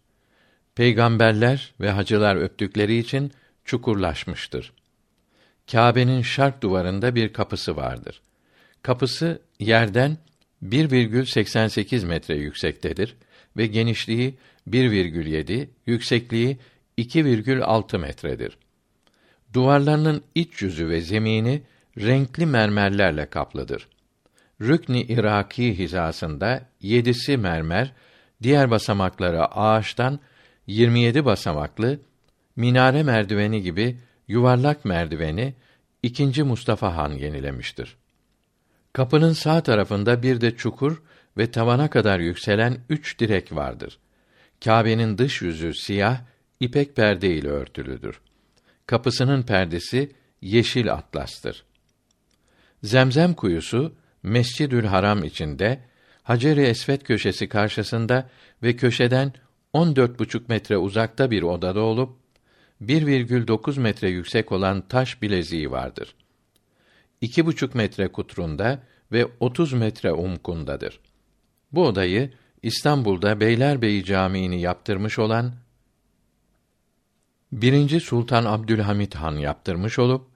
Peygamberler 0.75 1.73
ve 1.79 1.91
hacılar 1.91 2.35
öptükleri 2.35 2.97
için 2.97 3.31
çukurlaşmıştır. 3.65 4.73
Kâbe'nin 5.71 6.21
şark 6.21 6.63
duvarında 6.63 7.15
bir 7.15 7.33
kapısı 7.33 7.75
vardır. 7.75 8.21
Kapısı 8.81 9.41
yerden 9.59 10.17
1,88 10.63 12.05
metre 12.05 12.35
yüksektedir 12.35 13.15
ve 13.57 13.67
genişliği 13.67 14.37
1,7, 14.69 15.67
yüksekliği 15.85 16.57
2,6 16.97 17.97
metredir. 17.97 18.57
Duvarlarının 19.53 20.23
iç 20.35 20.61
yüzü 20.61 20.89
ve 20.89 21.01
zemini 21.01 21.61
renkli 21.97 22.45
mermerlerle 22.45 23.25
kaplıdır. 23.25 23.87
Rükni 24.61 25.01
Iraki 25.01 25.77
hizasında 25.77 26.69
yedisi 26.81 27.37
mermer, 27.37 27.93
diğer 28.43 28.71
basamakları 28.71 29.45
ağaçtan 29.45 30.19
27 30.67 31.25
basamaklı 31.25 31.99
minare 32.55 33.03
merdiveni 33.03 33.61
gibi 33.61 33.97
yuvarlak 34.31 34.85
merdiveni 34.85 35.53
ikinci 36.03 36.43
Mustafa 36.43 36.95
Han 36.95 37.11
yenilemiştir. 37.11 37.97
Kapının 38.93 39.33
sağ 39.33 39.63
tarafında 39.63 40.23
bir 40.23 40.41
de 40.41 40.55
çukur 40.57 41.01
ve 41.37 41.51
tavana 41.51 41.89
kadar 41.89 42.19
yükselen 42.19 42.77
üç 42.89 43.19
direk 43.19 43.55
vardır. 43.55 43.99
Kâbe'nin 44.63 45.17
dış 45.17 45.41
yüzü 45.41 45.73
siyah, 45.73 46.21
ipek 46.59 46.95
perde 46.95 47.35
ile 47.35 47.47
örtülüdür. 47.47 48.21
Kapısının 48.85 49.43
perdesi 49.43 50.11
yeşil 50.41 50.93
atlastır. 50.93 51.63
Zemzem 52.83 53.33
kuyusu 53.33 53.95
Mescidül 54.23 54.85
Haram 54.85 55.23
içinde 55.23 55.79
Hacer-i 56.23 56.61
Esvet 56.61 57.03
köşesi 57.03 57.49
karşısında 57.49 58.29
ve 58.63 58.75
köşeden 58.75 59.33
14,5 59.73 60.41
metre 60.47 60.77
uzakta 60.77 61.31
bir 61.31 61.43
odada 61.43 61.81
olup 61.81 62.20
1,9 62.81 63.79
metre 63.79 64.09
yüksek 64.09 64.51
olan 64.51 64.81
taş 64.87 65.21
bileziği 65.21 65.71
vardır. 65.71 66.15
2,5 67.21 67.77
metre 67.77 68.07
kutrunda 68.07 68.83
ve 69.11 69.27
30 69.39 69.73
metre 69.73 70.11
umkundadır. 70.11 70.99
Bu 71.71 71.85
odayı 71.87 72.31
İstanbul'da 72.63 73.39
Beylerbeyi 73.39 74.03
Camii'ni 74.03 74.61
yaptırmış 74.61 75.19
olan 75.19 75.53
1. 77.51 77.99
Sultan 77.99 78.45
Abdülhamit 78.45 79.15
Han 79.15 79.35
yaptırmış 79.35 79.99
olup 79.99 80.27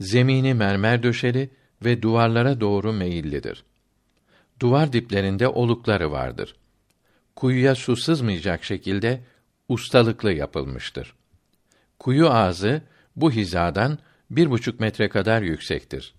zemini 0.00 0.54
mermer 0.54 1.02
döşeli 1.02 1.50
ve 1.84 2.02
duvarlara 2.02 2.60
doğru 2.60 2.92
meyillidir. 2.92 3.64
Duvar 4.60 4.92
diplerinde 4.92 5.48
olukları 5.48 6.12
vardır. 6.12 6.56
Kuyuya 7.36 7.74
su 7.74 7.96
sızmayacak 7.96 8.64
şekilde 8.64 9.20
ustalıklı 9.68 10.32
yapılmıştır. 10.32 11.14
Kuyu 12.00 12.30
ağzı 12.30 12.82
bu 13.16 13.32
hizadan 13.32 13.98
bir 14.30 14.50
buçuk 14.50 14.80
metre 14.80 15.08
kadar 15.08 15.42
yüksektir. 15.42 16.14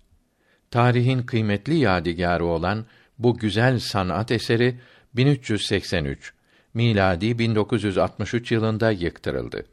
Tarihin 0.70 1.22
kıymetli 1.22 1.78
yadigarı 1.78 2.44
olan 2.44 2.86
bu 3.18 3.38
güzel 3.38 3.78
sanat 3.78 4.30
eseri 4.30 4.80
1383 5.14 6.32
miladi 6.74 7.38
1963 7.38 8.52
yılında 8.52 8.90
yıktırıldı. 8.90 9.66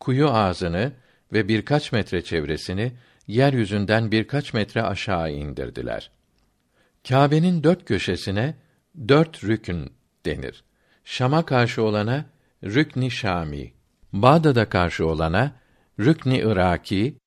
Kuyu 0.00 0.28
ağzını 0.28 0.92
ve 1.32 1.48
birkaç 1.48 1.92
metre 1.92 2.22
çevresini 2.22 2.92
yeryüzünden 3.26 4.10
birkaç 4.10 4.54
metre 4.54 4.82
aşağı 4.82 5.32
indirdiler. 5.32 6.10
Kâbe'nin 7.08 7.64
dört 7.64 7.84
köşesine 7.84 8.54
dört 9.08 9.44
rükün 9.44 9.92
denir. 10.26 10.64
Şam'a 11.04 11.44
karşı 11.44 11.82
olana 11.82 12.24
Rükni 12.64 13.10
Şami, 13.10 13.75
Bağdat'a 14.12 14.68
karşı 14.68 15.06
olana 15.06 15.52
Rükni 16.00 16.38
Iraki, 16.38 17.18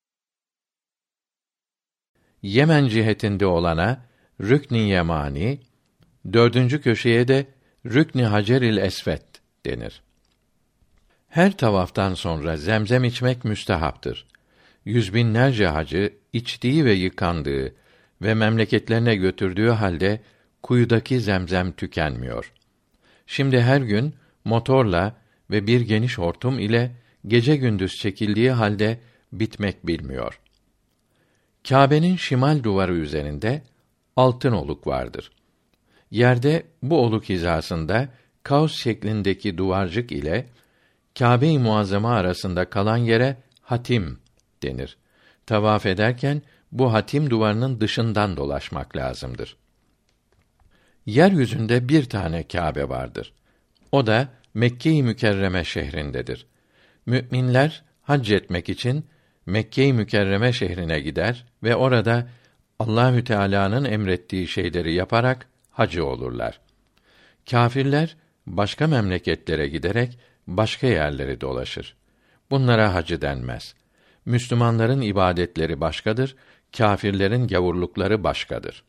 Yemen 2.42 2.88
cihetinde 2.88 3.46
olana 3.46 4.04
Rükni 4.40 4.78
Yemani, 4.78 5.60
dördüncü 6.32 6.80
köşeye 6.80 7.28
de 7.28 7.46
Rükni 7.86 8.24
Haceril 8.24 8.76
Esvet 8.76 9.24
denir. 9.66 10.02
Her 11.28 11.56
tavaftan 11.56 12.14
sonra 12.14 12.56
zemzem 12.56 13.04
içmek 13.04 13.44
müstehaptır. 13.44 14.26
Yüz 14.84 15.14
binlerce 15.14 15.66
hacı 15.66 16.12
içtiği 16.32 16.84
ve 16.84 16.92
yıkandığı 16.92 17.74
ve 18.22 18.34
memleketlerine 18.34 19.16
götürdüğü 19.16 19.68
halde 19.68 20.20
kuyudaki 20.62 21.20
zemzem 21.20 21.72
tükenmiyor. 21.72 22.52
Şimdi 23.26 23.60
her 23.60 23.80
gün 23.80 24.14
motorla 24.44 25.16
ve 25.50 25.66
bir 25.66 25.80
geniş 25.80 26.18
hortum 26.18 26.58
ile 26.58 26.92
gece 27.26 27.56
gündüz 27.56 27.96
çekildiği 27.96 28.50
halde 28.50 29.00
bitmek 29.32 29.86
bilmiyor. 29.86 30.40
Kâbe'nin 31.68 32.16
şimal 32.16 32.62
duvarı 32.62 32.94
üzerinde 32.94 33.62
altın 34.16 34.52
oluk 34.52 34.86
vardır. 34.86 35.30
Yerde 36.10 36.62
bu 36.82 36.98
oluk 36.98 37.24
hizasında 37.24 38.08
kaos 38.42 38.74
şeklindeki 38.74 39.58
duvarcık 39.58 40.12
ile 40.12 40.46
Kâbe-i 41.18 41.58
Muazzama 41.58 42.14
arasında 42.14 42.70
kalan 42.70 42.96
yere 42.96 43.36
hatim 43.62 44.18
denir. 44.62 44.96
Tavaf 45.46 45.86
ederken 45.86 46.42
bu 46.72 46.92
hatim 46.92 47.30
duvarının 47.30 47.80
dışından 47.80 48.36
dolaşmak 48.36 48.96
lazımdır. 48.96 49.56
Yeryüzünde 51.06 51.88
bir 51.88 52.04
tane 52.04 52.48
Kâbe 52.48 52.88
vardır. 52.88 53.32
O 53.92 54.06
da 54.06 54.28
Mekke-i 54.54 55.02
Mükerreme 55.02 55.64
şehrindedir. 55.64 56.46
Müminler 57.06 57.84
hac 58.02 58.30
etmek 58.30 58.68
için 58.68 59.04
Mekke-i 59.46 59.92
Mükerreme 59.92 60.52
şehrine 60.52 61.00
gider 61.00 61.46
ve 61.62 61.76
orada 61.76 62.28
Allahü 62.78 63.24
Teala'nın 63.24 63.84
emrettiği 63.84 64.48
şeyleri 64.48 64.94
yaparak 64.94 65.48
hacı 65.70 66.06
olurlar. 66.06 66.60
Kâfirler 67.50 68.16
başka 68.46 68.86
memleketlere 68.86 69.68
giderek 69.68 70.18
başka 70.46 70.86
yerleri 70.86 71.40
dolaşır. 71.40 71.96
Bunlara 72.50 72.94
hacı 72.94 73.20
denmez. 73.20 73.74
Müslümanların 74.24 75.00
ibadetleri 75.00 75.80
başkadır, 75.80 76.36
kâfirlerin 76.76 77.48
gavurlukları 77.48 78.24
başkadır. 78.24 78.84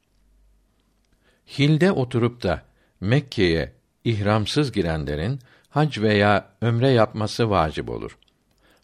Hilde 1.60 1.92
oturup 1.92 2.44
da 2.44 2.64
Mekke'ye 3.02 3.72
ihramsız 4.04 4.72
girenlerin 4.72 5.40
hac 5.70 5.98
veya 5.98 6.50
ömre 6.62 6.90
yapması 6.90 7.50
vacip 7.50 7.90
olur. 7.90 8.18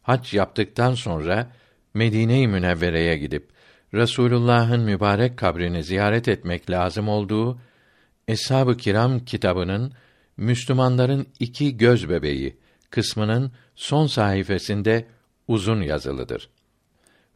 Hac 0.02 0.34
yaptıktan 0.34 0.94
sonra 0.94 1.52
Medine-i 1.94 2.48
Münevvere'ye 2.48 3.18
gidip 3.18 3.50
Resulullah'ın 3.94 4.82
mübarek 4.82 5.38
kabrini 5.38 5.84
ziyaret 5.84 6.28
etmek 6.28 6.70
lazım 6.70 7.08
olduğu 7.08 7.60
Eshab-ı 8.28 8.78
Kiram 8.78 9.20
kitabının 9.20 9.94
Müslümanların 10.38 11.28
iki 11.40 11.78
göz 11.78 12.10
bebeği 12.10 12.58
kısmının 12.90 13.52
son 13.76 14.08
sayfasında 14.08 15.04
uzun 15.48 15.82
yazılıdır. 15.82 16.50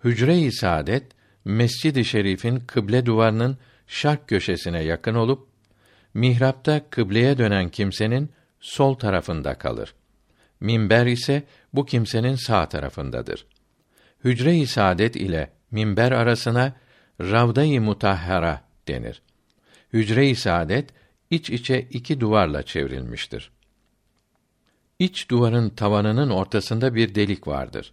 Hücre-i 0.03 0.51
Saadet 0.51 1.03
Mescid-i 1.45 2.05
Şerif'in 2.05 2.59
kıble 2.59 3.05
duvarının 3.05 3.57
şark 3.88 4.27
köşesine 4.27 4.84
yakın 4.84 5.15
olup 5.15 5.51
mihrapta 6.14 6.89
kıbleye 6.89 7.38
dönen 7.38 7.70
kimsenin 7.70 8.30
sol 8.59 8.93
tarafında 8.93 9.57
kalır. 9.57 9.93
Minber 10.59 11.05
ise 11.05 11.43
bu 11.74 11.86
kimsenin 11.86 12.36
sağ 12.36 12.70
tarafındadır. 12.70 13.45
Hücre-i 14.24 14.68
Saadet 14.68 15.16
ile 15.16 15.51
minber 15.72 16.12
arasına 16.12 16.74
Ravda-i 17.22 17.80
Mutahhara 17.80 18.62
denir. 18.88 19.22
Hücre-i 19.93 20.36
Saadet 20.36 20.89
iç 21.30 21.49
içe 21.49 21.82
iki 21.82 22.20
duvarla 22.20 22.64
çevrilmiştir. 22.64 23.51
İç 24.99 25.30
duvarın 25.30 25.70
tavanının 25.70 26.30
ortasında 26.30 26.95
bir 26.95 27.16
delik 27.16 27.47
vardır. 27.47 27.91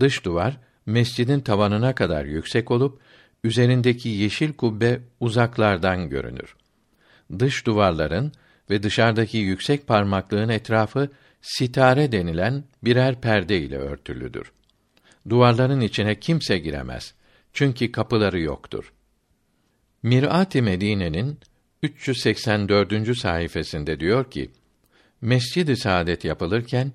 Dış 0.00 0.24
duvar 0.24 0.56
mescidin 0.86 1.40
tavanına 1.40 1.94
kadar 1.94 2.24
yüksek 2.24 2.70
olup 2.70 3.00
üzerindeki 3.44 4.08
yeşil 4.08 4.52
kubbe 4.52 5.00
uzaklardan 5.20 6.08
görünür. 6.08 6.56
Dış 7.38 7.66
duvarların 7.66 8.32
ve 8.70 8.82
dışarıdaki 8.82 9.38
yüksek 9.38 9.86
parmaklığın 9.86 10.48
etrafı 10.48 11.08
sitare 11.42 12.12
denilen 12.12 12.64
birer 12.84 13.20
perde 13.20 13.58
ile 13.60 13.76
örtülüdür. 13.76 14.52
Duvarların 15.28 15.80
içine 15.80 16.20
kimse 16.20 16.58
giremez. 16.58 17.14
Çünkü 17.52 17.92
kapıları 17.92 18.40
yoktur. 18.40 18.92
Mirat-ı 20.02 20.62
Medine'nin 20.62 21.38
384. 21.82 23.18
sayfasında 23.18 24.00
diyor 24.00 24.30
ki: 24.30 24.50
Mescid-i 25.20 25.76
Saadet 25.76 26.24
yapılırken 26.24 26.92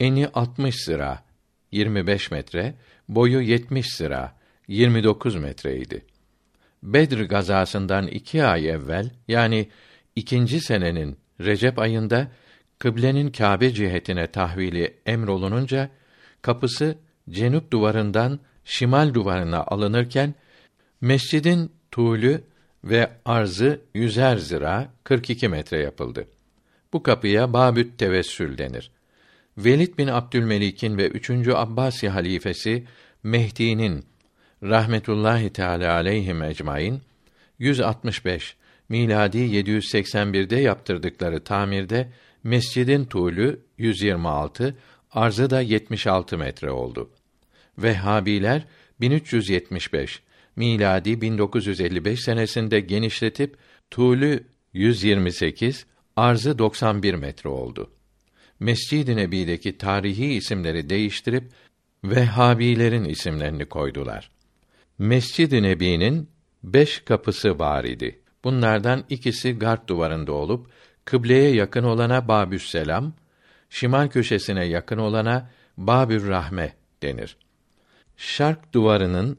eni 0.00 0.28
60 0.28 0.74
sıra 0.84 1.24
25 1.72 2.30
metre, 2.30 2.74
boyu 3.08 3.40
70 3.40 3.86
sıra 3.86 4.36
29 4.68 5.36
metreydi. 5.36 6.04
Bedr 6.82 7.20
gazasından 7.20 8.06
iki 8.06 8.44
ay 8.44 8.68
evvel 8.68 9.10
yani 9.28 9.68
ikinci 10.16 10.60
senenin 10.60 11.16
Recep 11.40 11.78
ayında 11.78 12.28
kıblenin 12.78 13.30
Kâbe 13.30 13.70
cihetine 13.70 14.26
tahvili 14.26 14.94
emrolununca 15.06 15.90
kapısı 16.42 16.98
cenup 17.30 17.70
duvarından 17.70 18.40
şimal 18.64 19.14
duvarına 19.14 19.64
alınırken 19.64 20.34
mescidin 21.00 21.72
tuğlü 21.90 22.44
ve 22.84 23.10
arzı 23.24 23.80
yüzer 23.94 24.36
zira 24.36 24.88
42 25.04 25.48
metre 25.48 25.78
yapıldı. 25.82 26.28
Bu 26.92 27.02
kapıya 27.02 27.52
Babüt 27.52 27.98
Tevessül 27.98 28.58
denir. 28.58 28.90
Velid 29.58 29.98
bin 29.98 30.06
Abdülmelik'in 30.06 30.98
ve 30.98 31.08
3. 31.08 31.30
Abbasi 31.48 32.08
halifesi 32.08 32.86
Mehdi'nin 33.22 34.04
rahmetullahi 34.62 35.50
teala 35.50 35.92
aleyhim 35.92 36.42
ecmaîn 36.42 37.00
165 37.58 38.56
miladi 38.88 39.38
781'de 39.38 40.56
yaptırdıkları 40.56 41.44
tamirde 41.44 42.08
mescidin 42.44 43.04
tuğlü 43.04 43.60
126, 43.78 44.76
arzı 45.10 45.50
da 45.50 45.60
76 45.60 46.38
metre 46.38 46.70
oldu. 46.70 47.10
Vehhabiler 47.78 48.66
1375 49.00 50.22
miladi 50.56 51.20
1955 51.20 52.20
senesinde 52.20 52.80
genişletip 52.80 53.56
tuğlü 53.90 54.44
128, 54.72 55.86
arzı 56.16 56.58
91 56.58 57.14
metre 57.14 57.48
oldu. 57.48 57.90
Mescid-i 58.60 59.16
Nebi'deki 59.16 59.78
tarihi 59.78 60.34
isimleri 60.34 60.90
değiştirip 60.90 61.44
Vehhabilerin 62.04 63.04
isimlerini 63.04 63.64
koydular. 63.64 64.30
Mescid-i 65.02 65.62
Nebi'nin 65.62 66.30
beş 66.62 67.00
kapısı 67.00 67.58
var 67.58 67.84
idi. 67.84 68.20
Bunlardan 68.44 69.04
ikisi 69.08 69.58
gard 69.58 69.88
duvarında 69.88 70.32
olup 70.32 70.70
kıbleye 71.04 71.54
yakın 71.54 71.84
olana 71.84 72.28
Babüs 72.28 72.70
Selam, 72.70 73.12
şimal 73.70 74.08
köşesine 74.08 74.64
yakın 74.64 74.98
olana 74.98 75.50
Babür 75.76 76.28
Rahme 76.28 76.74
denir. 77.02 77.36
Şark 78.16 78.74
duvarının 78.74 79.38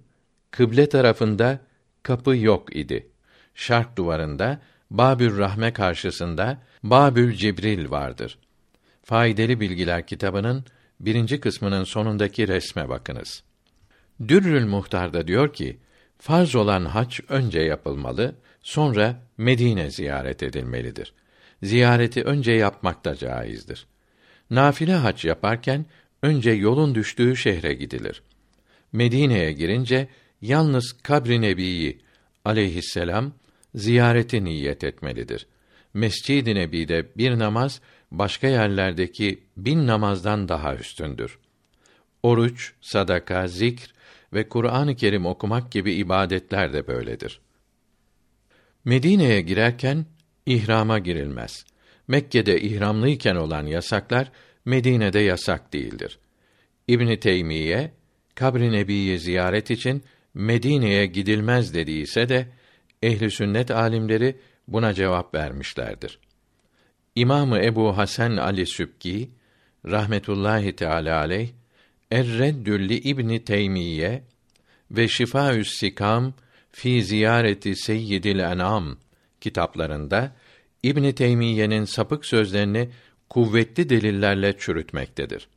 kıble 0.52 0.90
tarafında 0.90 1.60
kapı 2.04 2.38
yok 2.38 2.76
idi. 2.76 3.08
Şark 3.56 3.98
duvarında 3.98 4.62
Babür 4.92 5.38
Rahme 5.38 5.74
karşısında 5.74 6.58
Babül 6.84 7.34
Cibril 7.34 7.90
vardır. 7.90 8.38
Faydalı 9.04 9.60
Bilgiler 9.60 10.08
kitabının 10.08 10.66
birinci 11.00 11.40
kısmının 11.40 11.84
sonundaki 11.84 12.48
resme 12.48 12.90
bakınız. 12.90 13.44
Dürrül 14.28 14.66
Muhtar'da 14.66 15.28
diyor 15.28 15.54
ki, 15.54 15.78
farz 16.18 16.56
olan 16.56 16.86
hac 16.86 17.20
önce 17.30 17.60
yapılmalı, 17.60 18.36
sonra 18.62 19.22
Medine 19.38 19.92
ziyaret 19.92 20.44
edilmelidir. 20.44 21.14
Ziyareti 21.64 22.24
önce 22.24 22.52
yapmak 22.52 23.06
da 23.06 23.16
caizdir. 23.16 23.86
Nafile 24.50 24.94
hac 24.94 25.26
yaparken 25.26 25.86
önce 26.22 26.52
yolun 26.52 26.96
düştüğü 26.96 27.36
şehre 27.36 27.74
gidilir. 27.74 28.24
Medine'ye 28.94 29.52
girince 29.52 30.08
yalnız 30.42 30.94
kabri 31.04 31.42
nebiyi 31.42 32.02
aleyhisselam 32.46 33.34
ziyareti 33.76 34.44
niyet 34.44 34.84
etmelidir. 34.84 35.48
Mescid-i 35.94 36.56
Nebi'de 36.56 37.08
bir 37.18 37.40
namaz 37.40 37.82
başka 38.12 38.48
yerlerdeki 38.48 39.44
bin 39.58 39.88
namazdan 39.88 40.50
daha 40.50 40.76
üstündür. 40.76 41.40
Oruç, 42.24 42.74
sadaka, 42.82 43.48
zikr 43.48 43.94
ve 44.34 44.50
Kur'an-ı 44.50 44.96
Kerim 44.96 45.26
okumak 45.26 45.72
gibi 45.72 45.94
ibadetler 45.94 46.74
de 46.74 46.88
böyledir. 46.88 47.42
Medine'ye 48.86 49.42
girerken 49.42 50.06
ihrama 50.46 51.00
girilmez. 51.00 51.66
Mekke'de 52.08 52.62
ihramlıyken 52.62 53.36
olan 53.36 53.66
yasaklar 53.66 54.32
Medine'de 54.66 55.20
yasak 55.20 55.74
değildir. 55.74 56.20
İbn 56.88 57.16
Teymiye 57.16 57.92
kabri 58.36 58.72
nebiyi 58.72 59.20
ziyaret 59.20 59.72
için 59.72 60.04
Medine'ye 60.34 61.06
gidilmez 61.06 61.74
dediyse 61.74 62.30
de 62.30 62.48
ehli 63.04 63.32
sünnet 63.32 63.72
alimleri 63.72 64.38
buna 64.68 64.94
cevap 64.94 65.36
vermişlerdir. 65.36 66.20
İmamı 67.16 67.60
Ebu 67.60 67.98
Hasan 67.98 68.38
Ali 68.38 68.66
Sübki 68.66 69.30
rahmetullahi 69.86 70.76
teala 70.76 71.18
aleyh 71.18 71.50
Er-Reddülli 72.14 72.96
İbni 72.96 73.44
Teymiye 73.44 74.24
ve 74.92 75.08
Şifaü's 75.08 75.68
Sikam 75.80 76.34
fi 76.72 77.04
ziyareti 77.04 77.76
Seyyidil 77.76 78.40
Enam 78.40 78.98
kitaplarında 79.42 80.36
İbn 80.84 81.12
Teymiye'nin 81.12 81.86
sapık 81.86 82.26
sözlerini 82.26 82.90
kuvvetli 83.30 83.90
delillerle 83.90 84.58
çürütmektedir. 84.58 85.48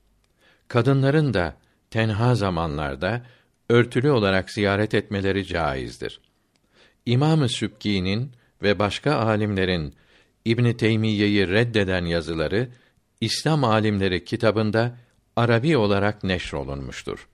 Kadınların 0.68 1.34
da 1.34 1.56
tenha 1.90 2.34
zamanlarda 2.34 3.26
örtülü 3.68 4.10
olarak 4.10 4.50
ziyaret 4.50 4.94
etmeleri 4.94 5.46
caizdir. 5.46 6.20
İmam-ı 7.06 7.48
Sübki'nin 7.48 8.32
ve 8.62 8.78
başka 8.78 9.14
alimlerin 9.14 9.94
İbn 10.44 10.72
Teymiye'yi 10.72 11.48
reddeden 11.48 12.04
yazıları 12.04 12.68
İslam 13.20 13.64
alimleri 13.64 14.24
kitabında 14.24 15.05
Arabi 15.36 15.76
olarak 15.76 16.24
neşrolunmuştur. 16.24 17.28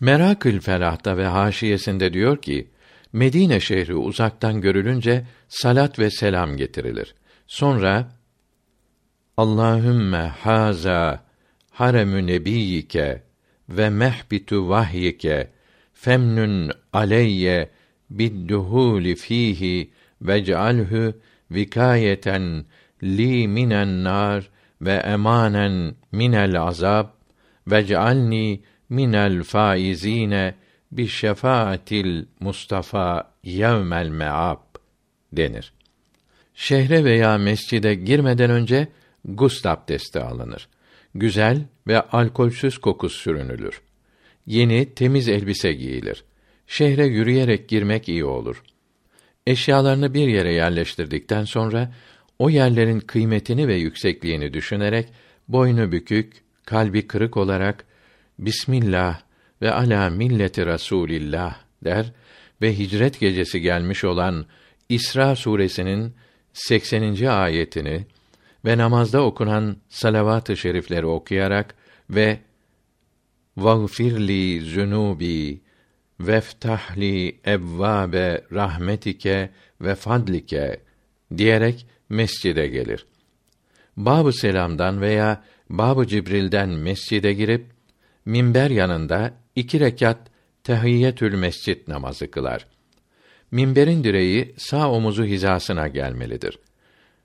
Merakül 0.00 0.60
Felah'ta 0.60 1.16
ve 1.16 1.26
haşiyesinde 1.26 2.12
diyor 2.12 2.42
ki, 2.42 2.70
Medine 3.12 3.60
şehri 3.60 3.94
uzaktan 3.94 4.60
görülünce 4.60 5.26
salat 5.48 5.98
ve 5.98 6.10
selam 6.10 6.56
getirilir. 6.56 7.14
Sonra 7.46 8.12
Allahümme 9.36 10.32
haza 10.40 11.24
haremü 11.70 12.26
nebiyike 12.26 13.22
ve 13.68 13.90
mehbitu 13.90 14.68
vahyike 14.68 15.50
femnun 15.92 16.70
aleyye 16.92 17.70
bidduhuli 18.10 19.14
fihi 19.14 19.90
vec'alhu 20.22 21.14
vikayeten 21.50 22.64
li 23.02 23.48
minen 23.48 24.04
nar 24.04 24.50
ve 24.82 24.92
emanen 24.92 25.94
minel 26.12 26.60
azab 26.60 27.06
ve 27.66 27.86
cealni 27.86 28.62
minel 28.88 29.42
faizine 29.42 30.54
bi 30.92 31.08
şefaatil 31.08 32.24
Mustafa 32.40 33.34
yevmel 33.44 34.08
me'ab 34.08 34.76
denir. 35.32 35.72
Şehre 36.54 37.04
veya 37.04 37.38
mescide 37.38 37.94
girmeden 37.94 38.50
önce 38.50 38.88
gusl 39.24 39.68
abdesti 39.68 40.20
alınır. 40.20 40.68
Güzel 41.14 41.66
ve 41.86 42.00
alkolsüz 42.00 42.78
koku 42.78 43.08
sürünülür. 43.08 43.82
Yeni, 44.46 44.94
temiz 44.94 45.28
elbise 45.28 45.72
giyilir. 45.72 46.24
Şehre 46.66 47.06
yürüyerek 47.06 47.68
girmek 47.68 48.08
iyi 48.08 48.24
olur. 48.24 48.62
Eşyalarını 49.46 50.14
bir 50.14 50.28
yere 50.28 50.54
yerleştirdikten 50.54 51.44
sonra 51.44 51.92
o 52.40 52.50
yerlerin 52.50 53.00
kıymetini 53.00 53.68
ve 53.68 53.74
yüksekliğini 53.74 54.52
düşünerek 54.52 55.08
boynu 55.48 55.92
bükük, 55.92 56.32
kalbi 56.66 57.06
kırık 57.06 57.36
olarak 57.36 57.84
Bismillah 58.38 59.20
ve 59.62 59.72
ala 59.72 60.10
milleti 60.10 60.66
Rasulillah 60.66 61.56
der 61.84 62.12
ve 62.62 62.78
hicret 62.78 63.20
gecesi 63.20 63.60
gelmiş 63.60 64.04
olan 64.04 64.46
İsra 64.88 65.36
suresinin 65.36 66.14
80. 66.52 67.26
ayetini 67.26 68.06
ve 68.64 68.78
namazda 68.78 69.22
okunan 69.22 69.76
salavat-ı 69.88 70.56
şerifleri 70.56 71.06
okuyarak 71.06 71.74
ve 72.10 72.38
"Vagfirli 73.56 74.60
zunubi 74.60 75.60
veftahli 76.20 77.40
evvabe 77.44 78.44
rahmetike 78.52 79.50
ve 79.80 79.94
fadlike" 79.94 80.80
diyerek 81.36 81.86
mescide 82.10 82.66
gelir. 82.66 83.06
Bab-ı 83.96 84.32
Selam'dan 84.32 85.00
veya 85.00 85.44
Bab-ı 85.70 86.06
Cibril'den 86.06 86.68
mescide 86.68 87.32
girip 87.32 87.66
minber 88.24 88.70
yanında 88.70 89.32
iki 89.56 89.80
rekat 89.80 90.18
tehiyyetül 90.64 91.34
mescit 91.34 91.88
namazı 91.88 92.30
kılar. 92.30 92.66
Minberin 93.50 94.04
direği 94.04 94.54
sağ 94.58 94.90
omuzu 94.90 95.24
hizasına 95.24 95.88
gelmelidir. 95.88 96.58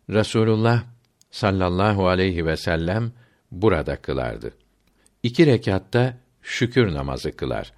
Resulullah 0.09 0.83
sallallahu 1.31 2.07
aleyhi 2.07 2.45
ve 2.45 2.57
sellem 2.57 3.11
burada 3.51 3.95
kılardı. 3.95 4.53
İki 5.23 5.45
rekatta 5.45 6.17
şükür 6.41 6.93
namazı 6.93 7.31
kılar. 7.31 7.73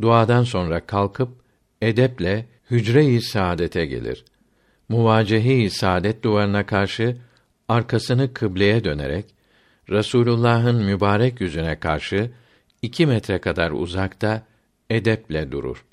Duadan 0.00 0.44
sonra 0.44 0.86
kalkıp 0.86 1.28
edeple 1.82 2.46
hücre-i 2.70 3.22
saadete 3.22 3.86
gelir. 3.86 4.24
Muvacehe-i 4.90 5.70
saadet 5.70 6.22
duvarına 6.22 6.66
karşı 6.66 7.16
arkasını 7.68 8.34
kıbleye 8.34 8.84
dönerek 8.84 9.24
Resulullah'ın 9.90 10.84
mübarek 10.84 11.40
yüzüne 11.40 11.80
karşı 11.80 12.30
iki 12.82 13.06
metre 13.06 13.38
kadar 13.38 13.70
uzakta 13.70 14.46
edeple 14.90 15.52
durur. 15.52 15.84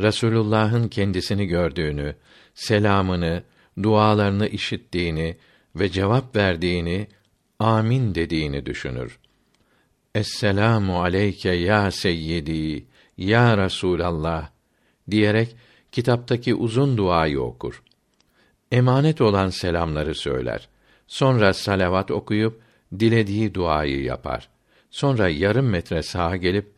Resulullah'ın 0.00 0.88
kendisini 0.88 1.46
gördüğünü, 1.46 2.14
selamını, 2.54 3.42
dualarını 3.82 4.48
işittiğini 4.48 5.36
ve 5.76 5.88
cevap 5.88 6.36
verdiğini, 6.36 7.06
amin 7.58 8.14
dediğini 8.14 8.66
düşünür. 8.66 9.18
Esselamu 10.14 11.02
aleyke 11.02 11.52
ya 11.52 11.90
seyyidi, 11.90 12.84
ya 13.18 13.58
Resulallah 13.58 14.50
diyerek 15.10 15.56
kitaptaki 15.92 16.54
uzun 16.54 16.96
duayı 16.96 17.40
okur. 17.40 17.82
Emanet 18.72 19.20
olan 19.20 19.50
selamları 19.50 20.14
söyler. 20.14 20.68
Sonra 21.06 21.54
salavat 21.54 22.10
okuyup 22.10 22.60
dilediği 22.98 23.54
duayı 23.54 24.02
yapar. 24.02 24.48
Sonra 24.90 25.28
yarım 25.28 25.66
metre 25.68 26.02
sağa 26.02 26.36
gelip 26.36 26.76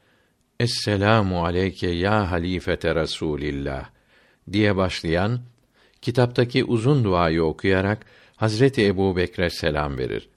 Esselamu 0.61 1.45
aleyke 1.45 1.91
ya 1.91 2.31
halifete 2.31 2.95
Rasulillah 2.95 3.89
diye 4.53 4.77
başlayan 4.77 5.41
kitaptaki 6.03 6.65
uzun 6.65 7.05
duayı 7.05 7.45
okuyarak 7.45 8.07
Hazreti 8.37 8.87
Ebu 8.87 9.17
Bekre 9.17 9.51
selam 9.51 9.99
verir. 9.99 10.29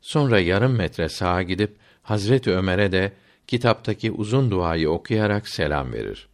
Sonra 0.00 0.40
yarım 0.40 0.76
metre 0.76 1.08
sağa 1.08 1.42
gidip 1.42 1.76
Hazreti 2.02 2.50
Ömer'e 2.50 2.92
de 2.92 3.12
kitaptaki 3.46 4.12
uzun 4.12 4.50
duayı 4.50 4.90
okuyarak 4.90 5.48
selam 5.48 5.92
verir. 5.92 6.28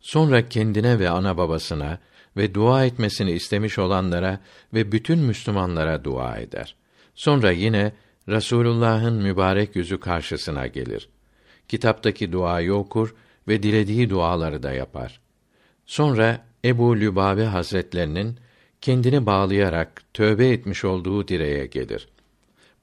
Sonra 0.00 0.48
kendine 0.48 0.98
ve 0.98 1.08
ana 1.08 1.36
babasına 1.36 1.98
ve 2.36 2.54
dua 2.54 2.84
etmesini 2.84 3.30
istemiş 3.30 3.78
olanlara 3.78 4.40
ve 4.74 4.92
bütün 4.92 5.18
Müslümanlara 5.18 6.04
dua 6.04 6.36
eder. 6.36 6.74
Sonra 7.14 7.50
yine 7.50 7.92
Rasulullah'ın 8.28 9.22
mübarek 9.22 9.76
yüzü 9.76 10.00
karşısına 10.00 10.66
gelir. 10.66 11.08
Kitaptaki 11.68 12.32
duayı 12.32 12.74
okur 12.74 13.14
ve 13.48 13.62
dilediği 13.62 14.10
duaları 14.10 14.62
da 14.62 14.72
yapar. 14.72 15.20
Sonra 15.86 16.44
Ebu 16.64 16.96
Lübabe 16.96 17.44
Hazretlerinin 17.44 18.38
kendini 18.80 19.26
bağlayarak 19.26 20.02
tövbe 20.14 20.48
etmiş 20.48 20.84
olduğu 20.84 21.28
direğe 21.28 21.66
gelir. 21.66 22.08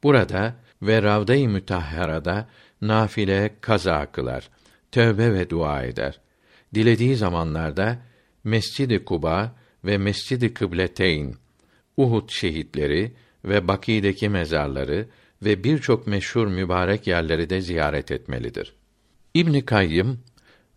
Burada 0.03 0.55
ve 0.81 1.01
Ravda-i 1.01 1.47
Mütahhara'da 1.47 2.47
nafile 2.81 3.55
kaza 3.61 4.05
kılar. 4.05 4.49
Tövbe 4.91 5.33
ve 5.33 5.49
dua 5.49 5.83
eder. 5.83 6.19
Dilediği 6.73 7.15
zamanlarda 7.15 7.97
Mescid-i 8.43 9.05
Kuba 9.05 9.55
ve 9.85 9.97
Mescid-i 9.97 10.53
Kıbleteyn, 10.53 11.35
Uhud 11.97 12.29
şehitleri 12.29 13.11
ve 13.45 13.67
Bakî'deki 13.67 14.29
mezarları 14.29 15.07
ve 15.43 15.63
birçok 15.63 16.07
meşhur 16.07 16.47
mübarek 16.47 17.07
yerleri 17.07 17.49
de 17.49 17.61
ziyaret 17.61 18.11
etmelidir. 18.11 18.73
İbn 19.33 19.59
Kayyım 19.59 20.19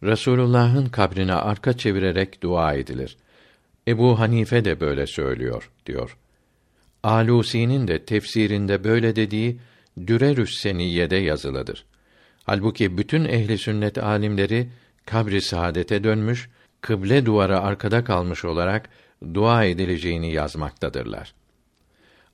Resulullah'ın 0.03 0.87
kabrine 0.87 1.35
arka 1.35 1.73
çevirerek 1.73 2.43
dua 2.43 2.75
edilir. 2.75 3.17
Ebu 3.89 4.19
Hanife 4.19 4.65
de 4.65 4.81
böyle 4.81 5.07
söylüyor 5.07 5.71
diyor. 5.87 6.17
Alusi'nin 7.03 7.89
de 7.89 8.05
tefsirinde 8.05 8.85
böyle 8.85 9.17
dediği 9.17 9.59
Dürerüs 10.07 10.61
Seniyye'de 10.61 11.17
yazılıdır. 11.17 11.85
Halbuki 12.45 12.99
bütün 12.99 13.25
ehli 13.25 13.59
sünnet 13.59 13.99
alimleri 13.99 14.69
kabri 15.07 15.43
saadete 15.43 16.05
dönmüş, 16.05 16.49
kıble 16.85 17.27
duvarı 17.27 17.61
arkada 17.61 18.05
kalmış 18.05 18.45
olarak 18.45 18.89
dua 19.35 19.65
edileceğini 19.65 20.33
yazmaktadırlar. 20.33 21.35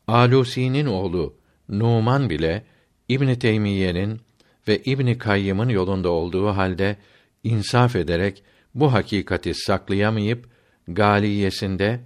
Alusi'nin 0.06 0.86
oğlu 0.86 1.34
Numan 1.68 2.30
bile 2.30 2.64
İbn 3.08 3.34
Teymiyye'nin 3.34 4.20
ve 4.68 4.78
İbn 4.78 5.14
Kayyım'ın 5.14 5.68
yolunda 5.68 6.08
olduğu 6.08 6.48
halde 6.48 6.96
insaf 7.44 7.96
ederek 7.96 8.42
bu 8.74 8.92
hakikati 8.92 9.54
saklayamayıp 9.54 10.48
galiyesinde 10.88 12.00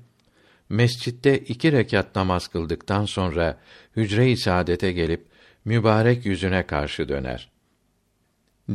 mescitte 0.68 1.38
iki 1.38 1.72
rekat 1.72 2.16
namaz 2.16 2.49
kıldıktan 2.49 3.05
sonra 3.05 3.59
hücre-i 3.97 4.36
saadete 4.36 4.92
gelip 4.92 5.26
mübarek 5.64 6.26
yüzüne 6.26 6.66
karşı 6.66 7.09
döner. 7.09 7.51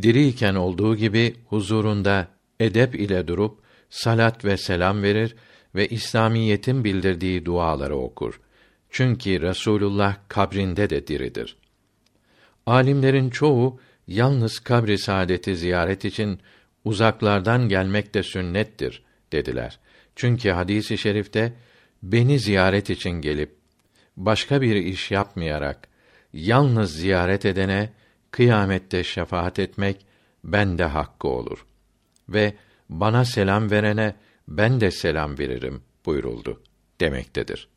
Diriyken 0.02 0.56
olduğu 0.56 0.96
gibi 0.96 1.36
huzurunda 1.46 2.39
edep 2.60 2.96
ile 2.96 3.28
durup 3.28 3.60
salat 3.90 4.46
ve 4.46 4.58
selam 4.58 5.04
verir 5.04 5.36
ve 5.76 5.88
İslamiyetin 5.88 6.84
bildirdiği 6.84 7.46
duaları 7.46 7.96
okur. 7.96 8.40
Çünkü 8.90 9.42
Resulullah 9.42 10.16
kabrinde 10.28 10.90
de 10.90 11.08
diridir. 11.08 11.58
Alimlerin 12.66 13.30
çoğu 13.30 13.80
yalnız 14.08 14.60
kabri 14.60 14.98
saadeti 14.98 15.56
ziyaret 15.56 16.06
için 16.06 16.40
uzaklardan 16.86 17.70
gelmek 17.70 18.14
de 18.14 18.24
sünnettir 18.24 19.04
dediler. 19.32 19.80
Çünkü 20.16 20.50
hadisi 20.50 20.94
i 20.94 20.98
şerifte 20.98 21.54
beni 22.04 22.40
ziyaret 22.40 22.90
için 22.90 23.12
gelip 23.12 23.56
başka 24.18 24.62
bir 24.62 24.76
iş 24.76 25.12
yapmayarak 25.12 25.88
yalnız 26.34 26.96
ziyaret 26.96 27.46
edene 27.46 27.90
kıyamette 28.32 29.04
şefaat 29.04 29.60
etmek 29.60 30.06
bende 30.44 30.84
hakkı 30.84 31.28
olur 31.28 31.66
ve 32.34 32.54
bana 32.90 33.26
selam 33.26 33.72
verene 33.72 34.16
ben 34.48 34.82
de 34.82 34.92
selam 34.92 35.40
veririm 35.40 35.82
buyuruldu 36.06 36.62
demektedir. 37.00 37.68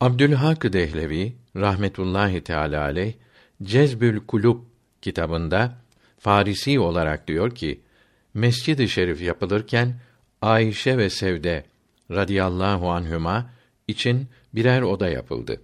Abdülhak 0.00 0.72
Dehlevi 0.72 1.36
rahmetullahi 1.56 2.40
teala 2.40 2.82
aleyh 2.82 3.14
Cezbül 3.62 4.26
Kulub 4.26 4.60
kitabında 5.02 5.84
Farisi 6.18 6.80
olarak 6.80 7.28
diyor 7.28 7.54
ki 7.54 7.80
Mescid-i 8.34 8.88
Şerif 8.88 9.22
yapılırken 9.22 9.94
Ayşe 10.42 10.98
ve 10.98 11.10
Sevde 11.10 11.64
radıyallahu 12.10 12.90
anhüma 12.90 13.50
için 13.88 14.28
birer 14.54 14.82
oda 14.82 15.08
yapıldı. 15.08 15.62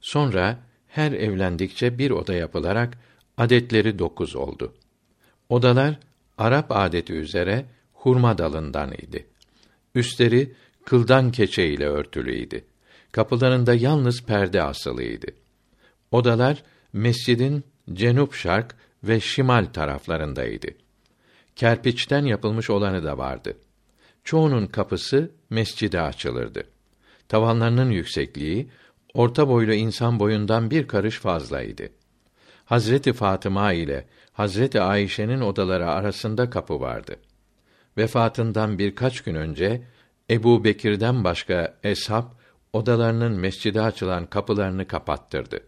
Sonra 0.00 0.58
her 0.88 1.12
evlendikçe 1.12 1.98
bir 1.98 2.10
oda 2.10 2.34
yapılarak 2.34 2.98
adetleri 3.36 3.98
dokuz 3.98 4.36
oldu. 4.36 4.74
Odalar 5.48 5.98
Arap 6.40 6.66
adeti 6.70 7.12
üzere 7.12 7.66
hurma 7.92 8.38
dalından 8.38 8.92
idi. 8.92 9.26
Üstleri 9.94 10.52
kıldan 10.84 11.32
keçe 11.32 11.66
ile 11.66 11.86
örtülüydü. 11.86 12.64
Kapılarında 13.12 13.74
yalnız 13.74 14.22
perde 14.22 14.62
asılıydı. 14.62 15.26
Odalar 16.10 16.62
mescidin 16.92 17.64
cenup 17.92 18.34
şark 18.34 18.74
ve 19.04 19.20
şimal 19.20 19.64
taraflarındaydı. 19.64 20.68
Kerpiçten 21.56 22.24
yapılmış 22.24 22.70
olanı 22.70 23.04
da 23.04 23.18
vardı. 23.18 23.56
Çoğunun 24.24 24.66
kapısı 24.66 25.30
mescide 25.50 26.00
açılırdı. 26.00 26.64
Tavanlarının 27.28 27.90
yüksekliği 27.90 28.70
orta 29.14 29.48
boylu 29.48 29.74
insan 29.74 30.20
boyundan 30.20 30.70
bir 30.70 30.88
karış 30.88 31.18
fazlaydı. 31.18 31.88
Hazreti 32.64 33.12
Fatıma 33.12 33.72
ile 33.72 34.06
Hazreti 34.40 34.80
Ayşe'nin 34.80 35.40
odaları 35.40 35.90
arasında 35.90 36.50
kapı 36.50 36.80
vardı. 36.80 37.16
Vefatından 37.96 38.78
birkaç 38.78 39.20
gün 39.20 39.34
önce 39.34 39.82
Ebu 40.30 40.64
Bekir'den 40.64 41.24
başka 41.24 41.78
eshab 41.82 42.24
odalarının 42.72 43.32
mescide 43.32 43.80
açılan 43.80 44.26
kapılarını 44.26 44.86
kapattırdı. 44.86 45.60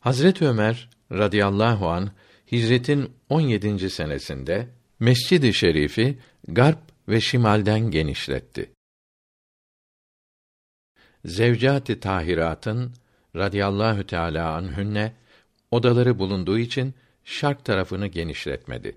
Hazret 0.00 0.42
Ömer 0.42 0.90
radıyallahu 1.12 1.88
an 1.88 2.10
hicretin 2.52 3.12
17. 3.28 3.90
senesinde 3.90 4.68
Mescid-i 5.00 5.54
Şerif'i 5.54 6.18
garp 6.48 6.80
ve 7.08 7.20
şimalden 7.20 7.90
genişletti. 7.90 8.70
Zevcat-ı 11.24 12.00
Tahirat'ın 12.00 12.92
radıyallahu 13.36 14.06
teala 14.06 14.54
anhünne 14.54 15.12
odaları 15.70 16.18
bulunduğu 16.18 16.58
için 16.58 16.94
şark 17.24 17.64
tarafını 17.64 18.06
genişletmedi. 18.06 18.96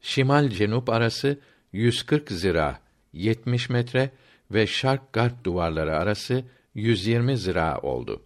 Şimal 0.00 0.48
cenup 0.50 0.88
arası 0.88 1.38
140 1.72 2.30
zira 2.30 2.80
70 3.12 3.70
metre 3.70 4.10
ve 4.50 4.66
şark 4.66 5.12
garp 5.12 5.44
duvarları 5.44 5.96
arası 5.96 6.44
120 6.74 7.38
zira 7.38 7.78
oldu. 7.78 8.22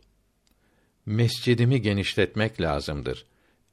Mescidimi 1.06 1.82
genişletmek 1.82 2.60
lazımdır. 2.60 3.26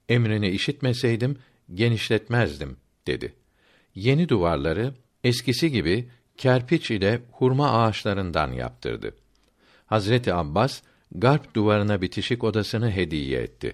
Emrini 0.10 0.50
işitmeseydim 0.50 1.38
genişletmezdim 1.74 2.78
dedi. 3.08 3.34
Yeni 3.96 4.30
duvarları 4.30 4.94
eskisi 5.24 5.72
gibi 5.72 6.10
kerpiç 6.38 6.92
ile 6.92 7.22
hurma 7.32 7.72
ağaçlarından 7.72 8.52
yaptırdı. 8.52 9.16
Hazreti 9.86 10.34
Abbas 10.34 10.82
garp 11.12 11.54
duvarına 11.54 12.02
bitişik 12.02 12.44
odasını 12.44 12.92
hediye 12.92 13.42
etti. 13.42 13.74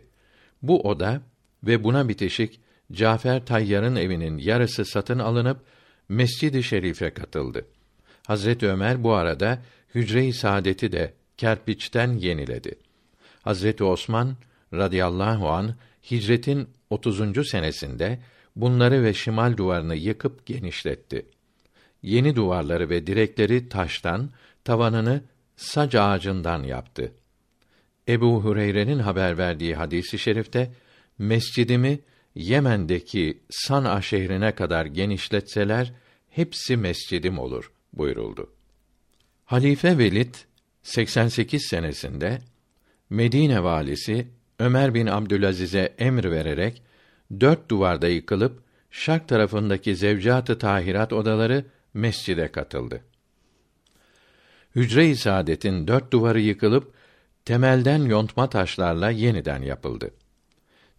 Bu 0.62 0.82
oda 0.82 1.22
ve 1.64 1.84
buna 1.84 2.10
bitişik 2.10 2.60
Cafer 2.92 3.46
Tayyar'ın 3.46 3.96
evinin 3.96 4.38
yarısı 4.38 4.86
satın 4.86 5.20
alınıp 5.20 5.62
Mescid-i 6.10 6.64
Şerif'e 6.64 7.10
katıldı. 7.10 7.66
Hazret 8.28 8.64
Ömer 8.64 9.04
bu 9.04 9.14
arada 9.14 9.62
hücre-i 9.96 10.34
saadeti 10.34 10.92
de 10.92 11.14
kerpiçten 11.38 12.14
yeniledi. 12.14 12.76
Hazreti 13.42 13.84
Osman 13.84 14.36
radıyallahu 14.74 15.50
an 15.50 15.76
hicretin 16.12 16.68
30. 16.90 17.50
senesinde 17.50 18.20
bunları 18.56 19.04
ve 19.04 19.14
şimal 19.14 19.58
duvarını 19.58 19.96
yıkıp 19.96 20.46
genişletti. 20.46 21.26
Yeni 22.04 22.36
duvarları 22.36 22.90
ve 22.90 23.08
direkleri 23.08 23.70
taştan, 23.70 24.30
tavanını 24.64 25.22
sac 25.56 25.96
ağacından 25.96 26.64
yaptı. 26.64 27.12
Ebu 28.08 28.44
Hureyre'nin 28.44 29.00
haber 29.00 29.38
verdiği 29.38 29.76
hadisi 29.76 30.20
şerifte 30.20 30.72
mescidimi 31.20 32.00
Yemen'deki 32.36 33.44
San'a 33.50 34.02
şehrine 34.02 34.56
kadar 34.56 34.86
genişletseler 34.86 35.94
hepsi 36.30 36.78
mescidim 36.78 37.40
olur 37.40 37.72
buyuruldu. 37.94 38.54
Halife 39.46 39.98
Velid 39.98 40.36
88 40.84 41.66
senesinde 41.66 42.42
Medine 43.10 43.64
valisi 43.64 44.28
Ömer 44.60 44.94
bin 44.94 45.08
Abdülaziz'e 45.08 45.94
emir 45.98 46.32
vererek 46.32 46.82
dört 47.40 47.70
duvarda 47.70 48.08
yıkılıp 48.08 48.64
şark 48.92 49.28
tarafındaki 49.28 49.96
zevcat-ı 49.96 50.58
tahirat 50.58 51.14
odaları 51.14 51.66
mescide 51.94 52.52
katıldı. 52.52 53.02
Hücre-i 54.76 55.16
Saadet'in 55.16 55.88
dört 55.88 56.14
duvarı 56.14 56.40
yıkılıp 56.40 56.94
temelden 57.46 58.06
yontma 58.06 58.50
taşlarla 58.50 59.10
yeniden 59.10 59.62
yapıldı. 59.62 60.12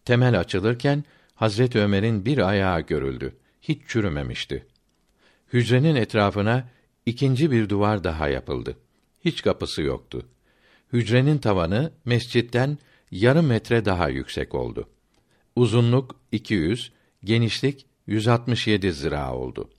Temel 0.05 0.41
açılırken 0.41 1.05
Hazret 1.35 1.77
Ömer'in 1.77 2.27
bir 2.27 2.39
ayağı 2.39 2.81
görüldü. 2.81 3.37
Hiç 3.63 3.83
çürümemişti. 3.87 4.67
Hücrenin 5.53 5.95
etrafına 5.95 6.69
ikinci 7.07 7.51
bir 7.51 7.69
duvar 7.69 8.05
daha 8.05 8.29
yapıldı. 8.29 8.77
Hiç 9.25 9.43
kapısı 9.43 9.83
yoktu. 9.83 10.27
Hücrenin 10.93 11.39
tavanı 11.39 11.93
mescitten 12.05 12.79
yarım 13.11 13.47
metre 13.47 13.85
daha 13.85 14.09
yüksek 14.09 14.55
oldu. 14.55 14.89
Uzunluk 15.57 16.17
200, 16.33 16.93
genişlik 17.25 17.87
167 18.07 18.93
zira 18.93 19.35
oldu. 19.35 19.71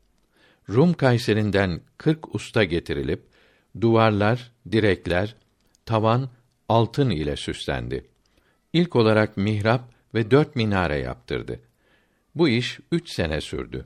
Rum 0.70 0.94
Kayserinden 0.94 1.82
40 1.98 2.36
usta 2.36 2.64
getirilip 2.64 3.24
duvarlar, 3.82 4.52
direkler, 4.72 5.36
tavan 5.86 6.30
altın 6.70 7.10
ile 7.10 7.36
süslendi. 7.36 8.06
İlk 8.74 8.96
olarak 8.96 9.38
mihrap 9.38 9.95
ve 10.16 10.32
dört 10.32 10.56
minare 10.56 10.98
yaptırdı. 10.98 11.60
Bu 12.36 12.50
iş 12.50 12.80
üç 12.92 13.10
sene 13.10 13.42
sürdü. 13.42 13.86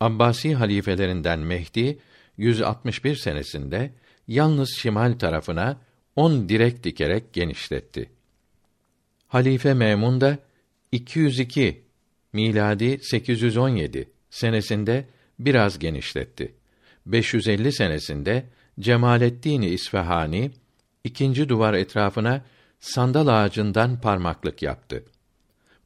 Abbasi 0.00 0.54
halifelerinden 0.54 1.38
Mehdi 1.38 1.98
161 2.36 3.16
senesinde 3.16 3.90
yalnız 4.28 4.70
şimal 4.78 5.12
tarafına 5.12 5.80
on 6.16 6.48
direk 6.48 6.84
dikerek 6.84 7.32
genişletti. 7.32 8.10
Halife 9.28 9.74
Memun 9.74 10.20
da 10.20 10.38
202 10.92 11.82
miladi 12.32 12.98
817 13.02 14.08
senesinde 14.30 15.04
biraz 15.38 15.78
genişletti. 15.78 16.54
550 17.06 17.72
senesinde 17.72 18.44
Cemalettin 18.80 19.62
İsfahani 19.62 20.50
ikinci 21.04 21.48
duvar 21.48 21.74
etrafına 21.74 22.44
sandal 22.80 23.26
ağacından 23.26 24.00
parmaklık 24.00 24.62
yaptı. 24.62 25.04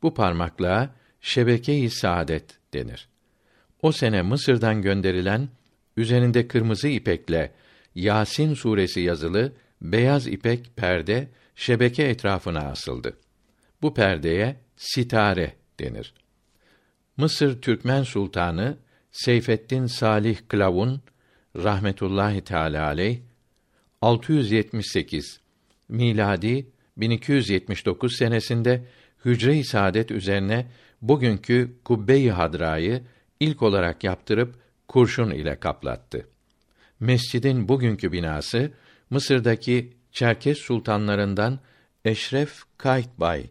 Bu 0.05 0.15
parmaklığa 0.15 0.91
şebeke-i 1.21 1.91
saadet 1.91 2.45
denir. 2.75 3.09
O 3.83 3.93
sene 3.93 4.23
Mısır'dan 4.23 4.83
gönderilen 4.83 5.49
üzerinde 5.97 6.49
kırmızı 6.49 6.89
ipekle 6.89 7.53
Yasin 7.95 8.55
suresi 8.55 9.01
yazılı 9.01 9.53
beyaz 9.83 10.27
ipek 10.27 10.77
perde 10.77 11.29
şebeke 11.55 12.03
etrafına 12.03 12.59
asıldı. 12.59 13.17
Bu 13.83 13.95
perdeye 13.95 14.57
sitare 14.77 15.55
denir. 15.81 16.15
Mısır 17.17 17.63
Türkmen 17.63 18.03
Sultanı 18.03 18.79
Seyfettin 19.13 19.87
Salih 19.87 20.39
Klavun 20.49 21.01
rahmetullahi 21.57 22.41
teala 22.41 22.87
aleyh 22.87 23.19
678 24.01 25.41
miladi 25.89 26.67
1279 26.97 28.17
senesinde 28.17 28.85
Hücre-i 29.25 29.65
Saadet 29.65 30.11
üzerine 30.11 30.67
bugünkü 31.03 31.77
Kubbe-i 31.85 32.31
Hadra'yı 32.31 33.03
ilk 33.41 33.63
olarak 33.63 34.05
yaptırıp 34.05 34.55
kurşun 34.89 35.31
ile 35.31 35.61
kaplattı. 35.61 36.27
Mescidin 37.01 37.69
bugünkü 37.69 38.13
binası 38.13 38.73
Mısır'daki 39.11 39.93
Çerkes 40.13 40.59
sultanlarından 40.59 41.59
Eşref 42.05 42.63
Kaytbay 42.79 43.47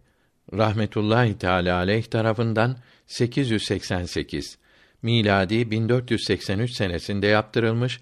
rahmetullahi 0.54 1.38
teala 1.38 1.76
aleyh 1.76 2.04
tarafından 2.04 2.78
888 3.08 4.58
miladi 5.02 5.72
1483 5.72 6.72
senesinde 6.72 7.28
yaptırılmış 7.28 8.02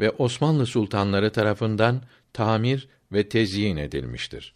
ve 0.00 0.10
Osmanlı 0.10 0.66
sultanları 0.66 1.32
tarafından 1.32 2.02
tamir 2.32 2.88
ve 3.12 3.28
tezyin 3.28 3.76
edilmiştir. 3.76 4.54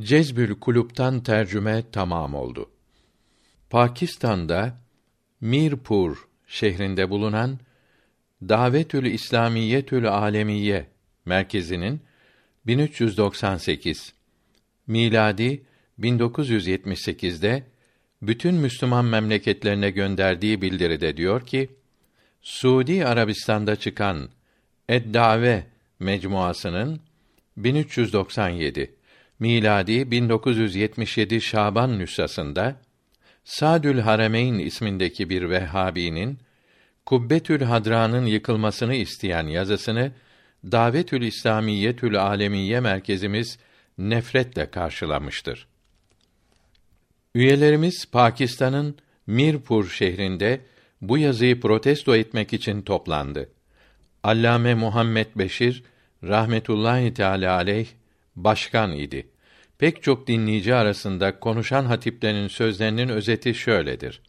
Cezbül 0.00 0.60
Kulup'tan 0.60 1.22
tercüme 1.22 1.82
tamam 1.92 2.34
oldu. 2.34 2.70
Pakistan'da 3.70 4.80
Mirpur 5.40 6.28
şehrinde 6.46 7.10
bulunan 7.10 7.58
Davetül 8.48 9.04
İslamiyetül 9.04 10.08
Alemiye 10.08 10.86
merkezinin 11.24 12.00
1398 12.66 14.12
miladi 14.86 15.62
1978'de 15.98 17.66
bütün 18.22 18.54
Müslüman 18.54 19.04
memleketlerine 19.04 19.90
gönderdiği 19.90 20.62
bildiride 20.62 21.16
diyor 21.16 21.46
ki: 21.46 21.70
Suudi 22.42 23.06
Arabistan'da 23.06 23.76
çıkan 23.76 24.28
Eddave 24.88 25.66
mecmuasının 25.98 27.00
1397 27.56 28.99
miladi 29.40 30.10
1977 30.10 31.40
Şaban 31.40 31.98
nüshasında 31.98 32.76
Sadül 33.44 33.98
Haremeyn 33.98 34.58
ismindeki 34.58 35.30
bir 35.30 35.50
Vehhabinin 35.50 36.38
Kubbetül 37.06 37.62
Hadra'nın 37.62 38.26
yıkılmasını 38.26 38.94
isteyen 38.94 39.46
yazısını 39.46 40.12
Davetül 40.64 41.22
İslamiyetül 41.22 42.22
Alemiye 42.22 42.80
merkezimiz 42.80 43.58
nefretle 43.98 44.70
karşılamıştır. 44.70 45.66
Üyelerimiz 47.34 48.06
Pakistan'ın 48.12 48.96
Mirpur 49.26 49.88
şehrinde 49.88 50.60
bu 51.00 51.18
yazıyı 51.18 51.60
protesto 51.60 52.16
etmek 52.16 52.52
için 52.52 52.82
toplandı. 52.82 53.50
Allame 54.22 54.74
Muhammed 54.74 55.26
Beşir 55.36 55.82
rahmetullahi 56.24 57.14
teala 57.14 57.54
aleyh 57.54 57.86
başkan 58.36 58.92
idi. 58.92 59.29
Pek 59.80 60.02
çok 60.02 60.26
dinleyici 60.26 60.74
arasında 60.74 61.38
konuşan 61.40 61.84
hatiplerin 61.84 62.48
sözlerinin 62.48 63.08
özeti 63.08 63.54
şöyledir. 63.54 64.20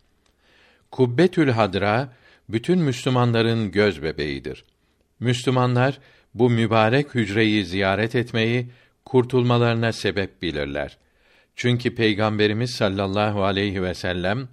Kubbetül 0.92 1.50
Hadra 1.50 2.14
bütün 2.50 2.80
Müslümanların 2.80 3.72
göz 3.72 4.04
bebeğidir. 4.04 4.64
Müslümanlar 5.20 6.00
bu 6.34 6.50
mübarek 6.50 7.16
hücreyi 7.16 7.66
ziyaret 7.66 8.16
etmeyi 8.16 8.68
kurtulmalarına 9.06 9.92
sebep 9.92 10.42
bilirler. 10.42 10.98
Çünkü 11.56 11.96
Peygamberimiz 11.96 12.72
sallallahu 12.72 13.44
aleyhi 13.44 13.84
ve 13.84 13.94
sellem 13.94 14.48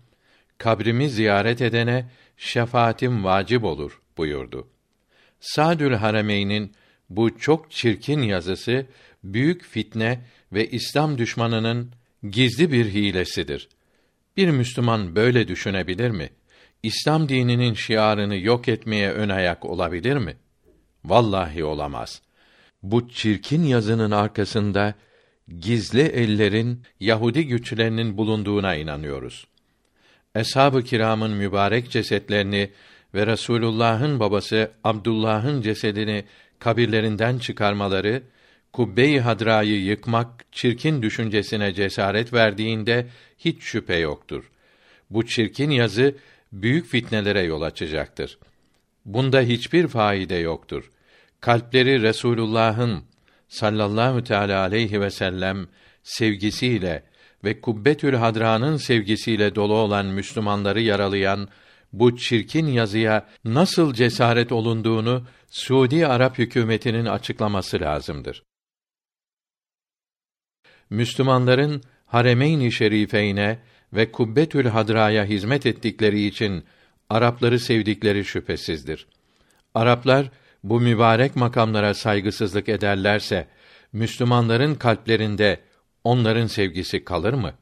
kabrimi 0.58 1.10
ziyaret 1.10 1.62
edene 1.62 2.06
şefaatim 2.36 3.24
vacip 3.24 3.64
olur 3.64 4.00
buyurdu. 4.16 4.68
Sadül 5.40 5.94
Harameyn'in 5.94 6.72
bu 7.10 7.38
çok 7.38 7.70
çirkin 7.70 8.22
yazısı 8.22 8.86
büyük 9.34 9.64
fitne 9.64 10.20
ve 10.52 10.70
İslam 10.70 11.18
düşmanının 11.18 11.90
gizli 12.30 12.72
bir 12.72 12.86
hilesidir. 12.86 13.68
Bir 14.36 14.50
Müslüman 14.50 15.16
böyle 15.16 15.48
düşünebilir 15.48 16.10
mi? 16.10 16.30
İslam 16.82 17.28
dininin 17.28 17.74
şiarını 17.74 18.36
yok 18.36 18.68
etmeye 18.68 19.10
ön 19.10 19.28
ayak 19.28 19.64
olabilir 19.64 20.16
mi? 20.16 20.36
Vallahi 21.04 21.64
olamaz. 21.64 22.22
Bu 22.82 23.08
çirkin 23.08 23.62
yazının 23.64 24.10
arkasında 24.10 24.94
gizli 25.58 26.02
ellerin 26.02 26.82
Yahudi 27.00 27.46
güçlerinin 27.46 28.16
bulunduğuna 28.16 28.74
inanıyoruz. 28.74 29.46
Eshab-ı 30.34 30.82
kiramın 30.82 31.30
mübarek 31.30 31.90
cesetlerini 31.90 32.70
ve 33.14 33.26
Resulullah'ın 33.26 34.20
babası 34.20 34.70
Abdullah'ın 34.84 35.62
cesedini 35.62 36.24
kabirlerinden 36.58 37.38
çıkarmaları 37.38 38.22
kubbe-i 38.72 39.20
hadrayı 39.20 39.84
yıkmak 39.84 40.44
çirkin 40.52 41.02
düşüncesine 41.02 41.74
cesaret 41.74 42.32
verdiğinde 42.32 43.06
hiç 43.38 43.62
şüphe 43.62 43.96
yoktur. 43.96 44.50
Bu 45.10 45.26
çirkin 45.26 45.70
yazı 45.70 46.14
büyük 46.52 46.86
fitnelere 46.86 47.42
yol 47.42 47.62
açacaktır. 47.62 48.38
Bunda 49.04 49.40
hiçbir 49.40 49.88
faide 49.88 50.34
yoktur. 50.34 50.90
Kalpleri 51.40 52.02
Resulullah'ın 52.02 53.04
sallallahu 53.48 54.24
teala 54.24 54.60
aleyhi 54.60 55.00
ve 55.00 55.10
sellem 55.10 55.68
sevgisiyle 56.02 57.02
ve 57.44 57.60
Kubbetül 57.60 58.14
Hadra'nın 58.14 58.76
sevgisiyle 58.76 59.54
dolu 59.54 59.74
olan 59.74 60.06
Müslümanları 60.06 60.80
yaralayan 60.80 61.48
bu 61.92 62.16
çirkin 62.16 62.66
yazıya 62.66 63.26
nasıl 63.44 63.94
cesaret 63.94 64.52
olunduğunu 64.52 65.26
Suudi 65.50 66.06
Arap 66.06 66.38
hükümetinin 66.38 67.06
açıklaması 67.06 67.80
lazımdır. 67.80 68.42
Müslümanların 70.90 71.82
Haremeyn-i 72.06 72.72
Şerifeyne 72.72 73.58
ve 73.92 74.12
Kubbetül 74.12 74.66
Hadra'ya 74.66 75.24
hizmet 75.24 75.66
ettikleri 75.66 76.26
için 76.26 76.64
Arapları 77.10 77.60
sevdikleri 77.60 78.24
şüphesizdir. 78.24 79.06
Araplar 79.74 80.30
bu 80.64 80.80
mübarek 80.80 81.36
makamlara 81.36 81.94
saygısızlık 81.94 82.68
ederlerse 82.68 83.48
Müslümanların 83.92 84.74
kalplerinde 84.74 85.60
onların 86.04 86.46
sevgisi 86.46 87.04
kalır 87.04 87.32
mı? 87.32 87.52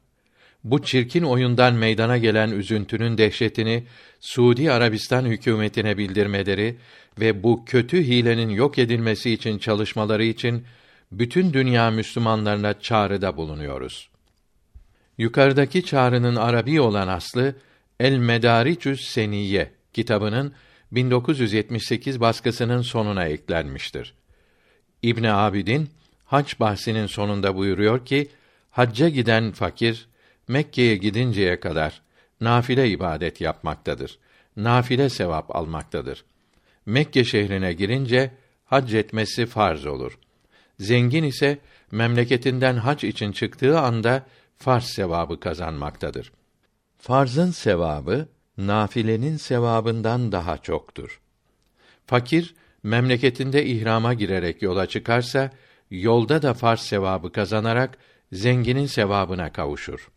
Bu 0.63 0.83
çirkin 0.83 1.23
oyundan 1.23 1.73
meydana 1.73 2.17
gelen 2.17 2.51
üzüntünün 2.51 3.17
dehşetini 3.17 3.83
Suudi 4.19 4.71
Arabistan 4.71 5.25
hükümetine 5.25 5.97
bildirmeleri 5.97 6.77
ve 7.19 7.43
bu 7.43 7.65
kötü 7.65 8.03
hilenin 8.03 8.49
yok 8.49 8.79
edilmesi 8.79 9.31
için 9.31 9.57
çalışmaları 9.57 10.23
için 10.23 10.63
bütün 11.11 11.53
dünya 11.53 11.91
Müslümanlarına 11.91 12.79
çağrıda 12.79 13.37
bulunuyoruz. 13.37 14.09
Yukarıdaki 15.17 15.85
çağrının 15.85 16.35
Arabi 16.35 16.81
olan 16.81 17.07
aslı 17.07 17.55
El 17.99 18.17
Medaricü's 18.17 19.01
Seniye 19.01 19.71
kitabının 19.93 20.53
1978 20.91 22.19
baskısının 22.19 22.81
sonuna 22.81 23.25
eklenmiştir. 23.25 24.13
İbn 25.01 25.23
Abidin 25.23 25.89
hac 26.25 26.59
bahsinin 26.59 27.05
sonunda 27.05 27.55
buyuruyor 27.55 28.05
ki 28.05 28.29
hacca 28.71 29.09
giden 29.09 29.51
fakir 29.51 30.07
Mekke'ye 30.47 30.97
gidinceye 30.97 31.59
kadar 31.59 32.01
nafile 32.41 32.89
ibadet 32.89 33.41
yapmaktadır. 33.41 34.17
Nafile 34.57 35.09
sevap 35.09 35.55
almaktadır. 35.55 36.25
Mekke 36.85 37.23
şehrine 37.23 37.73
girince 37.73 38.31
hac 38.65 38.93
etmesi 38.93 39.45
farz 39.45 39.85
olur. 39.85 40.19
Zengin 40.79 41.23
ise 41.23 41.59
memleketinden 41.91 42.77
hac 42.77 43.03
için 43.03 43.31
çıktığı 43.31 43.79
anda 43.79 44.25
farz 44.57 44.83
sevabı 44.83 45.39
kazanmaktadır. 45.39 46.31
Farzın 46.97 47.51
sevabı 47.51 48.27
nafilenin 48.57 49.37
sevabından 49.37 50.31
daha 50.31 50.57
çoktur. 50.57 51.19
Fakir 52.05 52.55
memleketinde 52.83 53.65
ihrama 53.65 54.13
girerek 54.13 54.61
yola 54.61 54.85
çıkarsa 54.85 55.51
yolda 55.91 56.41
da 56.41 56.53
farz 56.53 56.79
sevabı 56.79 57.31
kazanarak 57.31 57.97
zenginin 58.31 58.85
sevabına 58.85 59.53
kavuşur. 59.53 60.11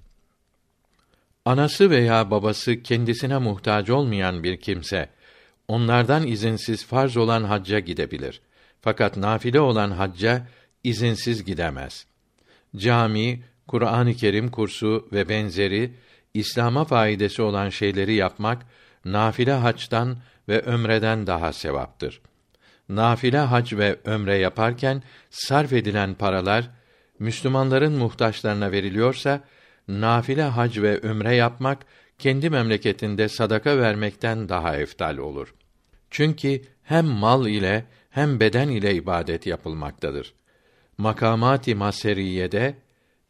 Anası 1.45 1.91
veya 1.91 2.31
babası 2.31 2.83
kendisine 2.83 3.39
muhtaç 3.39 3.91
olmayan 3.91 4.43
bir 4.43 4.57
kimse 4.57 5.09
onlardan 5.69 6.27
izinsiz 6.27 6.87
farz 6.87 7.17
olan 7.17 7.45
hacca 7.45 7.79
gidebilir. 7.79 8.41
Fakat 8.83 9.17
nafile 9.17 9.61
olan 9.61 9.91
hacca 9.91 10.47
izinsiz 10.85 11.45
gidemez. 11.45 12.07
Cami, 12.77 13.43
Kur'an-ı 13.67 14.15
Kerim 14.15 14.51
kursu 14.51 15.09
ve 15.13 15.29
benzeri 15.29 15.93
İslam'a 16.35 16.85
faydası 16.85 17.45
olan 17.45 17.69
şeyleri 17.69 18.15
yapmak 18.15 18.67
nafile 19.05 19.53
haçtan 19.53 20.19
ve 20.49 20.61
ömreden 20.61 21.27
daha 21.27 21.53
sevaptır. 21.53 22.21
Nafile 22.89 23.39
hac 23.39 23.73
ve 23.73 23.97
ömre 24.05 24.37
yaparken 24.37 25.03
sarf 25.31 25.73
edilen 25.73 26.15
paralar 26.15 26.71
Müslümanların 27.19 27.93
muhtaçlarına 27.93 28.73
veriliyorsa 28.73 29.41
nafile 29.89 30.43
hac 30.43 30.79
ve 30.79 30.99
ömre 30.99 31.35
yapmak 31.35 31.87
kendi 32.19 32.51
memleketinde 32.51 33.29
sadaka 33.29 33.79
vermekten 33.79 34.49
daha 34.49 34.77
eftal 34.77 35.19
olur. 35.19 35.55
Çünkü 36.11 36.63
hem 36.83 37.07
mal 37.07 37.47
ile 37.47 37.85
hem 38.11 38.41
beden 38.41 38.69
ile 38.69 38.95
ibadet 38.95 39.47
yapılmaktadır. 39.47 40.35
Makamat-ı 40.99 41.77
Maseriyede 41.77 42.75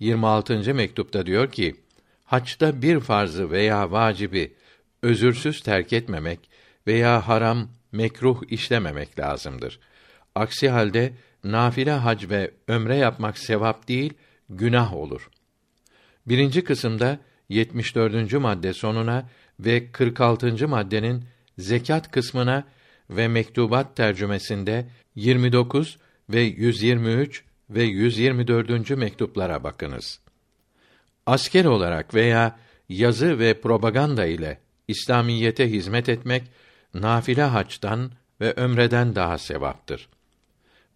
26. 0.01 0.75
mektupta 0.75 1.27
diyor 1.27 1.53
ki: 1.53 1.77
Haçta 2.25 2.83
bir 2.83 3.01
farzı 3.01 3.51
veya 3.51 3.91
vacibi 3.91 4.55
özürsüz 5.03 5.63
terk 5.63 5.93
etmemek 5.93 6.41
veya 6.87 7.29
haram, 7.29 7.69
mekruh 7.93 8.43
işlememek 8.49 9.19
lazımdır. 9.19 9.81
Aksi 10.35 10.69
halde 10.69 11.13
nafile 11.45 11.93
hac 11.93 12.29
ve 12.31 12.51
ömre 12.69 12.97
yapmak 12.97 13.39
sevap 13.39 13.89
değil, 13.89 14.15
günah 14.51 14.95
olur. 14.95 15.31
Birinci 16.27 16.65
kısımda 16.65 17.19
74. 17.49 18.33
madde 18.33 18.73
sonuna 18.73 19.29
ve 19.61 19.93
46. 19.93 20.69
maddenin 20.69 21.25
zekat 21.59 22.11
kısmına 22.11 22.65
ve 23.11 23.29
mektubat 23.29 23.97
tercümesinde 23.97 24.87
29 25.15 25.99
ve 26.31 26.41
123 26.41 27.45
ve 27.71 27.83
124. 27.83 28.91
mektuplara 28.91 29.65
bakınız. 29.65 30.21
Asker 31.27 31.65
olarak 31.65 32.15
veya 32.15 32.59
yazı 32.89 33.39
ve 33.39 33.61
propaganda 33.61 34.27
ile 34.27 34.59
İslamiyete 34.89 35.71
hizmet 35.71 36.09
etmek 36.09 36.43
nafile 36.95 37.43
haçtan 37.43 38.13
ve 38.41 38.53
ömreden 38.53 39.15
daha 39.15 39.39
sevaptır. 39.39 40.09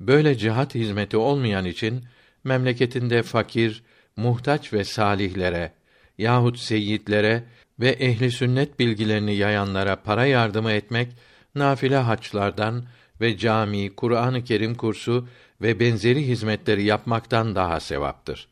Böyle 0.00 0.38
cihat 0.38 0.74
hizmeti 0.74 1.16
olmayan 1.16 1.64
için 1.64 2.04
memleketinde 2.44 3.22
fakir, 3.22 3.82
muhtaç 4.16 4.72
ve 4.72 4.84
salihlere 4.84 5.72
yahut 6.18 6.58
seyyidlere 6.58 7.44
ve 7.80 7.88
ehli 7.88 8.30
sünnet 8.30 8.78
bilgilerini 8.78 9.36
yayanlara 9.36 9.96
para 10.02 10.26
yardımı 10.26 10.72
etmek 10.72 11.08
nafile 11.54 11.96
haçlardan 11.96 12.84
ve 13.20 13.38
cami, 13.38 13.94
Kur'an-ı 13.96 14.44
Kerim 14.44 14.74
kursu 14.74 15.28
ve 15.62 15.80
benzeri 15.80 16.26
hizmetleri 16.26 16.84
yapmaktan 16.84 17.54
daha 17.54 17.80
sevaptır. 17.80 18.48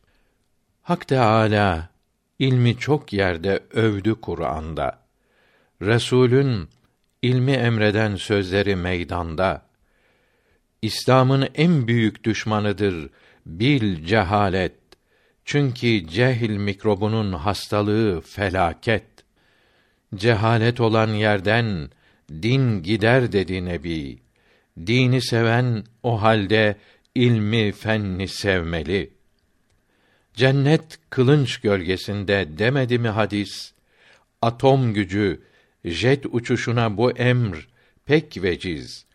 Hak 0.83 1.09
Teâlâ, 1.09 1.89
ilmi 2.39 2.79
çok 2.79 3.13
yerde 3.13 3.63
övdü 3.71 4.15
Kur'an'da. 4.15 4.99
Resulün 5.83 6.69
ilmi 7.23 7.53
emreden 7.53 8.17
sözleri 8.17 8.77
meydanda. 8.77 9.63
İslam'ın 10.83 11.49
en 11.55 11.89
büyük 11.89 12.25
düşmanıdır 12.25 13.11
bil 13.47 14.05
cehalet. 14.05 14.73
Çünkü 15.45 16.09
cehil 16.09 16.57
mikrobunun 16.57 17.33
hastalığı 17.33 18.21
felaket. 18.21 19.05
Cehalet 20.15 20.81
olan 20.81 21.09
yerden 21.09 21.91
din 22.43 22.83
gider 22.83 23.33
dedi 23.33 23.65
Nebi. 23.65 24.19
Dini 24.87 25.23
seven 25.23 25.85
o 26.03 26.23
halde 26.23 26.77
ilmi 27.15 27.73
fenni 27.73 28.29
sevmeli. 28.29 29.11
Cennet 30.35 30.99
kılınç 31.11 31.61
gölgesinde 31.61 32.59
demedi 32.59 32.99
mi 32.99 33.09
hadis? 33.09 33.73
Atom 34.43 34.95
gücü, 34.95 35.41
jet 35.85 36.27
uçuşuna 36.27 36.97
bu 36.97 37.13
emr 37.13 37.69
pek 38.07 38.43
veciz. 38.43 39.07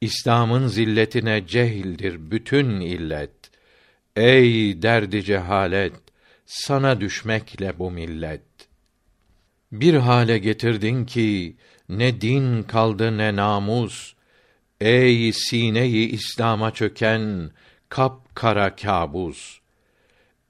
İslam'ın 0.00 0.66
zilletine 0.66 1.46
cehildir 1.46 2.30
bütün 2.30 2.80
illet. 2.80 3.30
Ey 4.16 4.82
derdi 4.82 5.24
cehalet, 5.24 5.92
sana 6.46 7.00
düşmekle 7.00 7.78
bu 7.78 7.90
millet. 7.90 8.42
Bir 9.72 9.94
hale 9.94 10.38
getirdin 10.38 11.04
ki 11.04 11.56
ne 11.98 12.20
din 12.20 12.62
kaldı 12.62 13.18
ne 13.18 13.36
namus. 13.36 14.14
Ey 14.80 15.32
sineyi 15.32 16.08
İslam'a 16.08 16.70
çöken 16.70 17.50
kap 17.88 18.34
kara 18.34 18.76
kabus. 18.76 19.60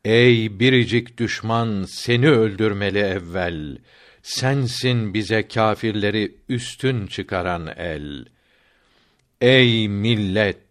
Ey 0.05 0.61
biricik 0.61 1.19
düşman 1.19 1.85
seni 1.89 2.29
öldürmeli 2.29 2.99
evvel. 2.99 3.79
Sensin 4.23 5.15
bize 5.15 5.49
kâfirleri 5.49 6.35
üstün 6.49 7.07
çıkaran 7.07 7.67
el. 7.77 8.25
Ey 9.41 9.89
millet, 9.89 10.63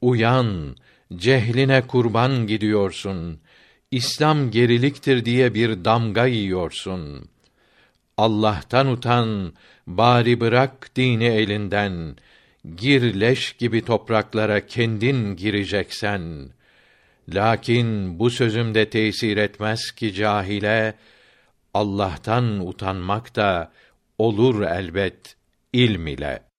uyan, 0.00 0.76
cehline 1.16 1.86
kurban 1.86 2.46
gidiyorsun. 2.46 3.40
İslam 3.90 4.50
geriliktir 4.50 5.24
diye 5.24 5.54
bir 5.54 5.84
damga 5.84 6.26
yiyorsun. 6.26 7.28
Allah'tan 8.16 8.86
utan, 8.86 9.52
bari 9.86 10.40
bırak 10.40 10.96
dini 10.96 11.24
elinden. 11.24 12.16
Gir 12.76 13.20
leş 13.20 13.52
gibi 13.52 13.84
topraklara 13.84 14.66
kendin 14.66 15.36
gireceksen. 15.36 16.50
Lakin 17.28 18.18
bu 18.18 18.30
sözümde 18.30 18.90
tesir 18.90 19.36
etmez 19.36 19.92
ki 19.92 20.14
cahile, 20.14 20.94
Allah'tan 21.74 22.66
utanmak 22.66 23.36
da 23.36 23.72
olur 24.18 24.62
elbet 24.62 25.36
ilm 25.72 26.06
ile. 26.06 26.51